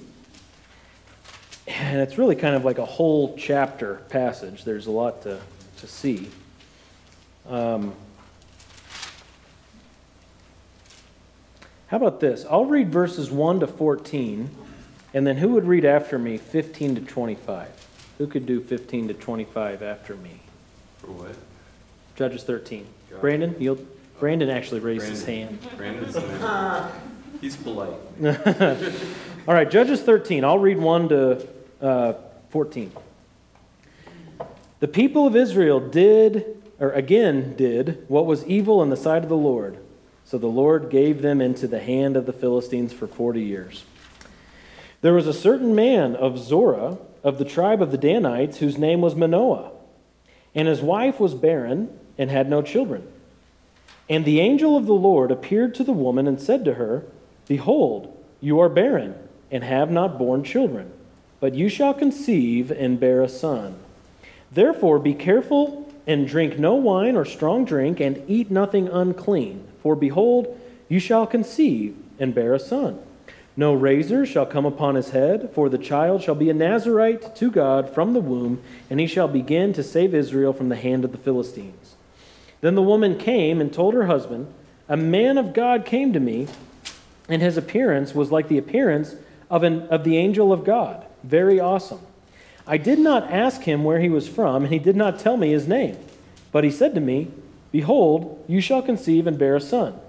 And 1.67 2.01
it's 2.01 2.17
really 2.17 2.35
kind 2.35 2.55
of 2.55 2.65
like 2.65 2.79
a 2.79 2.85
whole 2.85 3.35
chapter 3.37 3.95
passage. 4.09 4.63
There's 4.63 4.87
a 4.87 4.91
lot 4.91 5.21
to, 5.23 5.39
to 5.77 5.87
see. 5.87 6.29
Um, 7.47 7.93
how 11.87 11.97
about 11.97 12.19
this? 12.19 12.45
I'll 12.49 12.65
read 12.65 12.91
verses 12.91 13.29
1 13.29 13.59
to 13.59 13.67
14, 13.67 14.49
and 15.13 15.27
then 15.27 15.37
who 15.37 15.49
would 15.49 15.65
read 15.65 15.85
after 15.85 16.17
me 16.17 16.37
15 16.37 16.95
to 16.95 17.01
25? 17.01 17.80
Who 18.21 18.27
could 18.27 18.45
do 18.45 18.61
15 18.61 19.07
to 19.07 19.13
25 19.15 19.81
after 19.81 20.15
me? 20.15 20.41
For 20.99 21.07
what? 21.07 21.35
Judges 22.15 22.43
13. 22.43 22.85
Gotcha. 23.09 23.19
Brandon, 23.19 23.55
you'll, 23.57 23.79
Brandon 24.19 24.47
actually 24.47 24.79
raised 24.79 25.07
his 25.07 25.25
hand. 25.25 25.57
Brandon's 25.75 26.13
the. 26.13 26.91
He's 27.41 27.55
polite. 27.55 27.95
All 29.47 29.55
right, 29.55 29.71
Judges 29.71 30.03
13. 30.03 30.43
I'll 30.43 30.59
read 30.59 30.77
1 30.77 31.09
to 31.09 31.47
uh, 31.81 32.13
14. 32.51 32.91
The 34.81 34.87
people 34.87 35.25
of 35.25 35.35
Israel 35.35 35.79
did, 35.79 36.61
or 36.79 36.91
again 36.91 37.55
did, 37.55 38.05
what 38.07 38.27
was 38.27 38.45
evil 38.45 38.83
in 38.83 38.91
the 38.91 38.97
sight 38.97 39.23
of 39.23 39.29
the 39.29 39.35
Lord. 39.35 39.79
So 40.25 40.37
the 40.37 40.45
Lord 40.45 40.91
gave 40.91 41.23
them 41.23 41.41
into 41.41 41.67
the 41.67 41.79
hand 41.79 42.15
of 42.15 42.27
the 42.27 42.33
Philistines 42.33 42.93
for 42.93 43.07
40 43.07 43.41
years. 43.41 43.83
There 45.01 45.13
was 45.13 45.25
a 45.25 45.33
certain 45.33 45.73
man 45.73 46.15
of 46.15 46.37
Zorah, 46.37 46.99
of 47.23 47.37
the 47.37 47.45
tribe 47.45 47.81
of 47.81 47.91
the 47.91 47.97
Danites, 47.97 48.57
whose 48.57 48.77
name 48.77 49.01
was 49.01 49.15
Manoah. 49.15 49.71
And 50.53 50.67
his 50.67 50.81
wife 50.81 51.19
was 51.19 51.33
barren 51.33 51.97
and 52.17 52.29
had 52.29 52.49
no 52.49 52.61
children. 52.61 53.07
And 54.09 54.25
the 54.25 54.41
angel 54.41 54.75
of 54.75 54.85
the 54.85 54.93
Lord 54.93 55.31
appeared 55.31 55.73
to 55.75 55.83
the 55.83 55.93
woman 55.93 56.27
and 56.27 56.41
said 56.41 56.65
to 56.65 56.73
her, 56.73 57.05
Behold, 57.47 58.17
you 58.41 58.59
are 58.59 58.69
barren 58.69 59.15
and 59.49 59.63
have 59.63 59.91
not 59.91 60.17
borne 60.17 60.43
children, 60.43 60.91
but 61.39 61.53
you 61.53 61.69
shall 61.69 61.93
conceive 61.93 62.71
and 62.71 62.99
bear 62.99 63.21
a 63.21 63.29
son. 63.29 63.75
Therefore, 64.51 64.99
be 64.99 65.13
careful 65.13 65.89
and 66.07 66.27
drink 66.27 66.57
no 66.57 66.75
wine 66.75 67.15
or 67.15 67.25
strong 67.25 67.63
drink, 67.63 67.99
and 67.99 68.23
eat 68.27 68.49
nothing 68.49 68.87
unclean. 68.87 69.65
For 69.81 69.95
behold, 69.95 70.59
you 70.89 70.99
shall 70.99 71.27
conceive 71.27 71.95
and 72.19 72.33
bear 72.33 72.53
a 72.53 72.59
son. 72.59 72.99
No 73.57 73.73
razor 73.73 74.25
shall 74.25 74.45
come 74.45 74.65
upon 74.65 74.95
his 74.95 75.09
head, 75.09 75.51
for 75.53 75.67
the 75.67 75.77
child 75.77 76.23
shall 76.23 76.35
be 76.35 76.49
a 76.49 76.53
Nazarite 76.53 77.35
to 77.35 77.51
God 77.51 77.89
from 77.89 78.13
the 78.13 78.21
womb, 78.21 78.61
and 78.89 78.99
he 78.99 79.07
shall 79.07 79.27
begin 79.27 79.73
to 79.73 79.83
save 79.83 80.15
Israel 80.15 80.53
from 80.53 80.69
the 80.69 80.75
hand 80.75 81.03
of 81.03 81.11
the 81.11 81.17
Philistines. 81.17 81.95
Then 82.61 82.75
the 82.75 82.81
woman 82.81 83.17
came 83.17 83.59
and 83.59 83.73
told 83.73 83.93
her 83.93 84.05
husband, 84.05 84.47
A 84.87 84.95
man 84.95 85.37
of 85.37 85.53
God 85.53 85.85
came 85.85 86.13
to 86.13 86.19
me, 86.19 86.47
and 87.27 87.41
his 87.41 87.57
appearance 87.57 88.15
was 88.15 88.31
like 88.31 88.47
the 88.47 88.57
appearance 88.57 89.15
of, 89.49 89.63
an, 89.63 89.81
of 89.89 90.03
the 90.03 90.17
angel 90.17 90.53
of 90.53 90.63
God. 90.63 91.05
Very 91.23 91.59
awesome. 91.59 91.99
I 92.65 92.77
did 92.77 92.99
not 92.99 93.31
ask 93.31 93.61
him 93.61 93.83
where 93.83 93.99
he 93.99 94.09
was 94.09 94.27
from, 94.27 94.63
and 94.63 94.71
he 94.71 94.79
did 94.79 94.95
not 94.95 95.19
tell 95.19 95.35
me 95.35 95.51
his 95.51 95.67
name. 95.67 95.97
But 96.51 96.63
he 96.63 96.71
said 96.71 96.95
to 96.95 97.01
me, 97.01 97.29
Behold, 97.71 98.43
you 98.47 98.61
shall 98.61 98.81
conceive 98.81 99.27
and 99.27 99.37
bear 99.37 99.55
a 99.55 99.61
son. 99.61 99.99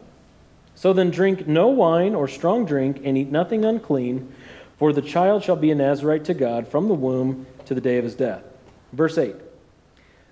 So 0.83 0.93
then 0.93 1.13
drink 1.13 1.47
no 1.47 1.69
wine 1.69 2.13
or 2.13 2.27
strong 2.27 2.65
drink, 2.65 3.03
and 3.05 3.17
eat 3.17 3.31
nothing 3.31 3.65
unclean, 3.65 4.35
for 4.81 4.93
the 4.93 5.01
child 5.01 5.45
shall 5.45 5.55
be 5.55 5.71
a 5.71 5.77
Nazarite 5.77 6.25
to 6.25 6.35
God 6.35 6.67
from 6.67 6.89
the 6.89 6.95
womb 6.95 7.47
to 7.67 7.75
the 7.75 7.81
day 7.81 7.99
of 7.99 8.05
his 8.05 8.17
death. 8.17 8.43
Verse 8.93 9.17
8 9.17 9.37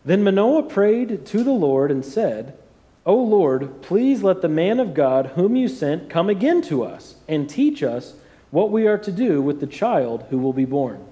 Then 0.05 0.25
Manoah 0.25 0.65
prayed 0.65 1.25
to 1.27 1.45
the 1.45 1.53
Lord 1.53 1.93
and 1.93 2.05
said, 2.05 2.59
O 3.07 3.15
Lord, 3.15 3.81
please 3.81 4.25
let 4.25 4.43
the 4.43 4.49
man 4.49 4.81
of 4.81 4.93
God 4.93 5.27
whom 5.37 5.55
you 5.55 5.69
sent 5.69 6.11
come 6.11 6.29
again 6.29 6.63
to 6.63 6.83
us 6.83 7.15
and 7.29 7.49
teach 7.49 7.81
us 7.85 8.15
what 8.51 8.73
we 8.73 8.89
are 8.89 8.99
to 8.99 9.13
do 9.13 9.41
with 9.41 9.61
the 9.61 9.69
child 9.69 10.27
who 10.31 10.39
will 10.39 10.53
be 10.53 10.65
born. 10.65 11.07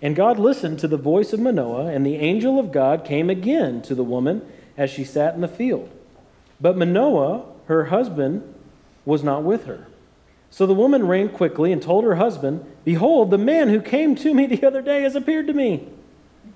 And 0.00 0.14
God 0.14 0.38
listened 0.38 0.78
to 0.78 0.86
the 0.86 0.96
voice 0.96 1.32
of 1.32 1.40
Manoah, 1.40 1.86
and 1.86 2.06
the 2.06 2.14
angel 2.14 2.60
of 2.60 2.70
God 2.70 3.04
came 3.04 3.28
again 3.28 3.82
to 3.82 3.96
the 3.96 4.04
woman 4.04 4.40
as 4.76 4.88
she 4.88 5.02
sat 5.02 5.34
in 5.34 5.40
the 5.40 5.48
field. 5.48 5.90
But 6.60 6.78
Manoah, 6.78 7.44
her 7.66 7.86
husband, 7.86 8.54
was 9.08 9.24
not 9.24 9.42
with 9.42 9.64
her. 9.64 9.86
So 10.50 10.66
the 10.66 10.74
woman 10.74 11.06
ran 11.06 11.30
quickly 11.30 11.72
and 11.72 11.80
told 11.80 12.04
her 12.04 12.16
husband, 12.16 12.62
Behold, 12.84 13.30
the 13.30 13.38
man 13.38 13.70
who 13.70 13.80
came 13.80 14.14
to 14.16 14.34
me 14.34 14.44
the 14.54 14.66
other 14.66 14.82
day 14.82 15.00
has 15.00 15.16
appeared 15.16 15.46
to 15.46 15.54
me. 15.54 15.88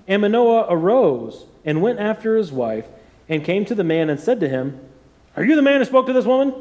And 0.07 0.21
Manoah 0.21 0.67
arose 0.69 1.47
and 1.65 1.81
went 1.81 1.99
after 1.99 2.37
his 2.37 2.51
wife 2.51 2.85
and 3.27 3.43
came 3.43 3.65
to 3.65 3.73
the 3.73 3.83
man 3.83 4.07
and 4.07 4.19
said 4.19 4.39
to 4.41 4.47
him, 4.47 4.79
Are 5.35 5.43
you 5.43 5.55
the 5.55 5.63
man 5.63 5.79
who 5.79 5.85
spoke 5.85 6.05
to 6.05 6.13
this 6.13 6.25
woman? 6.25 6.53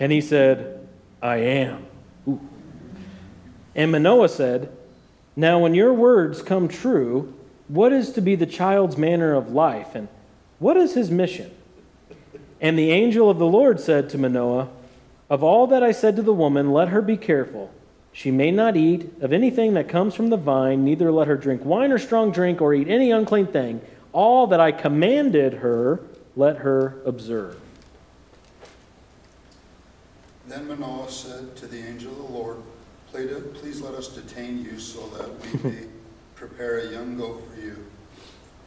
And 0.00 0.10
he 0.10 0.20
said, 0.20 0.84
I 1.22 1.36
am. 1.36 1.86
Ooh. 2.26 2.40
And 3.76 3.92
Manoah 3.92 4.28
said, 4.28 4.76
Now 5.36 5.60
when 5.60 5.74
your 5.74 5.94
words 5.94 6.42
come 6.42 6.66
true, 6.66 7.32
what 7.68 7.92
is 7.92 8.10
to 8.14 8.20
be 8.20 8.34
the 8.34 8.46
child's 8.46 8.96
manner 8.96 9.32
of 9.32 9.52
life, 9.52 9.94
and 9.94 10.08
what 10.58 10.76
is 10.76 10.94
his 10.94 11.08
mission? 11.08 11.55
And 12.60 12.78
the 12.78 12.90
angel 12.90 13.28
of 13.28 13.38
the 13.38 13.46
Lord 13.46 13.80
said 13.80 14.08
to 14.10 14.18
Manoah, 14.18 14.68
Of 15.28 15.42
all 15.42 15.66
that 15.66 15.82
I 15.82 15.92
said 15.92 16.16
to 16.16 16.22
the 16.22 16.32
woman, 16.32 16.72
let 16.72 16.88
her 16.88 17.02
be 17.02 17.16
careful. 17.16 17.72
She 18.12 18.30
may 18.30 18.50
not 18.50 18.76
eat 18.76 19.12
of 19.20 19.32
anything 19.32 19.74
that 19.74 19.90
comes 19.90 20.14
from 20.14 20.30
the 20.30 20.38
vine, 20.38 20.84
neither 20.84 21.12
let 21.12 21.28
her 21.28 21.36
drink 21.36 21.64
wine 21.64 21.92
or 21.92 21.98
strong 21.98 22.30
drink, 22.30 22.62
or 22.62 22.72
eat 22.72 22.88
any 22.88 23.10
unclean 23.10 23.48
thing. 23.48 23.82
All 24.12 24.46
that 24.46 24.60
I 24.60 24.72
commanded 24.72 25.54
her, 25.54 26.00
let 26.34 26.58
her 26.58 26.96
observe. 27.04 27.60
Then 30.48 30.68
Manoah 30.68 31.10
said 31.10 31.56
to 31.56 31.66
the 31.66 31.78
angel 31.78 32.12
of 32.12 32.18
the 32.18 32.32
Lord, 32.32 32.56
Please 33.12 33.80
let 33.80 33.94
us 33.94 34.08
detain 34.08 34.62
you 34.62 34.78
so 34.78 35.06
that 35.08 35.28
we 35.40 35.70
may 35.70 35.86
prepare 36.34 36.78
a 36.78 36.90
young 36.90 37.16
goat 37.16 37.42
for 37.52 37.60
you. 37.60 37.86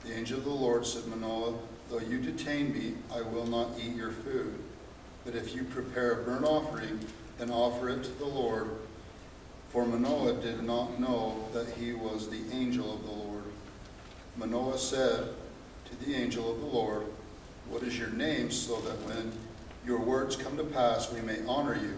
The 0.05 0.13
angel 0.13 0.39
of 0.39 0.43
the 0.43 0.49
Lord 0.49 0.85
said, 0.85 1.07
Manoah, 1.07 1.55
though 1.89 1.99
you 1.99 2.19
detain 2.19 2.71
me, 2.71 2.93
I 3.13 3.21
will 3.21 3.47
not 3.47 3.71
eat 3.79 3.95
your 3.95 4.11
food. 4.11 4.59
But 5.25 5.35
if 5.35 5.55
you 5.55 5.63
prepare 5.63 6.13
a 6.13 6.23
burnt 6.23 6.45
offering, 6.45 6.99
then 7.37 7.49
offer 7.49 7.89
it 7.89 8.03
to 8.03 8.11
the 8.19 8.25
Lord. 8.25 8.69
For 9.69 9.85
Manoah 9.85 10.35
did 10.41 10.63
not 10.63 10.99
know 10.99 11.47
that 11.53 11.69
he 11.69 11.93
was 11.93 12.29
the 12.29 12.41
angel 12.51 12.93
of 12.93 13.03
the 13.03 13.11
Lord. 13.11 13.43
Manoah 14.37 14.77
said 14.77 15.29
to 15.85 16.05
the 16.05 16.15
angel 16.15 16.51
of 16.51 16.59
the 16.59 16.65
Lord, 16.65 17.05
What 17.69 17.83
is 17.83 17.97
your 17.97 18.09
name, 18.09 18.51
so 18.51 18.79
that 18.81 19.01
when 19.05 19.31
your 19.85 19.99
words 19.99 20.35
come 20.35 20.57
to 20.57 20.63
pass, 20.63 21.11
we 21.11 21.21
may 21.21 21.39
honor 21.47 21.75
you? 21.75 21.97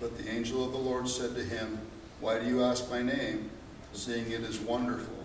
But 0.00 0.18
the 0.18 0.30
angel 0.30 0.64
of 0.64 0.72
the 0.72 0.78
Lord 0.78 1.08
said 1.08 1.34
to 1.36 1.44
him, 1.44 1.78
Why 2.20 2.38
do 2.38 2.46
you 2.46 2.62
ask 2.62 2.90
my 2.90 3.02
name, 3.02 3.50
seeing 3.92 4.30
it 4.30 4.42
is 4.42 4.58
wonderful? 4.58 5.21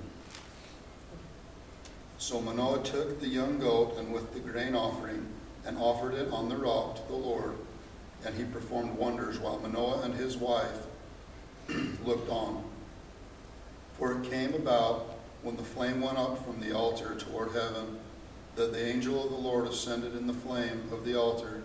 So 2.19 2.41
Manoah 2.41 2.83
took 2.83 3.19
the 3.19 3.27
young 3.27 3.59
goat 3.59 3.95
and 3.97 4.11
with 4.11 4.33
the 4.33 4.39
grain 4.39 4.73
offering 4.73 5.27
and 5.65 5.77
offered 5.77 6.15
it 6.15 6.31
on 6.31 6.49
the 6.49 6.57
rock 6.57 6.95
to 6.95 7.07
the 7.07 7.17
Lord, 7.17 7.53
and 8.25 8.35
he 8.35 8.43
performed 8.43 8.97
wonders 8.97 9.37
while 9.37 9.59
Manoah 9.59 10.01
and 10.01 10.15
his 10.15 10.35
wife 10.35 10.87
looked 12.05 12.29
on. 12.29 12.63
For 13.99 14.13
it 14.13 14.29
came 14.29 14.55
about 14.55 15.17
when 15.43 15.57
the 15.57 15.63
flame 15.63 16.01
went 16.01 16.17
up 16.17 16.43
from 16.43 16.59
the 16.59 16.75
altar 16.75 17.15
toward 17.15 17.51
heaven 17.51 17.99
that 18.55 18.73
the 18.73 18.83
angel 18.83 19.23
of 19.23 19.29
the 19.29 19.37
Lord 19.37 19.67
ascended 19.67 20.15
in 20.15 20.25
the 20.25 20.33
flame 20.33 20.89
of 20.91 21.05
the 21.05 21.15
altar. 21.19 21.61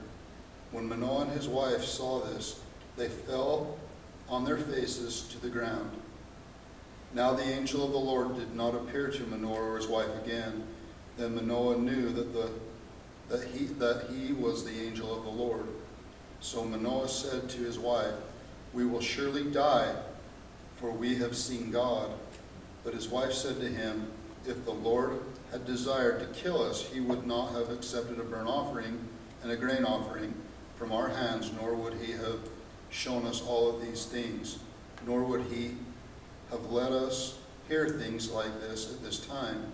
When 0.70 0.88
Manoah 0.88 1.22
and 1.22 1.32
his 1.32 1.48
wife 1.48 1.84
saw 1.84 2.20
this, 2.20 2.60
they 2.98 3.08
fell 3.08 3.78
on 4.28 4.44
their 4.44 4.58
faces 4.58 5.22
to 5.30 5.40
the 5.40 5.48
ground. 5.48 6.01
Now 7.14 7.34
the 7.34 7.42
angel 7.42 7.84
of 7.84 7.92
the 7.92 7.98
Lord 7.98 8.36
did 8.36 8.54
not 8.54 8.74
appear 8.74 9.08
to 9.08 9.26
Manoah 9.26 9.72
or 9.72 9.76
his 9.76 9.86
wife 9.86 10.14
again. 10.24 10.64
Then 11.18 11.34
Manoah 11.34 11.76
knew 11.76 12.08
that, 12.10 12.32
the, 12.32 12.50
that, 13.28 13.48
he, 13.48 13.66
that 13.66 14.08
he 14.10 14.32
was 14.32 14.64
the 14.64 14.80
angel 14.80 15.14
of 15.14 15.24
the 15.24 15.30
Lord. 15.30 15.66
So 16.40 16.64
Manoah 16.64 17.08
said 17.08 17.50
to 17.50 17.58
his 17.58 17.78
wife, 17.78 18.14
We 18.72 18.86
will 18.86 19.02
surely 19.02 19.44
die, 19.44 19.94
for 20.76 20.90
we 20.90 21.16
have 21.16 21.36
seen 21.36 21.70
God. 21.70 22.10
But 22.82 22.94
his 22.94 23.08
wife 23.08 23.32
said 23.32 23.60
to 23.60 23.68
him, 23.68 24.08
If 24.46 24.64
the 24.64 24.72
Lord 24.72 25.20
had 25.50 25.66
desired 25.66 26.20
to 26.20 26.40
kill 26.40 26.62
us, 26.62 26.86
he 26.86 27.00
would 27.00 27.26
not 27.26 27.52
have 27.52 27.68
accepted 27.68 28.18
a 28.18 28.24
burnt 28.24 28.48
offering 28.48 29.06
and 29.42 29.52
a 29.52 29.56
grain 29.56 29.84
offering 29.84 30.32
from 30.76 30.92
our 30.92 31.08
hands, 31.08 31.52
nor 31.60 31.74
would 31.74 31.94
he 31.94 32.12
have 32.12 32.38
shown 32.88 33.26
us 33.26 33.42
all 33.42 33.68
of 33.68 33.82
these 33.82 34.06
things, 34.06 34.58
nor 35.06 35.22
would 35.22 35.42
he 35.42 35.76
have 36.52 36.70
let 36.70 36.92
us 36.92 37.38
hear 37.68 37.88
things 37.88 38.30
like 38.30 38.60
this 38.60 38.92
at 38.92 39.02
this 39.02 39.18
time. 39.18 39.72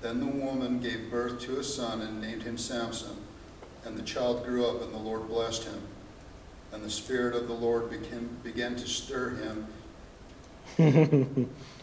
Then 0.00 0.20
the 0.20 0.26
woman 0.26 0.80
gave 0.80 1.10
birth 1.10 1.40
to 1.42 1.58
a 1.58 1.64
son 1.64 2.02
and 2.02 2.20
named 2.20 2.42
him 2.42 2.58
Samson. 2.58 3.16
And 3.84 3.96
the 3.96 4.02
child 4.02 4.44
grew 4.44 4.66
up, 4.66 4.82
and 4.82 4.92
the 4.92 4.98
Lord 4.98 5.28
blessed 5.28 5.64
him. 5.64 5.80
And 6.72 6.84
the 6.84 6.90
Spirit 6.90 7.34
of 7.34 7.48
the 7.48 7.54
Lord 7.54 7.90
became, 7.90 8.28
began 8.42 8.76
to 8.76 8.86
stir 8.86 9.30
him. 10.76 11.36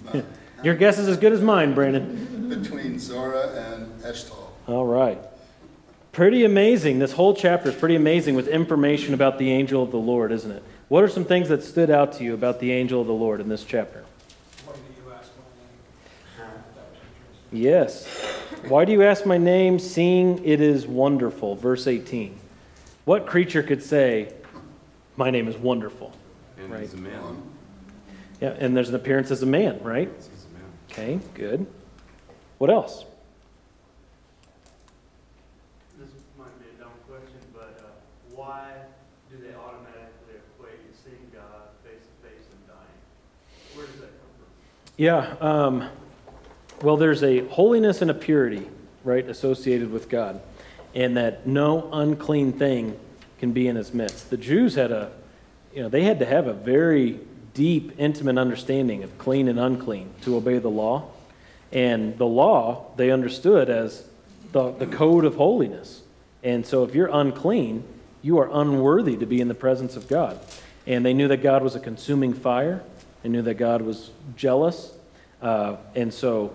uh, 0.07 0.21
Your 0.63 0.75
guess 0.75 0.99
is 0.99 1.07
as 1.07 1.17
good 1.17 1.33
as 1.33 1.41
mine, 1.41 1.73
Brandon. 1.73 2.47
Between 2.49 2.99
Zorah 2.99 3.73
and 3.73 4.01
Eshtal. 4.01 4.49
All 4.67 4.85
right. 4.85 5.19
Pretty 6.15 6.45
amazing. 6.45 6.99
This 6.99 7.11
whole 7.11 7.33
chapter 7.33 7.67
is 7.67 7.75
pretty 7.75 7.97
amazing 7.97 8.35
with 8.35 8.47
information 8.47 9.13
about 9.13 9.37
the 9.37 9.51
angel 9.51 9.83
of 9.83 9.91
the 9.91 9.97
Lord, 9.97 10.31
isn't 10.31 10.49
it? 10.49 10.63
What 10.87 11.03
are 11.03 11.09
some 11.09 11.25
things 11.25 11.49
that 11.49 11.61
stood 11.61 11.89
out 11.89 12.13
to 12.13 12.23
you 12.23 12.33
about 12.33 12.61
the 12.61 12.71
angel 12.71 13.01
of 13.01 13.07
the 13.07 13.13
Lord 13.13 13.41
in 13.41 13.49
this 13.49 13.65
chapter? 13.65 14.05
Why 14.63 14.75
do 14.75 14.79
you 14.79 15.11
ask 15.11 15.29
my 15.35 16.45
name? 16.47 16.53
That 16.73 16.85
was 16.89 16.99
interesting. 17.51 17.59
Yes. 17.61 18.07
Why 18.69 18.85
do 18.85 18.93
you 18.93 19.03
ask 19.03 19.25
my 19.25 19.37
name, 19.37 19.77
seeing 19.77 20.41
it 20.45 20.61
is 20.61 20.87
wonderful? 20.87 21.55
Verse 21.57 21.85
18. 21.85 22.39
What 23.03 23.25
creature 23.25 23.61
could 23.61 23.83
say, 23.83 24.31
My 25.17 25.29
name 25.31 25.49
is 25.49 25.57
wonderful? 25.57 26.13
And 26.57 26.71
Right. 26.71 26.79
he's 26.83 26.93
a 26.93 26.97
man. 26.97 27.41
Yeah, 28.39 28.55
and 28.57 28.73
there's 28.75 28.87
an 28.87 28.95
appearance 28.95 29.31
as 29.31 29.43
a 29.43 29.45
man, 29.45 29.81
right? 29.83 30.09
He's 30.15 30.45
a 30.45 30.53
man. 30.53 30.71
Okay, 30.89 31.19
good. 31.33 31.65
What 32.57 32.69
else? 32.69 33.03
This 35.97 36.09
might 36.37 36.51
be 36.59 36.65
a 36.75 36.83
dumb 36.83 36.91
question, 37.07 37.39
but 37.53 37.79
uh, 37.79 38.35
why 38.35 38.73
do 39.31 39.37
they 39.37 39.55
automatically 39.55 40.35
equate 40.35 40.83
seeing 40.91 41.31
God 41.31 41.71
face 41.85 42.03
to 42.03 42.27
face 42.27 42.43
and 42.51 42.67
dying? 42.67 42.99
Where 43.73 43.85
does 43.87 43.95
that 44.03 44.11
come 44.19 44.35
from? 44.35 44.51
Yeah, 44.97 45.35
um, 45.41 45.89
well, 46.81 46.95
there's 46.95 47.21
a 47.21 47.45
holiness 47.47 48.01
and 48.01 48.09
a 48.09 48.13
purity, 48.13 48.65
right, 49.03 49.27
associated 49.27 49.91
with 49.91 50.07
God, 50.07 50.39
and 50.93 51.17
that 51.17 51.45
no 51.45 51.89
unclean 51.91 52.53
thing 52.53 52.97
can 53.39 53.51
be 53.51 53.67
in 53.67 53.75
his 53.75 53.93
midst. 53.93 54.29
The 54.29 54.37
Jews 54.37 54.75
had 54.75 54.91
a, 54.91 55.11
you 55.73 55.81
know, 55.81 55.89
they 55.89 56.03
had 56.03 56.19
to 56.19 56.25
have 56.25 56.47
a 56.47 56.53
very 56.53 57.19
deep, 57.53 57.91
intimate 57.97 58.37
understanding 58.37 59.03
of 59.03 59.17
clean 59.17 59.49
and 59.49 59.59
unclean 59.59 60.11
to 60.21 60.37
obey 60.37 60.59
the 60.59 60.69
law. 60.69 61.09
And 61.73 62.17
the 62.17 62.25
law 62.25 62.85
they 62.95 63.11
understood 63.11 63.69
as 63.69 64.07
the, 64.53 64.71
the 64.71 64.87
code 64.87 65.25
of 65.25 65.35
holiness. 65.35 66.03
And 66.41 66.65
so 66.65 66.85
if 66.85 66.95
you're 66.95 67.09
unclean, 67.11 67.83
you 68.21 68.37
are 68.37 68.49
unworthy 68.49 69.17
to 69.17 69.25
be 69.25 69.41
in 69.41 69.49
the 69.49 69.55
presence 69.55 69.97
of 69.97 70.07
God. 70.07 70.39
And 70.87 71.05
they 71.05 71.13
knew 71.13 71.27
that 71.27 71.43
God 71.43 71.63
was 71.63 71.75
a 71.75 71.81
consuming 71.81 72.33
fire. 72.33 72.81
They 73.25 73.29
knew 73.29 73.41
that 73.41 73.55
God 73.55 73.81
was 73.81 74.11
jealous. 74.35 74.93
Uh, 75.41 75.77
and 75.95 76.13
so 76.13 76.53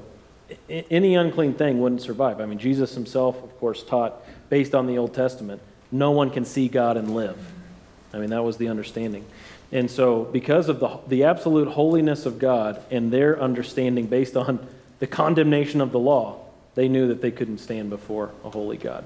a- 0.68 0.86
any 0.88 1.16
unclean 1.16 1.54
thing 1.54 1.80
wouldn't 1.80 2.00
survive. 2.00 2.40
I 2.40 2.46
mean, 2.46 2.60
Jesus 2.60 2.94
himself, 2.94 3.42
of 3.42 3.58
course, 3.58 3.82
taught 3.82 4.22
based 4.50 4.72
on 4.72 4.86
the 4.86 4.96
Old 4.96 5.12
Testament 5.12 5.60
no 5.90 6.12
one 6.12 6.30
can 6.30 6.44
see 6.44 6.68
God 6.68 6.96
and 6.96 7.12
live. 7.12 7.36
I 8.14 8.18
mean, 8.18 8.30
that 8.30 8.44
was 8.44 8.56
the 8.56 8.68
understanding. 8.68 9.24
And 9.72 9.90
so, 9.90 10.22
because 10.22 10.68
of 10.68 10.78
the, 10.78 11.00
the 11.08 11.24
absolute 11.24 11.66
holiness 11.66 12.24
of 12.24 12.38
God 12.38 12.80
and 12.88 13.10
their 13.10 13.42
understanding 13.42 14.06
based 14.06 14.36
on 14.36 14.64
the 15.00 15.08
condemnation 15.08 15.80
of 15.80 15.90
the 15.90 15.98
law, 15.98 16.38
they 16.76 16.86
knew 16.86 17.08
that 17.08 17.20
they 17.20 17.32
couldn't 17.32 17.58
stand 17.58 17.90
before 17.90 18.30
a 18.44 18.50
holy 18.50 18.76
God. 18.76 19.02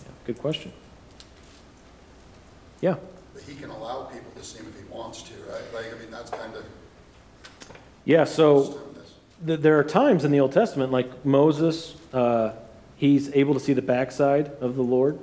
Yeah, 0.00 0.10
good 0.26 0.40
question. 0.40 0.72
Yeah. 2.80 2.96
But 3.32 3.44
he 3.44 3.54
can 3.54 3.70
allow 3.70 4.06
people 4.06 4.32
to 4.32 4.58
him 4.58 4.66
if 4.68 4.76
he 4.76 4.81
wants 5.02 5.22
to, 5.22 5.34
right? 5.50 5.74
Like, 5.74 5.94
I 5.94 5.98
mean, 5.98 6.10
that's 6.10 6.30
kind 6.30 6.54
of. 6.54 6.64
Yeah, 8.04 8.24
so 8.24 8.80
th- 9.44 9.60
there 9.60 9.78
are 9.78 9.84
times 9.84 10.24
in 10.24 10.30
the 10.30 10.40
Old 10.40 10.52
Testament, 10.52 10.92
like 10.92 11.24
Moses, 11.24 11.94
uh, 12.12 12.52
he's 12.96 13.34
able 13.34 13.54
to 13.54 13.60
see 13.60 13.72
the 13.72 13.82
backside 13.82 14.52
of 14.60 14.76
the 14.76 14.82
Lord. 14.82 15.18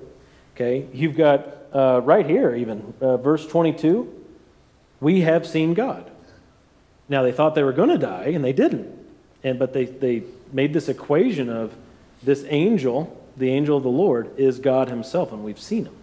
Okay, 0.56 0.88
you've 0.94 1.16
got 1.16 1.48
uh, 1.74 2.02
right 2.04 2.26
here, 2.26 2.54
even 2.54 2.94
uh, 3.00 3.18
verse 3.18 3.48
22 3.48 4.16
we 5.02 5.22
have 5.22 5.48
seen 5.48 5.74
God. 5.74 6.12
Now, 7.08 7.24
they 7.24 7.32
thought 7.32 7.56
they 7.56 7.64
were 7.64 7.74
going 7.74 7.90
to 7.90 7.98
die, 7.98 8.32
and 8.36 8.44
they 8.44 8.54
didn't. 8.54 8.94
And, 9.44 9.58
but 9.58 9.72
they, 9.74 9.86
they 9.86 10.24
made 10.52 10.74
this 10.74 10.90
equation 10.90 11.50
of 11.50 11.74
this 12.22 12.44
angel, 12.50 13.16
the 13.38 13.50
angel 13.50 13.78
of 13.78 13.84
the 13.84 13.90
Lord, 13.90 14.38
is 14.38 14.60
God 14.60 14.90
himself, 14.90 15.32
and 15.32 15.44
we've 15.44 15.60
seen 15.60 15.86
him. 15.86 15.96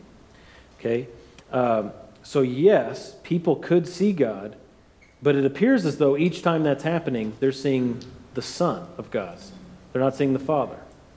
Okay? 0.79 1.09
Um, 1.53 1.93
so, 2.27 2.41
yes, 2.41 3.15
people 3.23 3.55
could 3.55 3.87
see 3.87 4.13
God, 4.13 4.57
but 5.23 5.37
it 5.37 5.45
appears 5.45 5.87
as 5.87 5.99
though 5.99 6.17
each 6.17 6.43
time 6.43 6.65
that's 6.65 6.83
happening, 6.83 7.35
they're 7.39 7.53
seeing 7.53 8.03
the 8.35 8.43
Son 8.43 8.89
of 8.99 9.13
God. 9.13 9.39
They're 9.93 10.03
not 10.03 10.17
seeing 10.17 10.33
the 10.33 10.41
Father, 10.41 10.77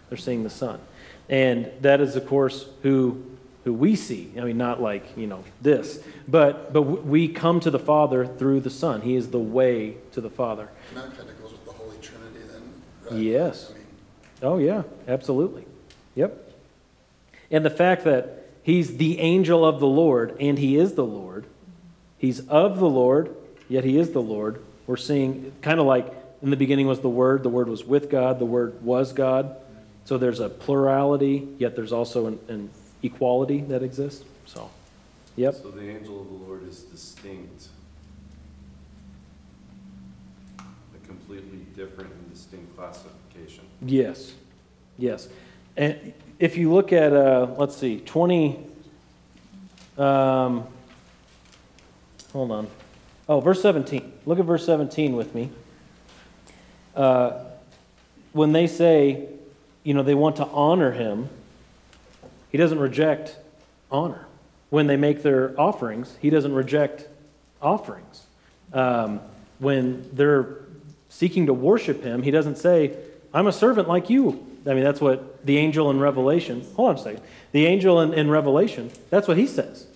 they're 0.10 0.20
seeing 0.20 0.44
the 0.44 0.52
Son. 0.52 0.80
And 1.28 1.72
that 1.82 2.00
is, 2.00 2.16
of 2.16 2.28
course, 2.28 2.68
who, 2.84 3.26
who 3.64 3.74
we 3.74 3.96
see. 3.96 4.32
I 4.38 4.42
mean, 4.42 4.60
not 4.60 4.84
like, 4.84 5.18
you 5.18 5.26
know, 5.26 5.44
this, 5.64 6.00
but, 6.28 6.74
but 6.74 6.84
we 6.84 7.28
come 7.28 7.60
to 7.62 7.72
the 7.72 7.80
Father 7.80 8.28
through 8.28 8.60
the 8.60 8.70
Son. 8.70 9.02
He 9.02 9.16
is 9.16 9.32
the 9.32 9.40
way 9.40 9.96
to 10.12 10.22
the 10.22 10.30
Father. 10.30 10.70
And 10.90 10.98
that 10.98 11.18
kind 11.18 11.28
of 11.28 11.42
goes 11.42 11.54
with 11.54 11.66
the 11.66 11.72
Holy 11.72 11.98
Trinity 11.98 12.42
then, 12.52 12.62
right? 13.10 13.20
Yes. 13.20 13.72
I 13.72 13.74
mean, 13.74 13.88
Oh, 14.44 14.60
yeah, 14.60 14.84
absolutely. 15.08 15.66
Yep. 16.14 16.54
And 17.50 17.66
the 17.66 17.72
fact 17.72 18.04
that 18.04 18.39
he's 18.70 18.98
the 18.98 19.20
angel 19.20 19.66
of 19.66 19.80
the 19.80 19.88
Lord 19.88 20.38
and 20.40 20.60
he 20.60 20.78
is 20.78 20.94
the 20.94 21.06
Lord, 21.06 21.46
he's 22.20 22.48
of 22.48 22.78
the 22.78 22.90
Lord, 22.90 23.36
yet 23.68 23.84
he 23.84 23.98
is 23.98 24.12
the 24.12 24.22
Lord. 24.22 24.62
We're 24.86 24.96
seeing 24.96 25.52
kind 25.62 25.80
of 25.80 25.88
like 25.88 26.14
in 26.44 26.52
the 26.52 26.56
beginning 26.56 26.86
was 26.86 27.00
the 27.00 27.10
Word, 27.10 27.42
the 27.42 27.50
Word 27.50 27.68
was 27.68 27.84
with 27.84 28.12
God, 28.12 28.38
the 28.38 28.46
Word 28.46 28.84
was 28.84 29.12
God. 29.12 29.56
So 30.06 30.20
there's 30.20 30.40
a 30.40 30.50
plurality, 30.50 31.48
yet 31.58 31.76
there's 31.76 31.92
also 31.92 32.28
an, 32.28 32.40
an 32.48 32.70
equality 33.02 33.62
that 33.62 33.82
exists. 33.82 34.24
So, 34.46 34.70
yep. 35.36 35.56
So 35.56 35.72
the 35.72 35.90
angel 35.90 36.22
of 36.22 36.28
the 36.28 36.46
Lord 36.46 36.68
is 36.68 36.84
distinct. 36.84 37.70
A 40.60 41.08
completely 41.08 41.66
different 41.76 42.12
and 42.12 42.32
distinct 42.32 42.76
classification. 42.76 43.66
Yes, 43.82 44.34
yes. 44.98 45.28
And 45.76 46.14
if 46.40 46.58
you 46.58 46.72
look 46.72 46.94
at, 46.94 47.12
uh, 47.14 47.48
let's 47.58 47.76
see, 47.76 48.00
20, 48.00 48.66
um, 49.98 50.66
hold 52.32 52.52
on. 52.52 52.68
Oh, 53.28 53.42
verse 53.42 53.62
17. 53.62 54.14
Look 54.26 54.40
at 54.40 54.46
verse 54.46 54.66
17 54.66 55.16
with 55.16 55.36
me. 55.36 55.52
Uh, 56.96 57.44
when 58.32 58.54
they 58.54 58.68
say, 58.68 59.28
you 59.84 59.94
know, 59.94 60.02
they 60.02 60.16
want 60.16 60.38
to 60.38 60.46
honor 60.46 60.92
him, 60.92 61.30
he 62.52 62.58
doesn't 62.58 62.80
reject 62.80 63.38
honor. 63.92 64.26
When 64.70 64.88
they 64.88 64.98
make 64.98 65.24
their 65.24 65.60
offerings, 65.60 66.16
he 66.22 66.30
doesn't 66.30 66.54
reject 66.54 67.08
offerings. 67.62 68.24
Um, 68.72 69.20
when 69.60 70.10
they're 70.14 70.56
seeking 71.10 71.48
to 71.48 71.54
worship 71.54 72.04
him, 72.04 72.24
he 72.24 72.32
doesn't 72.32 72.58
say, 72.58 72.96
I'm 73.34 73.48
a 73.48 73.52
servant 73.52 73.88
like 73.88 74.10
you. 74.10 74.49
I 74.66 74.74
mean, 74.74 74.84
that's 74.84 75.02
what 75.02 75.46
the 75.46 75.58
angel 75.58 75.90
in 75.90 76.00
Revelation, 76.00 76.66
hold 76.76 76.90
on 76.90 76.96
a 76.96 77.00
second. 77.00 77.22
The 77.52 77.66
angel 77.66 78.02
in, 78.02 78.14
in 78.14 78.30
Revelation, 78.30 78.92
that's 79.10 79.28
what 79.28 79.38
he 79.38 79.48
says. 79.48 79.88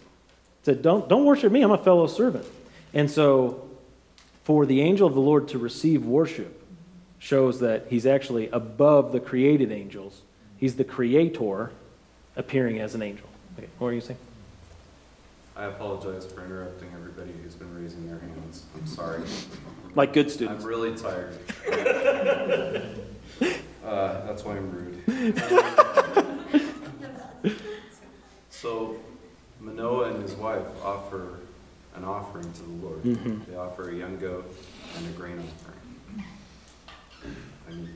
He 0.61 0.65
said, 0.65 0.81
don't, 0.81 1.07
don't 1.09 1.25
worship 1.25 1.51
me, 1.51 1.61
I'm 1.61 1.71
a 1.71 1.77
fellow 1.77 2.07
servant. 2.07 2.45
And 2.93 3.09
so, 3.09 3.69
for 4.43 4.65
the 4.65 4.81
angel 4.81 5.07
of 5.07 5.13
the 5.13 5.21
Lord 5.21 5.47
to 5.49 5.57
receive 5.57 6.05
worship 6.05 6.61
shows 7.19 7.59
that 7.61 7.87
he's 7.89 8.05
actually 8.05 8.49
above 8.49 9.13
the 9.13 9.19
created 9.19 9.71
angels. 9.71 10.21
He's 10.57 10.75
the 10.75 10.83
creator, 10.83 11.71
appearing 12.35 12.79
as 12.79 12.95
an 12.95 13.01
angel. 13.01 13.27
Okay, 13.57 13.69
what 13.79 13.87
are 13.87 13.93
you 13.93 14.01
saying? 14.01 14.19
I 15.55 15.65
apologize 15.65 16.25
for 16.25 16.43
interrupting 16.43 16.89
everybody 16.95 17.31
who's 17.43 17.55
been 17.55 17.73
raising 17.81 18.07
their 18.07 18.19
hands. 18.19 18.63
I'm 18.75 18.87
sorry. 18.87 19.21
Like 19.95 20.11
good 20.11 20.31
students. 20.31 20.63
I'm 20.63 20.69
really 20.69 20.95
tired. 20.97 21.37
Uh, 23.83 24.25
that's 24.25 24.43
why 24.43 24.57
I'm 24.57 24.71
rude. 24.71 25.43
So 28.49 28.95
Manoah 29.59 30.13
and 30.13 30.21
his 30.23 30.33
wife 30.35 30.65
offer 30.85 31.39
an 31.97 32.05
offering 32.05 32.49
to 32.53 32.61
the 32.61 32.85
Lord. 32.87 33.03
Mhm. 33.03 33.45
They 33.45 33.55
offer 33.57 33.89
a 33.89 33.93
young 33.93 34.17
goat 34.17 34.45
and 34.97 35.05
a 35.05 35.09
grain 35.09 35.37
offering. 35.37 36.25
And 37.67 37.89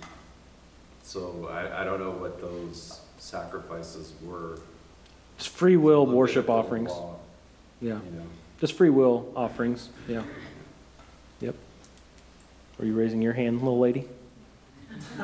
so 1.04 1.48
I, 1.50 1.82
I 1.82 1.84
don't 1.86 2.02
know 2.02 2.12
what 2.12 2.42
those 2.42 3.00
sacrifices 3.18 4.12
were. 4.22 4.60
Just 5.38 5.50
free 5.52 5.78
will 5.78 6.06
Look 6.06 6.16
worship 6.16 6.50
offerings. 6.50 6.90
law, 6.90 7.16
Yeah, 7.82 7.94
You 8.06 8.12
know, 8.20 8.26
just 8.60 8.74
free 8.74 8.90
will 8.90 9.32
offerings. 9.38 9.88
Yeah. 10.08 10.24
Yep. 11.40 11.56
Are 12.80 12.86
you 12.86 12.94
raising 12.94 13.22
your 13.22 13.34
hand, 13.34 13.60
little 13.62 13.80
lady? 13.80 14.06
I 15.20 15.24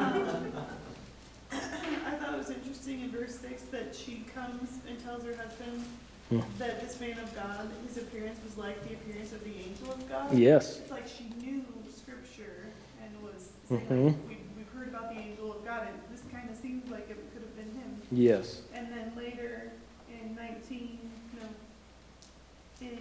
thought 2.20 2.34
it 2.34 2.38
was 2.38 2.50
interesting 2.50 3.02
in 3.02 3.12
verse 3.12 3.36
six 3.40 3.64
that 3.64 3.96
she 3.96 4.24
comes 4.34 4.70
and 4.88 5.02
tells 5.04 5.24
her 5.24 5.36
husband 5.36 5.84
Hmm. 6.30 6.40
that 6.58 6.80
this 6.82 7.00
man 7.02 7.20
of 7.20 7.36
God, 7.36 7.70
his 7.86 7.98
appearance 7.98 8.40
was 8.46 8.58
like 8.58 8.82
the 8.88 8.94
appearance 8.96 9.34
of 9.34 9.44
the 9.44 9.52
angel 9.68 9.92
of 9.92 10.08
God. 10.10 10.34
Yes. 10.34 10.80
It's 10.80 10.90
like 10.90 11.06
she 11.06 11.26
knew 11.46 11.64
scripture 11.94 12.64
and 13.04 13.22
was 13.22 13.50
saying, 13.68 13.86
Mhm. 13.90 14.06
like, 14.06 14.16
we, 14.30 14.38
we've 14.58 14.70
heard 14.74 14.88
about 14.88 15.10
the 15.14 15.20
angel 15.20 15.52
of 15.52 15.66
God, 15.66 15.86
and 15.88 16.00
this 16.10 16.22
kind 16.32 16.50
of 16.50 16.56
seems 16.56 16.90
like 16.90 17.10
it 17.10 17.18
could 17.34 17.42
have 17.42 17.56
been 17.58 17.72
him. 17.80 18.02
Yes. 18.10 18.62
And 18.74 18.88
then 18.92 19.12
later 19.18 19.74
in 20.10 20.34
nineteen, 20.34 20.98
no, 21.36 22.88
in, 22.88 23.00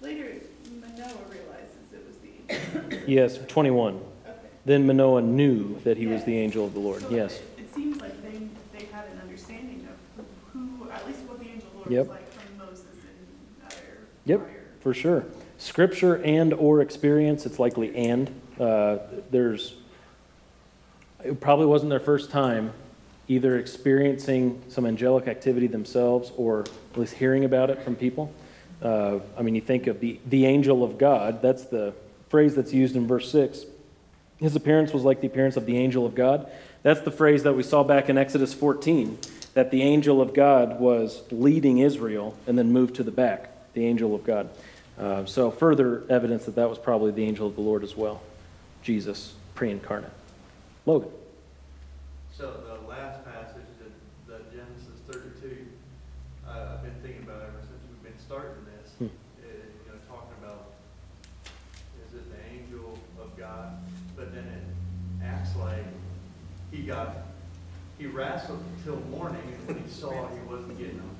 later 0.00 0.32
Manoah 0.80 1.24
realizes 1.28 1.92
it 1.92 2.06
was 2.06 2.16
the 2.18 2.30
angel. 2.94 3.08
Yes, 3.08 3.38
21. 3.48 4.00
Then 4.64 4.86
Manoah 4.86 5.22
knew 5.22 5.80
that 5.84 5.96
he 5.96 6.06
was 6.06 6.24
the 6.24 6.36
angel 6.36 6.64
of 6.66 6.74
the 6.74 6.80
Lord. 6.80 7.02
So 7.02 7.10
Yes. 7.10 7.36
It 7.38 7.62
it 7.64 7.74
seems 7.74 8.00
like 8.00 8.20
they, 8.22 8.38
they 8.78 8.84
had 8.86 9.06
an 9.06 9.20
understanding 9.22 9.86
of 10.18 10.24
who, 10.52 10.90
at 10.90 11.06
least 11.06 11.20
what 11.20 11.38
the 11.40 11.46
angel 11.48 11.66
of 11.68 11.72
the 11.72 11.78
Lord 11.78 11.90
Yep. 11.90 12.06
was 12.06 12.08
like 12.16 12.32
from 12.32 12.58
Moses 12.58 12.84
and 12.92 13.66
other 13.66 13.76
Yep. 14.26 14.40
prior. 14.40 14.56
For 14.80 14.94
sure. 14.94 15.24
Scripture 15.58 16.16
and 16.22 16.52
or 16.54 16.80
experience, 16.80 17.46
it's 17.46 17.58
likely 17.58 17.94
and. 17.96 18.30
Uh, 18.58 18.98
there's, 19.30 19.74
it 21.24 21.40
probably 21.40 21.66
wasn't 21.66 21.88
their 21.90 22.00
first 22.00 22.30
time 22.30 22.72
either 23.28 23.58
experiencing 23.58 24.60
some 24.68 24.84
angelic 24.84 25.28
activity 25.28 25.66
themselves 25.68 26.32
or 26.36 26.62
at 26.92 26.98
least 26.98 27.14
hearing 27.14 27.44
about 27.44 27.70
it 27.70 27.80
from 27.82 27.94
people. 27.94 28.32
Uh, 28.82 29.20
I 29.38 29.42
mean, 29.42 29.54
you 29.54 29.60
think 29.60 29.86
of 29.86 30.00
the, 30.00 30.18
the 30.26 30.46
angel 30.46 30.82
of 30.82 30.98
God, 30.98 31.40
that's 31.40 31.64
the 31.64 31.94
phrase 32.28 32.54
that's 32.56 32.72
used 32.72 32.96
in 32.96 33.06
verse 33.06 33.30
6. 33.30 33.64
His 34.40 34.56
appearance 34.56 34.92
was 34.92 35.04
like 35.04 35.20
the 35.20 35.26
appearance 35.26 35.56
of 35.56 35.66
the 35.66 35.76
angel 35.76 36.06
of 36.06 36.14
God. 36.14 36.50
That's 36.82 37.00
the 37.00 37.10
phrase 37.10 37.42
that 37.42 37.52
we 37.52 37.62
saw 37.62 37.84
back 37.84 38.08
in 38.08 38.16
Exodus 38.16 38.54
14, 38.54 39.18
that 39.54 39.70
the 39.70 39.82
angel 39.82 40.20
of 40.20 40.32
God 40.32 40.80
was 40.80 41.22
leading 41.30 41.78
Israel 41.78 42.34
and 42.46 42.58
then 42.58 42.72
moved 42.72 42.96
to 42.96 43.02
the 43.02 43.10
back, 43.10 43.50
the 43.74 43.86
angel 43.86 44.14
of 44.14 44.24
God. 44.24 44.48
Uh, 44.98 45.24
so, 45.26 45.50
further 45.50 46.04
evidence 46.10 46.46
that 46.46 46.56
that 46.56 46.68
was 46.68 46.78
probably 46.78 47.10
the 47.10 47.24
angel 47.24 47.46
of 47.46 47.54
the 47.54 47.60
Lord 47.60 47.84
as 47.84 47.96
well, 47.96 48.22
Jesus 48.82 49.34
pre 49.54 49.70
incarnate. 49.70 50.10
Logan. 50.86 51.10
So 52.36 52.62
the 52.66 52.88
last 52.88 53.22
passage, 53.24 53.68
the, 53.78 54.32
the 54.32 54.40
Genesis 54.50 54.96
thirty-two, 55.06 55.66
uh, 56.48 56.74
I've 56.74 56.82
been 56.82 56.94
thinking 57.02 57.22
about 57.22 57.42
ever 57.42 57.60
since 57.60 57.82
we've 57.88 58.02
been 58.02 58.18
starting 58.18 58.64
this. 58.64 58.92
Hmm. 58.96 59.04
Uh, 59.04 59.46
you 59.46 59.92
know, 59.92 59.98
talking 60.08 60.32
about, 60.42 60.72
is 62.08 62.14
it 62.14 62.24
the 62.32 62.40
angel 62.50 62.98
of 63.20 63.36
God? 63.36 63.76
But 64.16 64.34
then 64.34 64.44
it 64.44 65.24
acts 65.24 65.54
like 65.56 65.84
he 66.70 66.79
got, 66.90 67.16
he 67.98 68.06
wrestled 68.06 68.62
until 68.76 68.96
morning, 69.10 69.42
and 69.42 69.66
when 69.68 69.78
he 69.84 69.90
saw 69.90 70.10
he 70.10 70.40
wasn't 70.48 70.78
getting 70.78 70.96
them. 70.96 71.10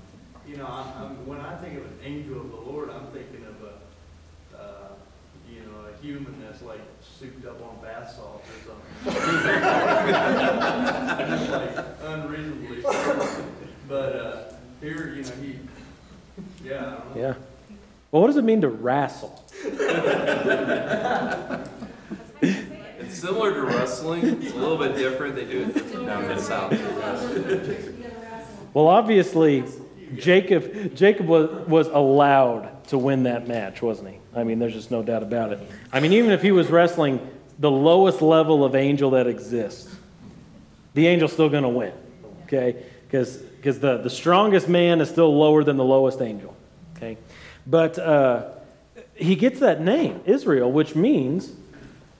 You 0.47 0.57
know, 0.57 0.67
I'm, 0.67 1.03
I'm, 1.03 1.27
when 1.27 1.41
I 1.41 1.55
think 1.57 1.77
of 1.79 1.85
an 1.85 1.99
angel 2.03 2.41
of 2.41 2.51
the 2.51 2.57
Lord, 2.57 2.89
I'm 2.91 3.07
thinking 3.09 3.45
of 3.47 3.63
a, 3.63 3.75
uh, 4.61 4.89
you 5.49 5.61
know, 5.61 5.87
a 5.89 5.93
human 6.03 6.35
that's 6.43 6.63
like 6.63 6.81
souped 7.01 7.45
up 7.47 7.63
on 7.63 7.77
bath 7.83 8.13
salts 8.17 8.49
or 8.49 8.59
something. 8.67 9.05
Just 11.39 11.51
like 11.53 11.77
unreasonably. 12.03 12.83
But, 13.89 14.17
uh, 14.17 14.53
here, 14.81 15.15
you 15.15 15.23
know, 15.23 15.33
he, 15.41 15.59
yeah, 16.65 16.79
I 16.79 16.81
don't 16.91 17.15
know. 17.15 17.21
Yeah. 17.21 17.35
Well, 18.11 18.23
what 18.23 18.29
does 18.29 18.37
it 18.37 18.45
mean 18.45 18.61
to 18.63 18.69
wrestle? 18.69 19.45
It's 23.11 23.19
similar 23.19 23.53
to 23.53 23.63
wrestling. 23.63 24.25
It's 24.25 24.55
a 24.55 24.57
little 24.57 24.77
bit 24.77 24.95
different. 24.95 25.35
They 25.35 25.45
do 25.45 25.63
it 25.63 26.07
down 26.07 26.23
in 26.23 26.29
the 26.29 26.41
south. 26.41 26.71
Well, 28.73 28.87
obviously, 28.87 29.65
Jacob, 30.15 30.95
Jacob 30.95 31.27
was, 31.27 31.67
was 31.67 31.89
allowed 31.89 32.87
to 32.87 32.99
win 32.99 33.25
that 33.25 33.49
match, 33.49 33.83
wasn't 33.83 34.11
he? 34.11 34.19
I 34.33 34.45
mean, 34.45 34.61
there's 34.61 34.75
just 34.75 34.93
no 34.93 35.03
doubt 35.03 35.25
about 35.25 35.51
it. 35.53 35.59
I 35.93 35.99
mean, 35.99 36.13
even 36.13 36.31
if 36.31 36.41
he 36.41 36.53
was 36.53 36.69
wrestling 36.69 37.19
the 37.59 37.71
lowest 37.71 38.23
level 38.23 38.65
of 38.65 38.77
angel 38.77 39.11
that 39.11 39.27
exists, 39.27 39.93
the 40.95 41.09
angel's 41.09 41.33
still 41.33 41.49
going 41.49 41.65
to 41.65 41.69
win, 41.69 41.93
okay? 42.45 42.77
Because 43.09 43.41
the, 43.81 43.99
the 43.99 44.11
strongest 44.11 44.69
man 44.69 45.01
is 45.01 45.09
still 45.09 45.37
lower 45.37 45.65
than 45.65 45.77
the 45.77 45.85
lowest 45.85 46.23
angel, 46.23 46.57
okay? 46.97 47.19
But 47.67 47.99
uh, 47.99 48.51
he 49.17 49.35
gets 49.35 49.59
that 49.59 49.81
name, 49.81 50.21
Israel, 50.27 50.71
which 50.71 50.95
means 50.95 51.53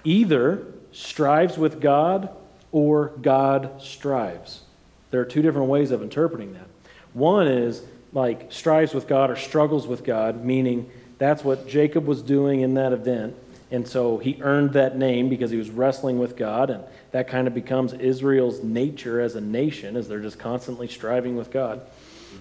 either 0.03 0.67
strives 0.93 1.57
with 1.57 1.81
God 1.81 2.31
or 2.73 3.09
God 3.21 3.83
strives. 3.83 4.63
There 5.11 5.21
are 5.21 5.25
two 5.25 5.43
different 5.43 5.69
ways 5.69 5.91
of 5.91 6.03
interpreting 6.03 6.53
that. 6.53 6.67
One 7.13 7.49
is 7.49 7.83
like 8.13 8.53
strives 8.53 8.95
with 8.95 9.07
God 9.07 9.31
or 9.31 9.37
struggles 9.37 9.87
with 9.87 10.05
God, 10.05 10.45
meaning 10.45 10.91
that's 11.19 11.45
what 11.45 11.69
Jacob 11.69 12.07
was 12.07 12.23
doing 12.23 12.61
in 12.61 12.75
that 12.75 12.93
event. 12.93 13.35
And 13.71 13.87
so 13.87 14.19
he 14.19 14.39
earned 14.41 14.73
that 14.73 14.97
name 14.97 15.29
because 15.29 15.51
he 15.51 15.57
was 15.57 15.71
wrestling 15.71 16.19
with 16.19 16.37
God, 16.37 16.71
and 16.71 16.83
that 17.13 17.29
kind 17.29 17.47
of 17.47 17.55
becomes 17.55 17.93
Israel's 17.93 18.65
nature 18.65 19.21
as 19.21 19.37
a 19.37 19.41
nation, 19.41 19.97
as 19.97 20.09
they're 20.09 20.21
just 20.21 20.41
constantly 20.41 20.89
striving 20.89 21.37
with 21.37 21.53
God. 21.53 21.81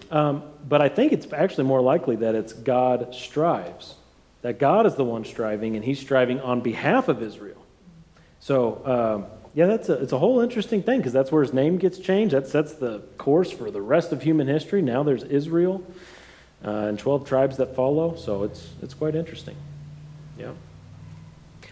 Um, 0.10 0.44
but 0.68 0.82
I 0.82 0.90
think 0.90 1.14
it's 1.14 1.32
actually 1.32 1.66
more 1.66 1.82
likely 1.82 2.16
that 2.18 2.34
it's 2.34 2.54
God 2.54 3.14
strives, 3.14 3.96
that 4.42 4.58
God 4.58 4.88
is 4.88 4.96
the 4.96 5.04
one 5.04 5.24
striving, 5.24 5.76
and 5.76 5.86
he's 5.86 6.00
striving 6.00 6.40
on 6.42 6.62
behalf 6.62 7.08
of 7.08 7.22
Israel. 7.22 7.59
So, 8.40 8.86
um, 8.86 9.40
yeah, 9.54 9.66
that's 9.66 9.90
a, 9.90 9.94
it's 9.94 10.12
a 10.12 10.18
whole 10.18 10.40
interesting 10.42 10.84
thing 10.84 11.00
because 11.00 11.14
that's 11.14 11.32
where 11.32 11.42
his 11.42 11.54
name 11.54 11.78
gets 11.78 11.98
changed. 11.98 12.34
That 12.34 12.48
sets 12.48 12.74
the 12.74 13.00
course 13.18 13.52
for 13.52 13.72
the 13.72 13.82
rest 13.82 14.12
of 14.12 14.22
human 14.22 14.48
history. 14.48 14.82
Now 14.82 15.04
there's 15.04 15.24
Israel 15.24 15.84
uh, 16.64 16.70
and 16.70 17.00
12 17.00 17.28
tribes 17.28 17.58
that 17.58 17.76
follow. 17.76 18.16
So 18.16 18.44
it's, 18.44 18.70
it's 18.82 18.94
quite 18.94 19.16
interesting. 19.16 19.56
Yeah. 20.38 20.52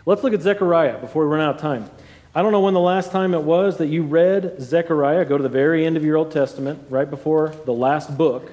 Let's 0.05 0.23
look 0.23 0.33
at 0.33 0.41
Zechariah 0.41 0.99
before 0.99 1.23
we 1.23 1.29
run 1.29 1.41
out 1.41 1.55
of 1.55 1.61
time. 1.61 1.89
I 2.33 2.41
don't 2.41 2.51
know 2.51 2.61
when 2.61 2.73
the 2.73 2.79
last 2.79 3.11
time 3.11 3.33
it 3.33 3.41
was 3.41 3.77
that 3.77 3.87
you 3.87 4.03
read 4.03 4.61
Zechariah. 4.61 5.25
Go 5.25 5.37
to 5.37 5.43
the 5.43 5.49
very 5.49 5.85
end 5.85 5.97
of 5.97 6.03
your 6.03 6.17
Old 6.17 6.31
Testament, 6.31 6.85
right 6.89 7.09
before 7.09 7.53
the 7.65 7.73
last 7.73 8.17
book, 8.17 8.51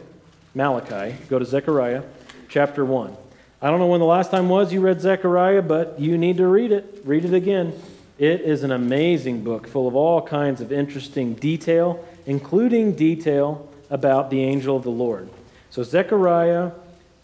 Malachi. 0.55 1.17
Go 1.29 1.39
to 1.39 1.45
Zechariah 1.45 2.03
chapter 2.49 2.85
1. 2.85 3.17
I 3.61 3.71
don't 3.71 3.79
know 3.79 3.87
when 3.87 4.01
the 4.01 4.07
last 4.07 4.31
time 4.31 4.49
was 4.49 4.73
you 4.73 4.81
read 4.81 5.01
Zechariah, 5.01 5.63
but 5.63 5.99
you 5.99 6.17
need 6.19 6.39
to 6.39 6.47
read 6.47 6.73
it. 6.73 7.03
Read 7.05 7.25
it 7.25 7.35
again. 7.35 7.75
It 8.19 8.43
is 8.43 8.63
an 8.63 8.71
amazing 8.71 9.43
book 9.43 9.67
full 9.67 9.89
of 9.89 9.97
all 9.97 10.23
kinds 10.23 10.61
of 10.61 10.71
interesting 10.71 11.35
detail, 11.35 12.05
including 12.27 12.95
detail 12.95 13.69
about 13.91 14.31
the 14.31 14.43
angel 14.45 14.77
of 14.77 14.85
the 14.85 14.91
Lord. 14.91 15.29
So, 15.71 15.83
Zechariah 15.83 16.71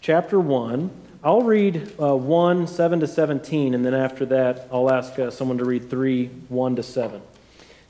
chapter 0.01 0.39
1. 0.39 0.91
I'll 1.23 1.43
read 1.43 1.93
uh, 2.01 2.15
1, 2.15 2.67
7 2.67 2.99
to 2.99 3.07
17, 3.07 3.73
and 3.73 3.85
then 3.85 3.93
after 3.93 4.25
that, 4.25 4.67
I'll 4.71 4.91
ask 4.91 5.17
uh, 5.17 5.29
someone 5.29 5.59
to 5.59 5.65
read 5.65 5.89
3, 5.89 6.27
1 6.49 6.75
to 6.75 6.83
7. 6.83 7.21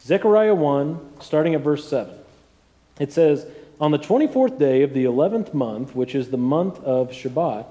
Zechariah 0.01 0.53
1, 0.53 1.13
starting 1.21 1.55
at 1.55 1.61
verse 1.61 1.87
7. 1.87 2.13
It 2.99 3.13
says, 3.13 3.47
On 3.79 3.91
the 3.91 3.99
24th 3.99 4.59
day 4.59 4.83
of 4.83 4.93
the 4.93 5.05
11th 5.05 5.53
month, 5.53 5.95
which 5.95 6.13
is 6.13 6.29
the 6.29 6.37
month 6.37 6.83
of 6.83 7.11
Shebat, 7.11 7.65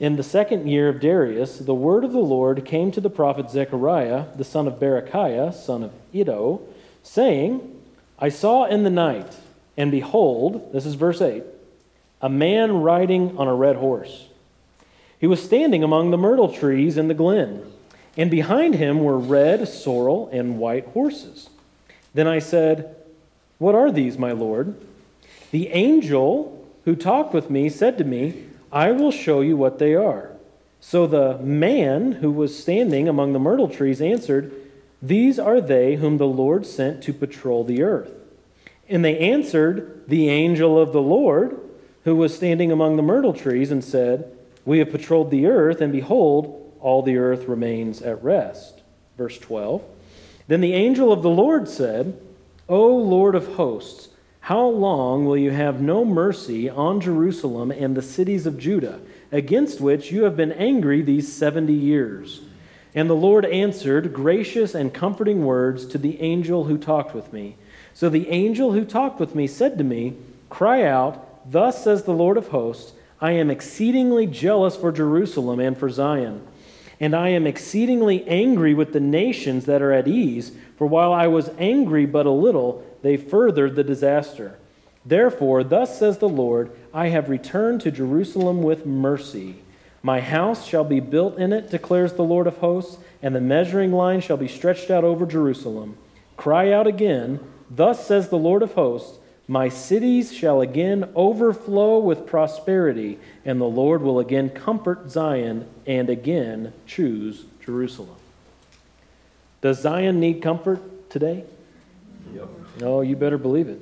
in 0.00 0.16
the 0.16 0.22
second 0.22 0.68
year 0.68 0.88
of 0.88 1.00
Darius, 1.00 1.58
the 1.58 1.74
word 1.74 2.04
of 2.04 2.12
the 2.12 2.18
Lord 2.18 2.64
came 2.64 2.92
to 2.92 3.00
the 3.00 3.10
prophet 3.10 3.50
Zechariah, 3.50 4.26
the 4.36 4.44
son 4.44 4.68
of 4.68 4.78
Berechiah, 4.78 5.52
son 5.52 5.82
of 5.82 5.92
Iddo, 6.12 6.60
saying, 7.02 7.80
I 8.18 8.28
saw 8.28 8.64
in 8.64 8.84
the 8.84 8.90
night, 8.90 9.36
and 9.76 9.90
behold, 9.90 10.72
this 10.72 10.86
is 10.86 10.94
verse 10.94 11.20
8, 11.20 11.42
a 12.22 12.28
man 12.28 12.80
riding 12.80 13.36
on 13.36 13.48
a 13.48 13.54
red 13.54 13.76
horse. 13.76 14.28
He 15.18 15.26
was 15.26 15.42
standing 15.42 15.82
among 15.82 16.10
the 16.10 16.18
myrtle 16.18 16.52
trees 16.52 16.96
in 16.96 17.08
the 17.08 17.14
glen, 17.14 17.64
and 18.16 18.30
behind 18.30 18.76
him 18.76 19.02
were 19.02 19.18
red, 19.18 19.66
sorrel, 19.66 20.28
and 20.32 20.58
white 20.58 20.86
horses. 20.88 21.50
Then 22.14 22.28
I 22.28 22.38
said, 22.38 22.94
What 23.58 23.74
are 23.74 23.90
these, 23.90 24.16
my 24.16 24.30
Lord? 24.30 24.80
The 25.50 25.68
angel 25.68 26.66
who 26.84 26.94
talked 26.94 27.34
with 27.34 27.50
me 27.50 27.68
said 27.68 27.98
to 27.98 28.04
me, 28.04 28.47
I 28.72 28.92
will 28.92 29.10
show 29.10 29.40
you 29.40 29.56
what 29.56 29.78
they 29.78 29.94
are. 29.94 30.32
So 30.80 31.06
the 31.06 31.38
man 31.38 32.12
who 32.12 32.30
was 32.30 32.58
standing 32.58 33.08
among 33.08 33.32
the 33.32 33.38
myrtle 33.38 33.68
trees 33.68 34.00
answered, 34.00 34.52
These 35.02 35.38
are 35.38 35.60
they 35.60 35.96
whom 35.96 36.18
the 36.18 36.26
Lord 36.26 36.66
sent 36.66 37.02
to 37.04 37.12
patrol 37.12 37.64
the 37.64 37.82
earth. 37.82 38.12
And 38.88 39.04
they 39.04 39.18
answered, 39.18 40.04
The 40.08 40.28
angel 40.28 40.78
of 40.78 40.92
the 40.92 41.02
Lord 41.02 41.58
who 42.04 42.16
was 42.16 42.34
standing 42.34 42.72
among 42.72 42.96
the 42.96 43.02
myrtle 43.02 43.34
trees 43.34 43.70
and 43.70 43.82
said, 43.82 44.30
We 44.64 44.78
have 44.78 44.90
patrolled 44.90 45.30
the 45.30 45.46
earth, 45.46 45.80
and 45.80 45.92
behold, 45.92 46.76
all 46.80 47.02
the 47.02 47.18
earth 47.18 47.48
remains 47.48 48.02
at 48.02 48.22
rest. 48.22 48.82
Verse 49.16 49.38
12. 49.38 49.82
Then 50.46 50.60
the 50.60 50.74
angel 50.74 51.12
of 51.12 51.22
the 51.22 51.30
Lord 51.30 51.68
said, 51.68 52.18
O 52.68 52.86
Lord 52.96 53.34
of 53.34 53.54
hosts, 53.54 54.08
how 54.48 54.66
long 54.66 55.26
will 55.26 55.36
you 55.36 55.50
have 55.50 55.78
no 55.78 56.06
mercy 56.06 56.70
on 56.70 57.02
Jerusalem 57.02 57.70
and 57.70 57.94
the 57.94 58.00
cities 58.00 58.46
of 58.46 58.56
Judah, 58.56 58.98
against 59.30 59.78
which 59.78 60.10
you 60.10 60.22
have 60.22 60.38
been 60.38 60.52
angry 60.52 61.02
these 61.02 61.30
seventy 61.30 61.74
years? 61.74 62.40
And 62.94 63.10
the 63.10 63.14
Lord 63.14 63.44
answered 63.44 64.14
gracious 64.14 64.74
and 64.74 64.94
comforting 64.94 65.44
words 65.44 65.84
to 65.88 65.98
the 65.98 66.18
angel 66.22 66.64
who 66.64 66.78
talked 66.78 67.14
with 67.14 67.30
me. 67.30 67.56
So 67.92 68.08
the 68.08 68.30
angel 68.30 68.72
who 68.72 68.86
talked 68.86 69.20
with 69.20 69.34
me 69.34 69.46
said 69.46 69.76
to 69.76 69.84
me, 69.84 70.16
Cry 70.48 70.82
out, 70.82 71.52
Thus 71.52 71.84
says 71.84 72.04
the 72.04 72.12
Lord 72.12 72.38
of 72.38 72.48
hosts, 72.48 72.94
I 73.20 73.32
am 73.32 73.50
exceedingly 73.50 74.26
jealous 74.26 74.76
for 74.76 74.90
Jerusalem 74.90 75.60
and 75.60 75.76
for 75.76 75.90
Zion. 75.90 76.40
And 76.98 77.14
I 77.14 77.28
am 77.28 77.46
exceedingly 77.46 78.26
angry 78.26 78.72
with 78.72 78.94
the 78.94 78.98
nations 79.00 79.66
that 79.66 79.82
are 79.82 79.92
at 79.92 80.08
ease, 80.08 80.52
for 80.78 80.86
while 80.86 81.12
I 81.12 81.26
was 81.26 81.50
angry 81.58 82.06
but 82.06 82.24
a 82.24 82.30
little, 82.30 82.82
they 83.02 83.16
furthered 83.16 83.76
the 83.76 83.84
disaster. 83.84 84.58
Therefore, 85.04 85.64
thus 85.64 85.98
says 85.98 86.18
the 86.18 86.28
Lord 86.28 86.70
I 86.92 87.08
have 87.08 87.28
returned 87.28 87.80
to 87.82 87.90
Jerusalem 87.90 88.62
with 88.62 88.86
mercy. 88.86 89.62
My 90.02 90.20
house 90.20 90.66
shall 90.66 90.84
be 90.84 91.00
built 91.00 91.38
in 91.38 91.52
it, 91.52 91.70
declares 91.70 92.12
the 92.12 92.22
Lord 92.22 92.46
of 92.46 92.58
hosts, 92.58 92.98
and 93.22 93.34
the 93.34 93.40
measuring 93.40 93.92
line 93.92 94.20
shall 94.20 94.36
be 94.36 94.48
stretched 94.48 94.90
out 94.90 95.04
over 95.04 95.26
Jerusalem. 95.26 95.96
Cry 96.36 96.72
out 96.72 96.86
again, 96.86 97.40
Thus 97.70 98.06
says 98.06 98.28
the 98.28 98.38
Lord 98.38 98.62
of 98.62 98.72
hosts 98.74 99.18
My 99.46 99.68
cities 99.68 100.32
shall 100.32 100.60
again 100.60 101.10
overflow 101.14 101.98
with 101.98 102.26
prosperity, 102.26 103.18
and 103.44 103.60
the 103.60 103.64
Lord 103.64 104.02
will 104.02 104.18
again 104.18 104.50
comfort 104.50 105.10
Zion 105.10 105.66
and 105.86 106.08
again 106.08 106.72
choose 106.86 107.44
Jerusalem. 107.64 108.16
Does 109.60 109.80
Zion 109.80 110.20
need 110.20 110.40
comfort 110.42 111.10
today? 111.10 111.44
Yep. 112.34 112.48
No, 112.80 113.00
you 113.00 113.16
better 113.16 113.38
believe 113.38 113.68
it. 113.68 113.80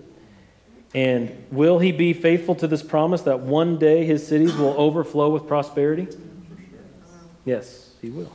And 0.94 1.46
will 1.50 1.78
he 1.78 1.92
be 1.92 2.12
faithful 2.12 2.54
to 2.56 2.66
this 2.66 2.82
promise 2.82 3.22
that 3.22 3.40
one 3.40 3.78
day 3.78 4.04
his 4.04 4.26
cities 4.26 4.54
will 4.54 4.74
overflow 4.78 5.30
with 5.30 5.46
prosperity? 5.46 6.08
Yes, 7.44 7.90
he 8.00 8.08
will. 8.10 8.32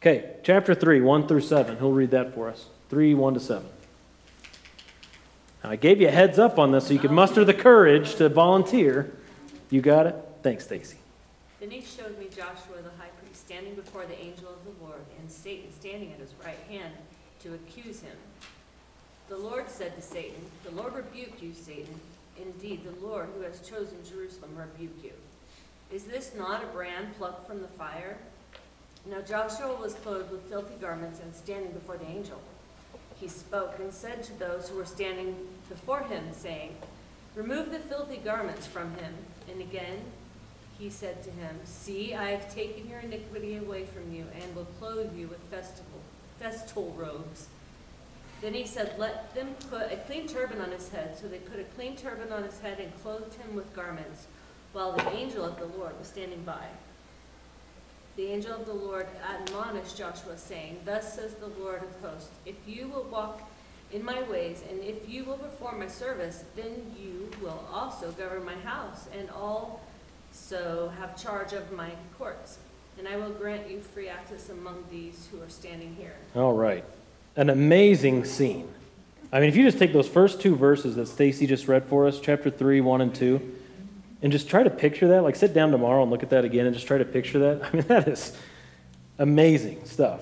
Okay, 0.00 0.36
chapter 0.44 0.74
3, 0.74 1.00
1 1.00 1.26
through 1.26 1.40
7. 1.40 1.76
He'll 1.78 1.92
read 1.92 2.12
that 2.12 2.34
for 2.34 2.48
us. 2.48 2.66
3, 2.88 3.14
1 3.14 3.34
to 3.34 3.40
7. 3.40 3.66
Now, 5.64 5.70
I 5.70 5.76
gave 5.76 6.00
you 6.00 6.08
a 6.08 6.12
heads 6.12 6.38
up 6.38 6.58
on 6.58 6.70
this 6.70 6.86
so 6.86 6.92
you 6.92 7.00
could 7.00 7.10
muster 7.10 7.44
the 7.44 7.54
courage 7.54 8.14
to 8.16 8.28
volunteer. 8.28 9.12
You 9.70 9.80
got 9.80 10.06
it? 10.06 10.14
Thanks, 10.42 10.64
Stacy. 10.64 10.98
Then 11.58 11.70
he 11.70 11.80
showed 11.80 12.16
me 12.18 12.26
Joshua 12.26 12.80
the 12.82 12.90
high 12.96 13.10
priest 13.20 13.44
standing 13.44 13.74
before 13.74 14.06
the 14.06 14.18
angel 14.18 14.48
of 14.48 14.64
the 14.64 14.84
Lord, 14.84 15.00
and 15.18 15.28
Satan 15.28 15.72
standing 15.72 16.12
at 16.12 16.20
his 16.20 16.32
right 16.44 16.60
hand 16.70 16.94
to 17.40 17.54
accuse 17.54 18.00
him. 18.00 18.16
The 19.28 19.36
Lord 19.36 19.68
said 19.68 19.94
to 19.94 20.02
Satan, 20.02 20.40
The 20.64 20.70
Lord 20.70 20.94
rebuke 20.94 21.42
you, 21.42 21.52
Satan. 21.52 22.00
Indeed, 22.40 22.80
the 22.84 23.06
Lord 23.06 23.28
who 23.36 23.42
has 23.42 23.60
chosen 23.60 23.98
Jerusalem 24.08 24.56
rebuke 24.56 25.04
you. 25.04 25.12
Is 25.92 26.04
this 26.04 26.32
not 26.36 26.62
a 26.62 26.68
brand 26.68 27.16
plucked 27.18 27.46
from 27.46 27.60
the 27.60 27.68
fire? 27.68 28.16
Now 29.06 29.20
Joshua 29.20 29.74
was 29.74 29.94
clothed 29.94 30.30
with 30.30 30.48
filthy 30.48 30.76
garments 30.80 31.20
and 31.20 31.34
standing 31.34 31.72
before 31.72 31.96
the 31.96 32.06
angel. 32.06 32.40
He 33.20 33.28
spoke 33.28 33.78
and 33.78 33.92
said 33.92 34.22
to 34.24 34.38
those 34.38 34.68
who 34.68 34.76
were 34.76 34.84
standing 34.84 35.36
before 35.68 36.02
him, 36.04 36.24
saying, 36.32 36.76
Remove 37.34 37.70
the 37.70 37.78
filthy 37.80 38.18
garments 38.18 38.66
from 38.66 38.94
him. 38.96 39.14
And 39.50 39.60
again 39.60 39.98
he 40.78 40.88
said 40.88 41.22
to 41.24 41.30
him, 41.30 41.56
See, 41.64 42.14
I 42.14 42.30
have 42.30 42.54
taken 42.54 42.88
your 42.88 43.00
iniquity 43.00 43.56
away 43.56 43.84
from 43.84 44.14
you, 44.14 44.24
and 44.40 44.54
will 44.54 44.68
clothe 44.78 45.16
you 45.16 45.26
with 45.26 45.40
festival, 45.50 46.00
festal 46.38 46.94
robes. 46.96 47.48
Then 48.40 48.54
he 48.54 48.66
said, 48.66 48.98
Let 48.98 49.34
them 49.34 49.54
put 49.70 49.92
a 49.92 49.96
clean 50.06 50.28
turban 50.28 50.60
on 50.60 50.70
his 50.70 50.88
head. 50.88 51.18
So 51.18 51.26
they 51.26 51.38
put 51.38 51.58
a 51.58 51.64
clean 51.64 51.96
turban 51.96 52.32
on 52.32 52.44
his 52.44 52.60
head 52.60 52.78
and 52.78 53.02
clothed 53.02 53.34
him 53.34 53.54
with 53.54 53.74
garments, 53.74 54.26
while 54.72 54.92
the 54.92 55.08
angel 55.10 55.44
of 55.44 55.58
the 55.58 55.66
Lord 55.78 55.98
was 55.98 56.08
standing 56.08 56.42
by. 56.42 56.64
The 58.16 58.26
angel 58.26 58.52
of 58.52 58.66
the 58.66 58.74
Lord 58.74 59.06
admonished 59.40 59.96
Joshua, 59.96 60.36
saying, 60.36 60.80
Thus 60.84 61.14
says 61.14 61.34
the 61.34 61.48
Lord 61.62 61.82
of 61.82 62.10
hosts, 62.10 62.30
If 62.46 62.56
you 62.66 62.88
will 62.88 63.04
walk 63.04 63.42
in 63.92 64.04
my 64.04 64.22
ways, 64.24 64.62
and 64.68 64.82
if 64.82 65.08
you 65.08 65.24
will 65.24 65.38
perform 65.38 65.80
my 65.80 65.88
service, 65.88 66.44
then 66.56 66.94
you 66.98 67.30
will 67.40 67.64
also 67.72 68.10
govern 68.12 68.44
my 68.44 68.56
house, 68.56 69.08
and 69.16 69.30
also 69.30 70.88
have 70.98 71.20
charge 71.20 71.52
of 71.52 71.72
my 71.72 71.90
courts. 72.18 72.58
And 72.98 73.06
I 73.06 73.16
will 73.16 73.30
grant 73.30 73.70
you 73.70 73.80
free 73.80 74.08
access 74.08 74.48
among 74.48 74.84
these 74.90 75.28
who 75.30 75.40
are 75.40 75.48
standing 75.48 75.94
here. 75.94 76.16
All 76.34 76.54
right. 76.54 76.84
An 77.38 77.50
amazing 77.50 78.24
scene. 78.24 78.68
I 79.32 79.38
mean, 79.38 79.48
if 79.48 79.54
you 79.54 79.62
just 79.62 79.78
take 79.78 79.92
those 79.92 80.08
first 80.08 80.40
two 80.40 80.56
verses 80.56 80.96
that 80.96 81.06
Stacy 81.06 81.46
just 81.46 81.68
read 81.68 81.84
for 81.84 82.08
us, 82.08 82.18
chapter 82.18 82.50
3, 82.50 82.80
1 82.80 83.00
and 83.00 83.14
2, 83.14 83.56
and 84.22 84.32
just 84.32 84.48
try 84.48 84.64
to 84.64 84.70
picture 84.70 85.06
that, 85.06 85.22
like 85.22 85.36
sit 85.36 85.54
down 85.54 85.70
tomorrow 85.70 86.02
and 86.02 86.10
look 86.10 86.24
at 86.24 86.30
that 86.30 86.44
again 86.44 86.66
and 86.66 86.74
just 86.74 86.88
try 86.88 86.98
to 86.98 87.04
picture 87.04 87.38
that. 87.38 87.64
I 87.72 87.76
mean, 87.76 87.86
that 87.86 88.08
is 88.08 88.36
amazing 89.18 89.84
stuff. 89.84 90.20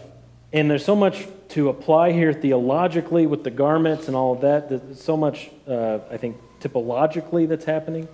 And 0.53 0.71
there's 0.71 0.85
so 0.85 0.95
much 0.95 1.27
to 1.49 1.71
apply 1.71 2.13
here 2.13 2.35
theologically 2.35 3.27
with 3.27 3.45
the 3.45 3.51
garments 3.51 4.09
and 4.09 4.15
all 4.15 4.35
of 4.35 4.43
that. 4.43 4.69
There's 4.69 5.03
so 5.03 5.17
much, 5.17 5.49
uh, 5.67 6.01
I 6.11 6.19
think, 6.19 6.37
typologically 6.61 7.49
that's 7.49 7.65
happening. 7.65 8.09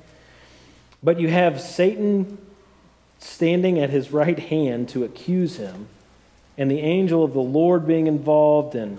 But 1.02 1.18
you 1.18 1.26
have 1.26 1.60
Satan 1.60 2.38
standing 3.18 3.80
at 3.80 3.90
his 3.90 4.12
right 4.12 4.38
hand 4.38 4.90
to 4.90 5.02
accuse 5.02 5.56
him, 5.56 5.88
and 6.58 6.70
the 6.70 6.80
angel 6.80 7.24
of 7.24 7.32
the 7.32 7.40
Lord 7.40 7.86
being 7.86 8.06
involved, 8.06 8.74
and 8.74 8.98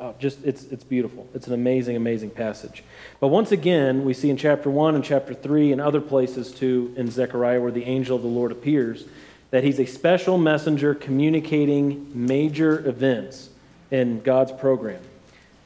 oh, 0.00 0.14
just 0.18 0.44
it's, 0.44 0.64
it's 0.64 0.84
beautiful. 0.84 1.28
It's 1.34 1.46
an 1.46 1.54
amazing, 1.54 1.96
amazing 1.96 2.30
passage. 2.30 2.82
But 3.20 3.28
once 3.28 3.52
again, 3.52 4.04
we 4.04 4.14
see 4.14 4.30
in 4.30 4.36
chapter 4.36 4.70
1 4.70 4.94
and 4.94 5.04
chapter 5.04 5.34
3 5.34 5.72
and 5.72 5.80
other 5.80 6.00
places 6.00 6.52
too 6.52 6.92
in 6.96 7.10
Zechariah 7.10 7.60
where 7.60 7.72
the 7.72 7.84
angel 7.84 8.16
of 8.16 8.22
the 8.22 8.28
Lord 8.28 8.52
appears 8.52 9.04
that 9.50 9.64
he's 9.64 9.78
a 9.78 9.86
special 9.86 10.38
messenger 10.38 10.94
communicating 10.94 12.10
major 12.12 12.86
events 12.86 13.50
in 13.90 14.20
God's 14.20 14.52
program. 14.52 15.00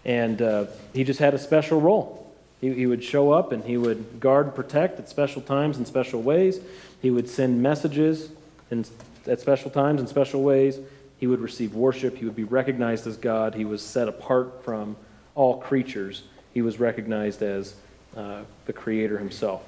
And 0.04 0.40
uh, 0.40 0.66
he 0.92 1.04
just 1.04 1.18
had 1.18 1.34
a 1.34 1.38
special 1.38 1.80
role. 1.80 2.32
He, 2.60 2.72
he 2.74 2.86
would 2.86 3.02
show 3.02 3.32
up 3.32 3.52
and 3.52 3.64
he 3.64 3.76
would 3.76 4.20
guard 4.20 4.46
and 4.46 4.54
protect 4.54 4.98
at 4.98 5.08
special 5.08 5.42
times 5.42 5.78
in 5.78 5.86
special 5.86 6.22
ways. 6.22 6.60
He 7.00 7.10
would 7.10 7.28
send 7.28 7.62
messages 7.62 8.30
in, 8.70 8.84
at 9.26 9.40
special 9.40 9.70
times 9.70 10.00
in 10.00 10.06
special 10.06 10.42
ways. 10.42 10.78
He 11.20 11.26
would 11.26 11.40
receive 11.40 11.74
worship. 11.74 12.16
He 12.16 12.24
would 12.24 12.34
be 12.34 12.44
recognized 12.44 13.06
as 13.06 13.18
God. 13.18 13.54
He 13.54 13.66
was 13.66 13.82
set 13.82 14.08
apart 14.08 14.64
from 14.64 14.96
all 15.34 15.58
creatures. 15.58 16.22
He 16.54 16.62
was 16.62 16.80
recognized 16.80 17.42
as 17.42 17.74
uh, 18.16 18.40
the 18.64 18.72
Creator 18.72 19.18
himself. 19.18 19.62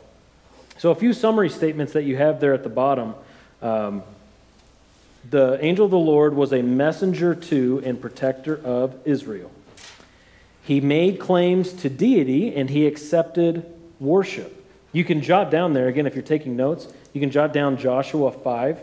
So, 0.78 0.90
a 0.90 0.94
few 0.94 1.12
summary 1.12 1.50
statements 1.50 1.92
that 1.92 2.04
you 2.04 2.16
have 2.16 2.40
there 2.40 2.54
at 2.54 2.62
the 2.62 2.70
bottom. 2.70 3.14
Um, 3.60 4.02
the 5.30 5.62
angel 5.64 5.84
of 5.84 5.90
the 5.90 5.98
Lord 5.98 6.34
was 6.34 6.52
a 6.52 6.62
messenger 6.62 7.34
to 7.34 7.82
and 7.84 8.00
protector 8.00 8.56
of 8.64 8.96
Israel. 9.04 9.52
He 10.64 10.80
made 10.80 11.20
claims 11.20 11.72
to 11.74 11.90
deity 11.90 12.54
and 12.54 12.70
he 12.70 12.86
accepted 12.86 13.70
worship. 14.00 14.64
You 14.92 15.04
can 15.04 15.22
jot 15.22 15.50
down 15.50 15.74
there, 15.74 15.88
again, 15.88 16.06
if 16.06 16.14
you're 16.14 16.22
taking 16.22 16.56
notes, 16.56 16.88
you 17.12 17.20
can 17.20 17.30
jot 17.30 17.52
down 17.52 17.76
Joshua 17.76 18.32
5, 18.32 18.80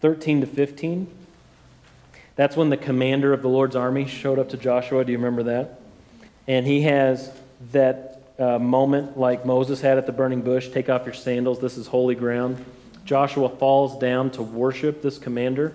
13 0.00 0.40
to 0.42 0.46
15. 0.46 1.06
That's 2.36 2.56
when 2.56 2.70
the 2.70 2.76
commander 2.76 3.32
of 3.32 3.42
the 3.42 3.48
Lord's 3.48 3.76
army 3.76 4.06
showed 4.06 4.38
up 4.38 4.48
to 4.50 4.56
Joshua. 4.56 5.04
Do 5.04 5.12
you 5.12 5.18
remember 5.18 5.44
that? 5.44 5.80
And 6.48 6.66
he 6.66 6.82
has 6.82 7.32
that 7.72 8.22
uh, 8.38 8.58
moment 8.58 9.16
like 9.16 9.46
Moses 9.46 9.80
had 9.80 9.98
at 9.98 10.06
the 10.06 10.12
burning 10.12 10.42
bush 10.42 10.68
take 10.68 10.88
off 10.88 11.04
your 11.04 11.14
sandals, 11.14 11.60
this 11.60 11.76
is 11.76 11.86
holy 11.86 12.16
ground. 12.16 12.62
Joshua 13.04 13.48
falls 13.48 13.98
down 13.98 14.30
to 14.32 14.42
worship 14.42 15.02
this 15.02 15.18
commander, 15.18 15.72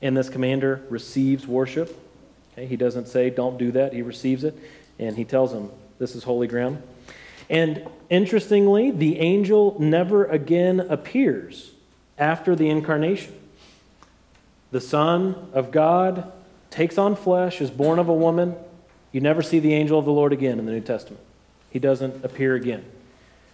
and 0.00 0.16
this 0.16 0.28
commander 0.28 0.82
receives 0.88 1.46
worship. 1.46 1.96
Okay, 2.52 2.66
he 2.66 2.76
doesn't 2.76 3.06
say, 3.06 3.30
don't 3.30 3.58
do 3.58 3.70
that. 3.72 3.92
He 3.92 4.02
receives 4.02 4.42
it, 4.42 4.58
and 4.98 5.16
he 5.16 5.24
tells 5.24 5.52
him, 5.52 5.70
this 5.98 6.14
is 6.16 6.24
holy 6.24 6.48
ground. 6.48 6.82
And 7.48 7.86
interestingly, 8.10 8.90
the 8.90 9.20
angel 9.20 9.76
never 9.78 10.24
again 10.24 10.80
appears 10.80 11.72
after 12.18 12.56
the 12.56 12.68
incarnation. 12.68 13.34
The 14.72 14.80
Son 14.80 15.50
of 15.52 15.70
God 15.70 16.32
takes 16.70 16.98
on 16.98 17.14
flesh, 17.14 17.60
is 17.60 17.70
born 17.70 17.98
of 17.98 18.08
a 18.08 18.14
woman. 18.14 18.56
You 19.12 19.20
never 19.20 19.42
see 19.42 19.60
the 19.60 19.74
angel 19.74 19.98
of 19.98 20.06
the 20.06 20.12
Lord 20.12 20.32
again 20.32 20.58
in 20.58 20.66
the 20.66 20.72
New 20.72 20.80
Testament. 20.80 21.22
he 21.70 21.78
doesn't 21.78 22.24
appear 22.24 22.54
again, 22.54 22.84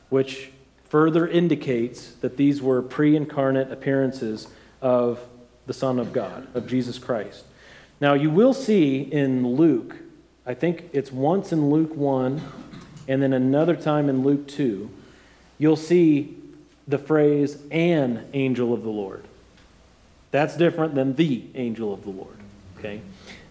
which 0.09 0.51
further 0.89 1.27
indicates 1.27 2.13
that 2.21 2.37
these 2.37 2.63
were 2.63 2.81
pre 2.81 3.15
incarnate 3.15 3.71
appearances 3.71 4.49
of 4.81 5.21
the 5.67 5.73
Son 5.75 5.99
of 5.99 6.13
God, 6.13 6.47
of 6.55 6.67
Jesus 6.67 6.99
Christ. 6.99 7.45
Now, 8.01 8.15
you 8.15 8.31
will 8.31 8.55
see 8.55 9.01
in 9.01 9.57
Luke, 9.57 9.97
I 10.47 10.55
think 10.55 10.89
it's 10.93 11.13
once 11.13 11.53
in 11.53 11.69
Luke 11.69 11.95
1 11.95 12.41
and 13.09 13.23
then 13.23 13.33
another 13.33 13.75
time 13.75 14.09
in 14.09 14.23
Luke 14.23 14.47
2, 14.47 14.89
you'll 15.59 15.77
see 15.77 16.37
the 16.87 16.99
phrase, 16.99 17.59
an 17.71 18.27
angel 18.33 18.73
of 18.73 18.83
the 18.83 18.91
Lord. 18.91 19.28
That's 20.31 20.57
different 20.57 20.95
than 20.95 21.15
the 21.15 21.47
angel 21.55 21.93
of 21.93 22.05
the 22.05 22.11
Lord. 22.11 22.37
Okay? 22.79 23.01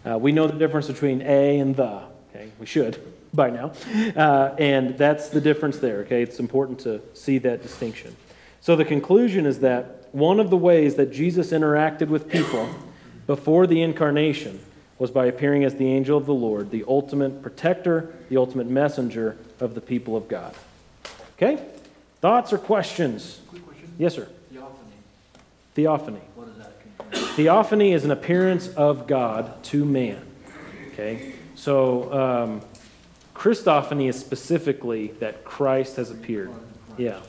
Uh, 0.05 0.17
we 0.17 0.31
know 0.31 0.47
the 0.47 0.57
difference 0.57 0.87
between 0.87 1.21
a 1.21 1.59
and 1.59 1.75
the. 1.75 2.03
Okay? 2.29 2.51
We 2.59 2.65
should 2.65 3.01
by 3.33 3.49
now. 3.49 3.73
Uh, 4.15 4.55
and 4.57 4.97
that's 4.97 5.29
the 5.29 5.41
difference 5.41 5.79
there. 5.79 5.99
Okay? 5.99 6.21
It's 6.21 6.39
important 6.39 6.79
to 6.81 7.01
see 7.13 7.37
that 7.39 7.61
distinction. 7.61 8.15
So 8.61 8.75
the 8.75 8.85
conclusion 8.85 9.45
is 9.45 9.59
that 9.59 10.09
one 10.11 10.39
of 10.39 10.49
the 10.49 10.57
ways 10.57 10.95
that 10.95 11.11
Jesus 11.11 11.51
interacted 11.51 12.07
with 12.07 12.29
people 12.29 12.69
before 13.25 13.67
the 13.67 13.81
incarnation 13.81 14.59
was 14.99 15.11
by 15.11 15.25
appearing 15.27 15.63
as 15.63 15.75
the 15.75 15.87
angel 15.87 16.17
of 16.17 16.25
the 16.25 16.33
Lord, 16.33 16.71
the 16.71 16.83
ultimate 16.87 17.41
protector, 17.41 18.13
the 18.29 18.37
ultimate 18.37 18.67
messenger 18.67 19.37
of 19.59 19.75
the 19.75 19.81
people 19.81 20.15
of 20.15 20.27
God. 20.27 20.55
Okay? 21.35 21.63
Thoughts 22.19 22.51
or 22.51 22.57
questions? 22.57 23.41
Quick 23.47 23.63
question. 23.63 23.93
Yes, 23.99 24.15
sir. 24.15 24.27
Theophany. 24.51 24.91
Theophany. 25.75 26.21
What 26.33 26.47
does 26.47 26.57
that 26.57 26.81
compare? 26.81 26.96
Theophany 27.11 27.93
is 27.93 28.05
an 28.05 28.11
appearance 28.11 28.67
of 28.69 29.07
God 29.07 29.63
to 29.65 29.85
man. 29.85 30.25
Okay? 30.93 31.33
So, 31.55 32.13
um, 32.13 32.61
Christophany 33.35 34.09
is 34.09 34.19
specifically 34.19 35.07
that 35.19 35.43
Christ 35.43 35.97
has 35.97 36.09
appeared. 36.09 36.51
Yeah. 36.97 37.19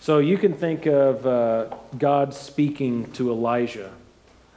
So 0.00 0.18
you 0.18 0.36
can 0.36 0.52
think 0.52 0.86
of 0.86 1.24
uh, 1.24 1.76
God 1.96 2.34
speaking 2.34 3.12
to 3.12 3.30
Elijah 3.30 3.92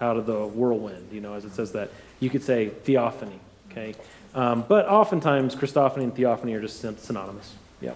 out 0.02 0.18
of 0.18 0.26
the 0.26 0.48
whirlwind, 0.48 1.10
you 1.12 1.22
know, 1.22 1.36
as 1.36 1.46
it 1.46 1.54
says 1.54 1.72
that. 1.74 1.92
You 2.20 2.32
could 2.32 2.42
say 2.42 2.70
theophany, 2.70 3.40
okay? 3.70 3.94
Um, 4.34 4.66
but 4.68 4.88
oftentimes, 4.88 5.56
Christophany 5.56 6.02
and 6.02 6.16
theophany 6.16 6.56
are 6.56 6.62
just 6.62 6.80
syn- 6.82 6.98
synonymous. 6.98 7.54
Yeah. 7.80 7.94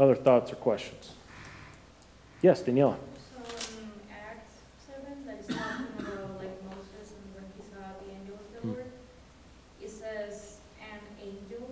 Other 0.00 0.14
thoughts 0.14 0.50
or 0.52 0.56
questions? 0.56 1.12
Yes, 2.40 2.62
Daniela. 2.62 2.96
So 2.96 3.42
in 3.76 3.90
Acts 4.10 4.64
seven, 4.86 5.26
that 5.26 5.40
is 5.40 5.48
talking 5.48 5.86
about 5.98 6.38
like 6.38 6.56
Moses 6.64 7.12
and 7.12 7.28
when 7.36 7.44
he 7.58 7.62
saw 7.68 7.92
the 8.00 8.08
angel 8.10 8.36
of 8.36 8.54
the 8.54 8.60
Hmm. 8.60 8.68
Lord, 8.68 8.90
it 9.82 9.90
says 9.90 10.56
an 10.80 11.00
angel, 11.20 11.68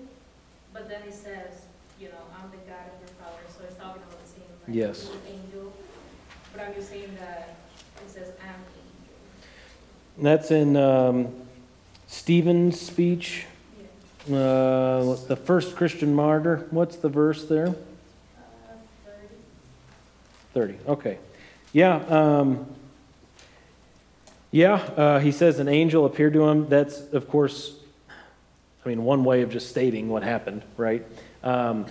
but 0.75 0.91
then 0.91 1.01
it 1.09 1.15
says, 1.15 1.65
you 1.99 2.09
know, 2.09 2.27
I'm 2.37 2.51
the 2.51 2.59
God 2.69 2.93
of 2.93 3.01
your 3.01 3.15
father, 3.17 3.41
so 3.49 3.65
it's 3.65 3.77
talking 3.77 4.03
about 4.67 4.75
the 4.89 4.95
same, 4.95 5.09
like, 5.09 5.09
Yes. 5.09 5.11
angel. 5.29 5.73
But 6.53 6.63
I'm 6.63 6.75
just 6.75 6.89
saying 6.91 7.17
that 7.19 7.57
it 8.05 8.11
says 8.11 8.29
an 8.29 8.35
angel. 10.19 10.23
That's 10.23 10.51
in 10.51 10.77
um, 10.77 11.35
Stephen's 12.07 12.81
speech, 12.81 13.47
Yeah. 14.29 14.37
uh, 14.39 15.17
the 15.29 15.37
first 15.37 15.75
Christian 15.77 16.15
martyr. 16.15 16.67
What's 16.71 16.97
the 16.97 17.09
verse 17.09 17.45
there? 17.47 17.69
Uh, 17.69 17.73
thirty. 20.55 20.75
30. 20.75 20.79
Okay. 20.89 21.19
Yeah. 21.73 21.97
Um, 21.97 22.67
yeah. 24.53 24.75
Uh, 24.75 25.19
he 25.19 25.33
says 25.33 25.59
an 25.59 25.67
angel 25.69 26.05
appeared 26.07 26.33
to 26.35 26.47
him. 26.49 26.69
That's, 26.69 27.01
of 27.13 27.29
course, 27.29 27.75
I 28.85 28.89
mean, 28.89 29.03
one 29.05 29.25
way 29.25 29.43
of 29.43 29.51
just 29.51 29.69
stating 29.71 30.09
what 30.09 30.23
happened, 30.23 30.63
right? 30.77 31.05
Um, 31.43 31.87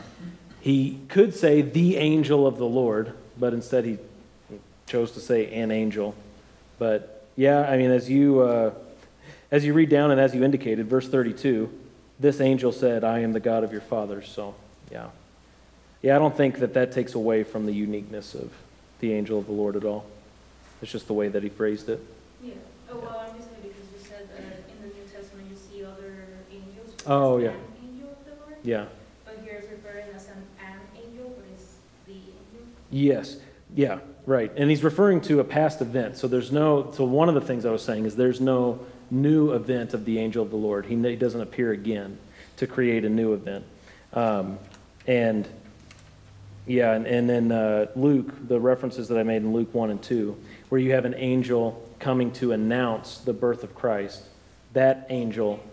he 0.64 0.98
could 1.10 1.36
say 1.36 1.62
the 1.62 1.98
angel 1.98 2.48
of 2.48 2.58
the 2.58 2.66
Lord, 2.66 3.12
but 3.38 3.54
instead 3.54 3.84
he 3.84 3.98
chose 4.88 5.12
to 5.12 5.20
say 5.20 5.54
an 5.54 5.72
angel. 5.72 6.16
But 6.80 7.28
yeah, 7.36 7.70
I 7.70 7.76
mean, 7.76 7.92
as 7.92 8.10
you 8.10 8.40
uh, 8.40 8.74
as 9.52 9.66
you 9.66 9.74
read 9.74 9.90
down 9.90 10.10
and 10.12 10.22
as 10.22 10.34
you 10.34 10.42
indicated, 10.42 10.88
verse 10.88 11.10
32, 11.10 11.70
this 12.18 12.40
angel 12.40 12.72
said, 12.72 13.04
"I 13.04 13.20
am 13.20 13.34
the 13.34 13.42
God 13.42 13.66
of 13.66 13.74
your 13.74 13.82
fathers." 13.82 14.30
So 14.30 14.56
yeah. 14.90 15.08
Yeah, 16.02 16.16
I 16.16 16.20
don't 16.20 16.36
think 16.36 16.60
that 16.60 16.74
that 16.76 16.94
takes 16.94 17.14
away 17.14 17.44
from 17.44 17.66
the 17.66 17.74
uniqueness 17.74 18.34
of 18.34 18.50
the 19.00 19.12
angel 19.14 19.40
of 19.40 19.48
the 19.48 19.52
Lord 19.54 19.76
at 19.76 19.84
all. 19.84 20.06
It's 20.82 20.92
just 20.92 21.08
the 21.08 21.14
way 21.14 21.28
that 21.28 21.44
he 21.44 21.50
phrased 21.50 21.90
it. 21.90 22.00
Yeah, 22.42 22.54
oh, 22.90 23.00
well, 23.00 23.26
I'm 23.26 23.38
just 23.38 23.50
saying 23.50 23.62
because 23.64 23.88
you 23.92 24.00
said 24.10 24.30
that 24.32 24.64
in 24.70 24.82
the 24.82 24.96
New 24.96 25.04
Testament 25.14 25.48
you 25.50 25.56
see 25.56 25.84
other 25.86 26.28
angels. 26.52 26.96
Oh, 27.08 27.38
yeah. 27.38 27.50
An 27.52 27.56
angel 27.82 28.10
of 28.10 28.26
the 28.26 28.32
Lord, 28.32 28.58
Yeah. 28.64 28.86
but 29.24 29.40
here 29.44 29.64
it's 29.64 29.72
referring 29.72 30.08
as 30.14 30.28
an, 30.28 30.44
an 30.60 30.80
angel, 30.94 31.34
but 31.38 31.46
it's 31.54 31.76
the 32.06 32.20
angel. 32.20 32.68
Yes. 32.94 33.38
Yeah, 33.74 34.00
right. 34.28 34.52
And 34.56 34.70
he's 34.70 34.84
referring 34.84 35.22
to 35.22 35.40
a 35.40 35.44
past 35.44 35.82
event. 35.82 36.16
So 36.16 36.28
there's 36.28 36.52
no, 36.52 36.92
so 36.92 37.04
one 37.04 37.28
of 37.28 37.34
the 37.34 37.42
things 37.42 37.66
I 37.66 37.72
was 37.72 37.82
saying 37.82 38.06
is 38.06 38.16
there's 38.16 38.40
no 38.40 38.86
new 39.10 39.52
event 39.52 39.96
of 39.96 40.06
the 40.06 40.20
angel 40.20 40.44
of 40.44 40.52
the 40.52 40.58
Lord. 40.58 40.86
He, 40.86 40.96
he 40.96 41.16
doesn't 41.16 41.42
appear 41.42 41.72
again 41.72 42.20
to 42.58 42.68
create 42.68 43.04
a 43.04 43.10
new 43.10 43.34
event. 43.34 43.66
Um, 44.14 44.60
and 45.08 45.48
yeah, 46.68 46.94
and, 46.94 47.08
and 47.08 47.28
then 47.28 47.52
uh, 47.52 47.88
Luke, 47.96 48.48
the 48.48 48.60
references 48.60 49.08
that 49.08 49.18
I 49.18 49.24
made 49.24 49.38
in 49.38 49.54
Luke 49.54 49.74
1 49.74 49.90
and 49.90 50.02
2, 50.02 50.38
where 50.70 50.80
you 50.80 50.92
have 50.92 51.06
an 51.06 51.16
angel 51.16 51.84
coming 52.00 52.32
to 52.34 52.52
announce 52.52 53.18
the 53.18 53.34
birth 53.34 53.64
of 53.64 53.74
Christ, 53.74 54.22
that 54.74 55.08
angel, 55.10 55.64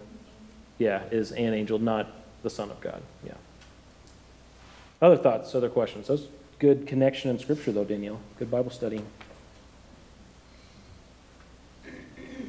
yeah, 0.78 1.02
is 1.10 1.32
an 1.32 1.52
angel, 1.52 1.78
not 1.78 2.10
the 2.42 2.50
Son 2.50 2.70
of 2.70 2.80
God. 2.80 3.02
Yeah. 3.26 3.34
Other 5.02 5.18
thoughts, 5.18 5.54
other 5.54 5.68
questions? 5.68 6.08
That's 6.08 6.22
good 6.60 6.86
connection 6.86 7.30
in 7.30 7.38
Scripture, 7.38 7.72
though, 7.72 7.84
Danielle. 7.84 8.20
Good 8.38 8.50
Bible 8.50 8.70
study. 8.70 9.02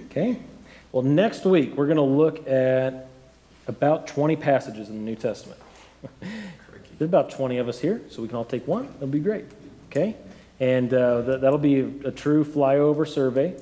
Okay. 0.07 0.37
Well, 0.91 1.03
next 1.03 1.45
week, 1.45 1.75
we're 1.77 1.85
going 1.85 1.95
to 1.95 2.03
look 2.03 2.45
at 2.45 3.07
about 3.67 4.07
20 4.07 4.35
passages 4.35 4.89
in 4.89 4.97
the 4.97 5.01
New 5.01 5.15
Testament. 5.15 5.59
There's 6.21 7.09
about 7.09 7.31
20 7.31 7.57
of 7.57 7.69
us 7.69 7.79
here, 7.79 8.01
so 8.09 8.21
we 8.21 8.27
can 8.27 8.35
all 8.35 8.45
take 8.45 8.67
one. 8.67 8.87
That'll 8.93 9.07
be 9.07 9.19
great. 9.19 9.45
Okay? 9.89 10.17
And 10.59 10.93
uh, 10.93 11.21
that, 11.21 11.41
that'll 11.41 11.57
be 11.57 11.79
a, 11.79 11.87
a 12.09 12.11
true 12.11 12.43
flyover 12.43 13.07
survey, 13.07 13.55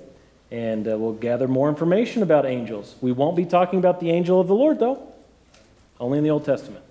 and 0.50 0.88
uh, 0.88 0.98
we'll 0.98 1.14
gather 1.14 1.48
more 1.48 1.70
information 1.70 2.24
about 2.24 2.48
angels. 2.48 2.96
We 3.02 3.12
won't 3.12 3.38
be 3.38 3.46
talking 3.46 3.78
about 3.78 4.00
the 4.00 4.10
angel 4.10 4.42
of 4.42 4.48
the 4.48 4.56
Lord, 4.56 4.80
though, 4.80 5.14
only 6.00 6.18
in 6.18 6.24
the 6.24 6.32
Old 6.32 6.44
Testament. 6.44 6.84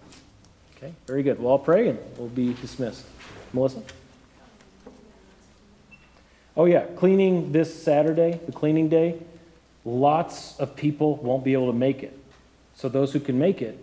Okay? 0.77 0.95
Very 1.09 1.25
good. 1.25 1.41
We'll 1.41 1.51
all 1.51 1.59
pray, 1.59 1.89
and 1.89 1.99
we'll 2.17 2.29
be 2.29 2.55
dismissed. 2.55 3.05
Melissa? 3.53 3.83
Oh, 6.57 6.65
yeah, 6.65 6.87
cleaning 6.97 7.53
this 7.53 7.83
Saturday, 7.83 8.41
the 8.47 8.53
cleaning 8.53 8.89
day. 8.89 9.21
Lots 9.85 10.59
of 10.59 10.75
people 10.75 11.17
won't 11.17 11.45
be 11.45 11.53
able 11.53 11.69
to 11.69 11.79
make 11.79 12.03
it. 12.03 12.19
So, 12.75 12.89
those 12.89 13.13
who 13.13 13.21
can 13.21 13.39
make 13.39 13.63
it, 13.63 13.79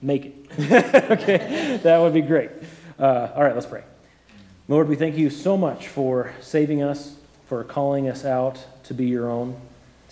make 0.00 0.26
it. 0.26 0.34
okay, 1.10 1.80
that 1.82 1.98
would 1.98 2.14
be 2.14 2.22
great. 2.22 2.50
Uh, 2.98 3.30
all 3.34 3.42
right, 3.42 3.54
let's 3.54 3.66
pray. 3.66 3.82
Lord, 4.68 4.88
we 4.88 4.94
thank 4.94 5.16
you 5.16 5.30
so 5.30 5.56
much 5.56 5.88
for 5.88 6.32
saving 6.40 6.82
us, 6.82 7.16
for 7.48 7.64
calling 7.64 8.08
us 8.08 8.24
out 8.24 8.64
to 8.84 8.94
be 8.94 9.06
your 9.06 9.28
own, 9.28 9.60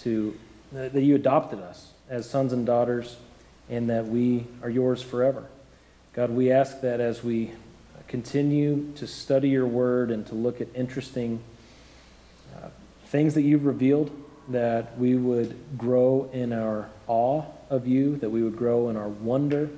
to 0.01 0.37
that 0.73 0.95
you 0.95 1.15
adopted 1.15 1.61
us 1.61 1.93
as 2.11 2.29
sons 2.29 2.53
and 2.53 2.67
daughters, 2.67 3.17
and 3.71 3.89
that 3.91 4.07
we 4.07 4.47
are 4.63 4.71
yours 4.71 5.01
forever. 5.03 5.47
God, 6.13 6.31
we 6.31 6.51
ask 6.51 6.81
that 6.81 7.01
as 7.01 7.23
we 7.23 7.53
continue 8.09 8.91
to 8.97 9.07
study 9.07 9.51
your 9.51 9.67
word 9.67 10.11
and 10.11 10.27
to 10.27 10.35
look 10.35 10.61
at 10.61 10.69
interesting 10.75 11.41
uh, 12.57 12.69
things 13.07 13.35
that 13.35 13.43
you've 13.43 13.67
revealed, 13.67 14.11
that 14.49 14.99
we 14.99 15.15
would 15.15 15.55
grow 15.77 16.29
in 16.33 16.53
our 16.53 16.89
awe 17.07 17.45
of 17.69 17.87
you, 17.87 18.17
that 18.17 18.31
we 18.31 18.43
would 18.43 18.57
grow 18.57 18.89
in 18.89 18.97
our 18.97 19.09
wonder 19.09 19.69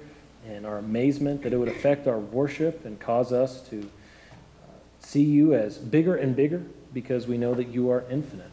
and 0.49 0.65
our 0.65 0.79
amazement, 0.79 1.43
that 1.43 1.53
it 1.53 1.57
would 1.57 1.69
affect 1.69 2.07
our 2.07 2.19
worship 2.19 2.85
and 2.85 2.99
cause 3.01 3.33
us 3.33 3.61
to 3.69 3.81
uh, 3.81 4.67
see 5.01 5.25
you 5.25 5.55
as 5.55 5.77
bigger 5.77 6.15
and 6.15 6.37
bigger 6.37 6.63
because 6.95 7.27
we 7.27 7.37
know 7.37 7.55
that 7.55 7.69
you 7.69 7.91
are 7.91 8.05
infinite. 8.11 8.51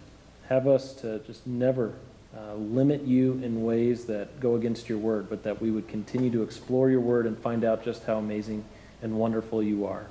Have 0.49 0.67
us 0.67 0.93
to 0.95 1.19
just 1.19 1.45
never 1.45 1.93
uh, 2.35 2.55
limit 2.55 3.03
you 3.03 3.33
in 3.43 3.63
ways 3.63 4.05
that 4.05 4.39
go 4.39 4.55
against 4.55 4.89
your 4.89 4.97
word, 4.97 5.29
but 5.29 5.43
that 5.43 5.61
we 5.61 5.69
would 5.69 5.87
continue 5.87 6.31
to 6.31 6.41
explore 6.41 6.89
your 6.89 6.99
word 6.99 7.25
and 7.25 7.37
find 7.37 7.63
out 7.63 7.83
just 7.83 8.03
how 8.05 8.17
amazing 8.17 8.63
and 9.01 9.17
wonderful 9.17 9.61
you 9.61 9.85
are. 9.85 10.07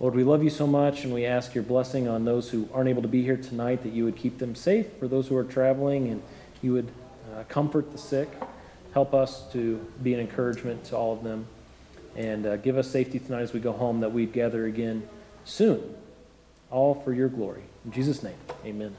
Lord, 0.00 0.14
we 0.14 0.24
love 0.24 0.42
you 0.42 0.50
so 0.50 0.66
much, 0.66 1.04
and 1.04 1.14
we 1.14 1.24
ask 1.24 1.54
your 1.54 1.64
blessing 1.64 2.08
on 2.08 2.24
those 2.24 2.50
who 2.50 2.68
aren't 2.74 2.88
able 2.88 3.02
to 3.02 3.08
be 3.08 3.22
here 3.22 3.36
tonight, 3.36 3.82
that 3.84 3.92
you 3.92 4.04
would 4.04 4.16
keep 4.16 4.38
them 4.38 4.54
safe 4.54 4.86
for 4.98 5.06
those 5.06 5.28
who 5.28 5.36
are 5.36 5.44
traveling, 5.44 6.08
and 6.08 6.22
you 6.62 6.72
would 6.72 6.88
uh, 7.34 7.44
comfort 7.44 7.92
the 7.92 7.98
sick. 7.98 8.28
Help 8.92 9.14
us 9.14 9.50
to 9.52 9.76
be 10.02 10.14
an 10.14 10.20
encouragement 10.20 10.84
to 10.86 10.96
all 10.96 11.12
of 11.12 11.22
them, 11.22 11.46
and 12.16 12.44
uh, 12.44 12.56
give 12.56 12.76
us 12.76 12.90
safety 12.90 13.18
tonight 13.18 13.42
as 13.42 13.52
we 13.52 13.60
go 13.60 13.72
home, 13.72 14.00
that 14.00 14.12
we'd 14.12 14.32
gather 14.32 14.66
again 14.66 15.08
soon, 15.44 15.94
all 16.70 16.94
for 16.94 17.12
your 17.12 17.28
glory. 17.28 17.62
In 17.84 17.92
Jesus' 17.92 18.22
name, 18.22 18.36
amen. 18.64 18.94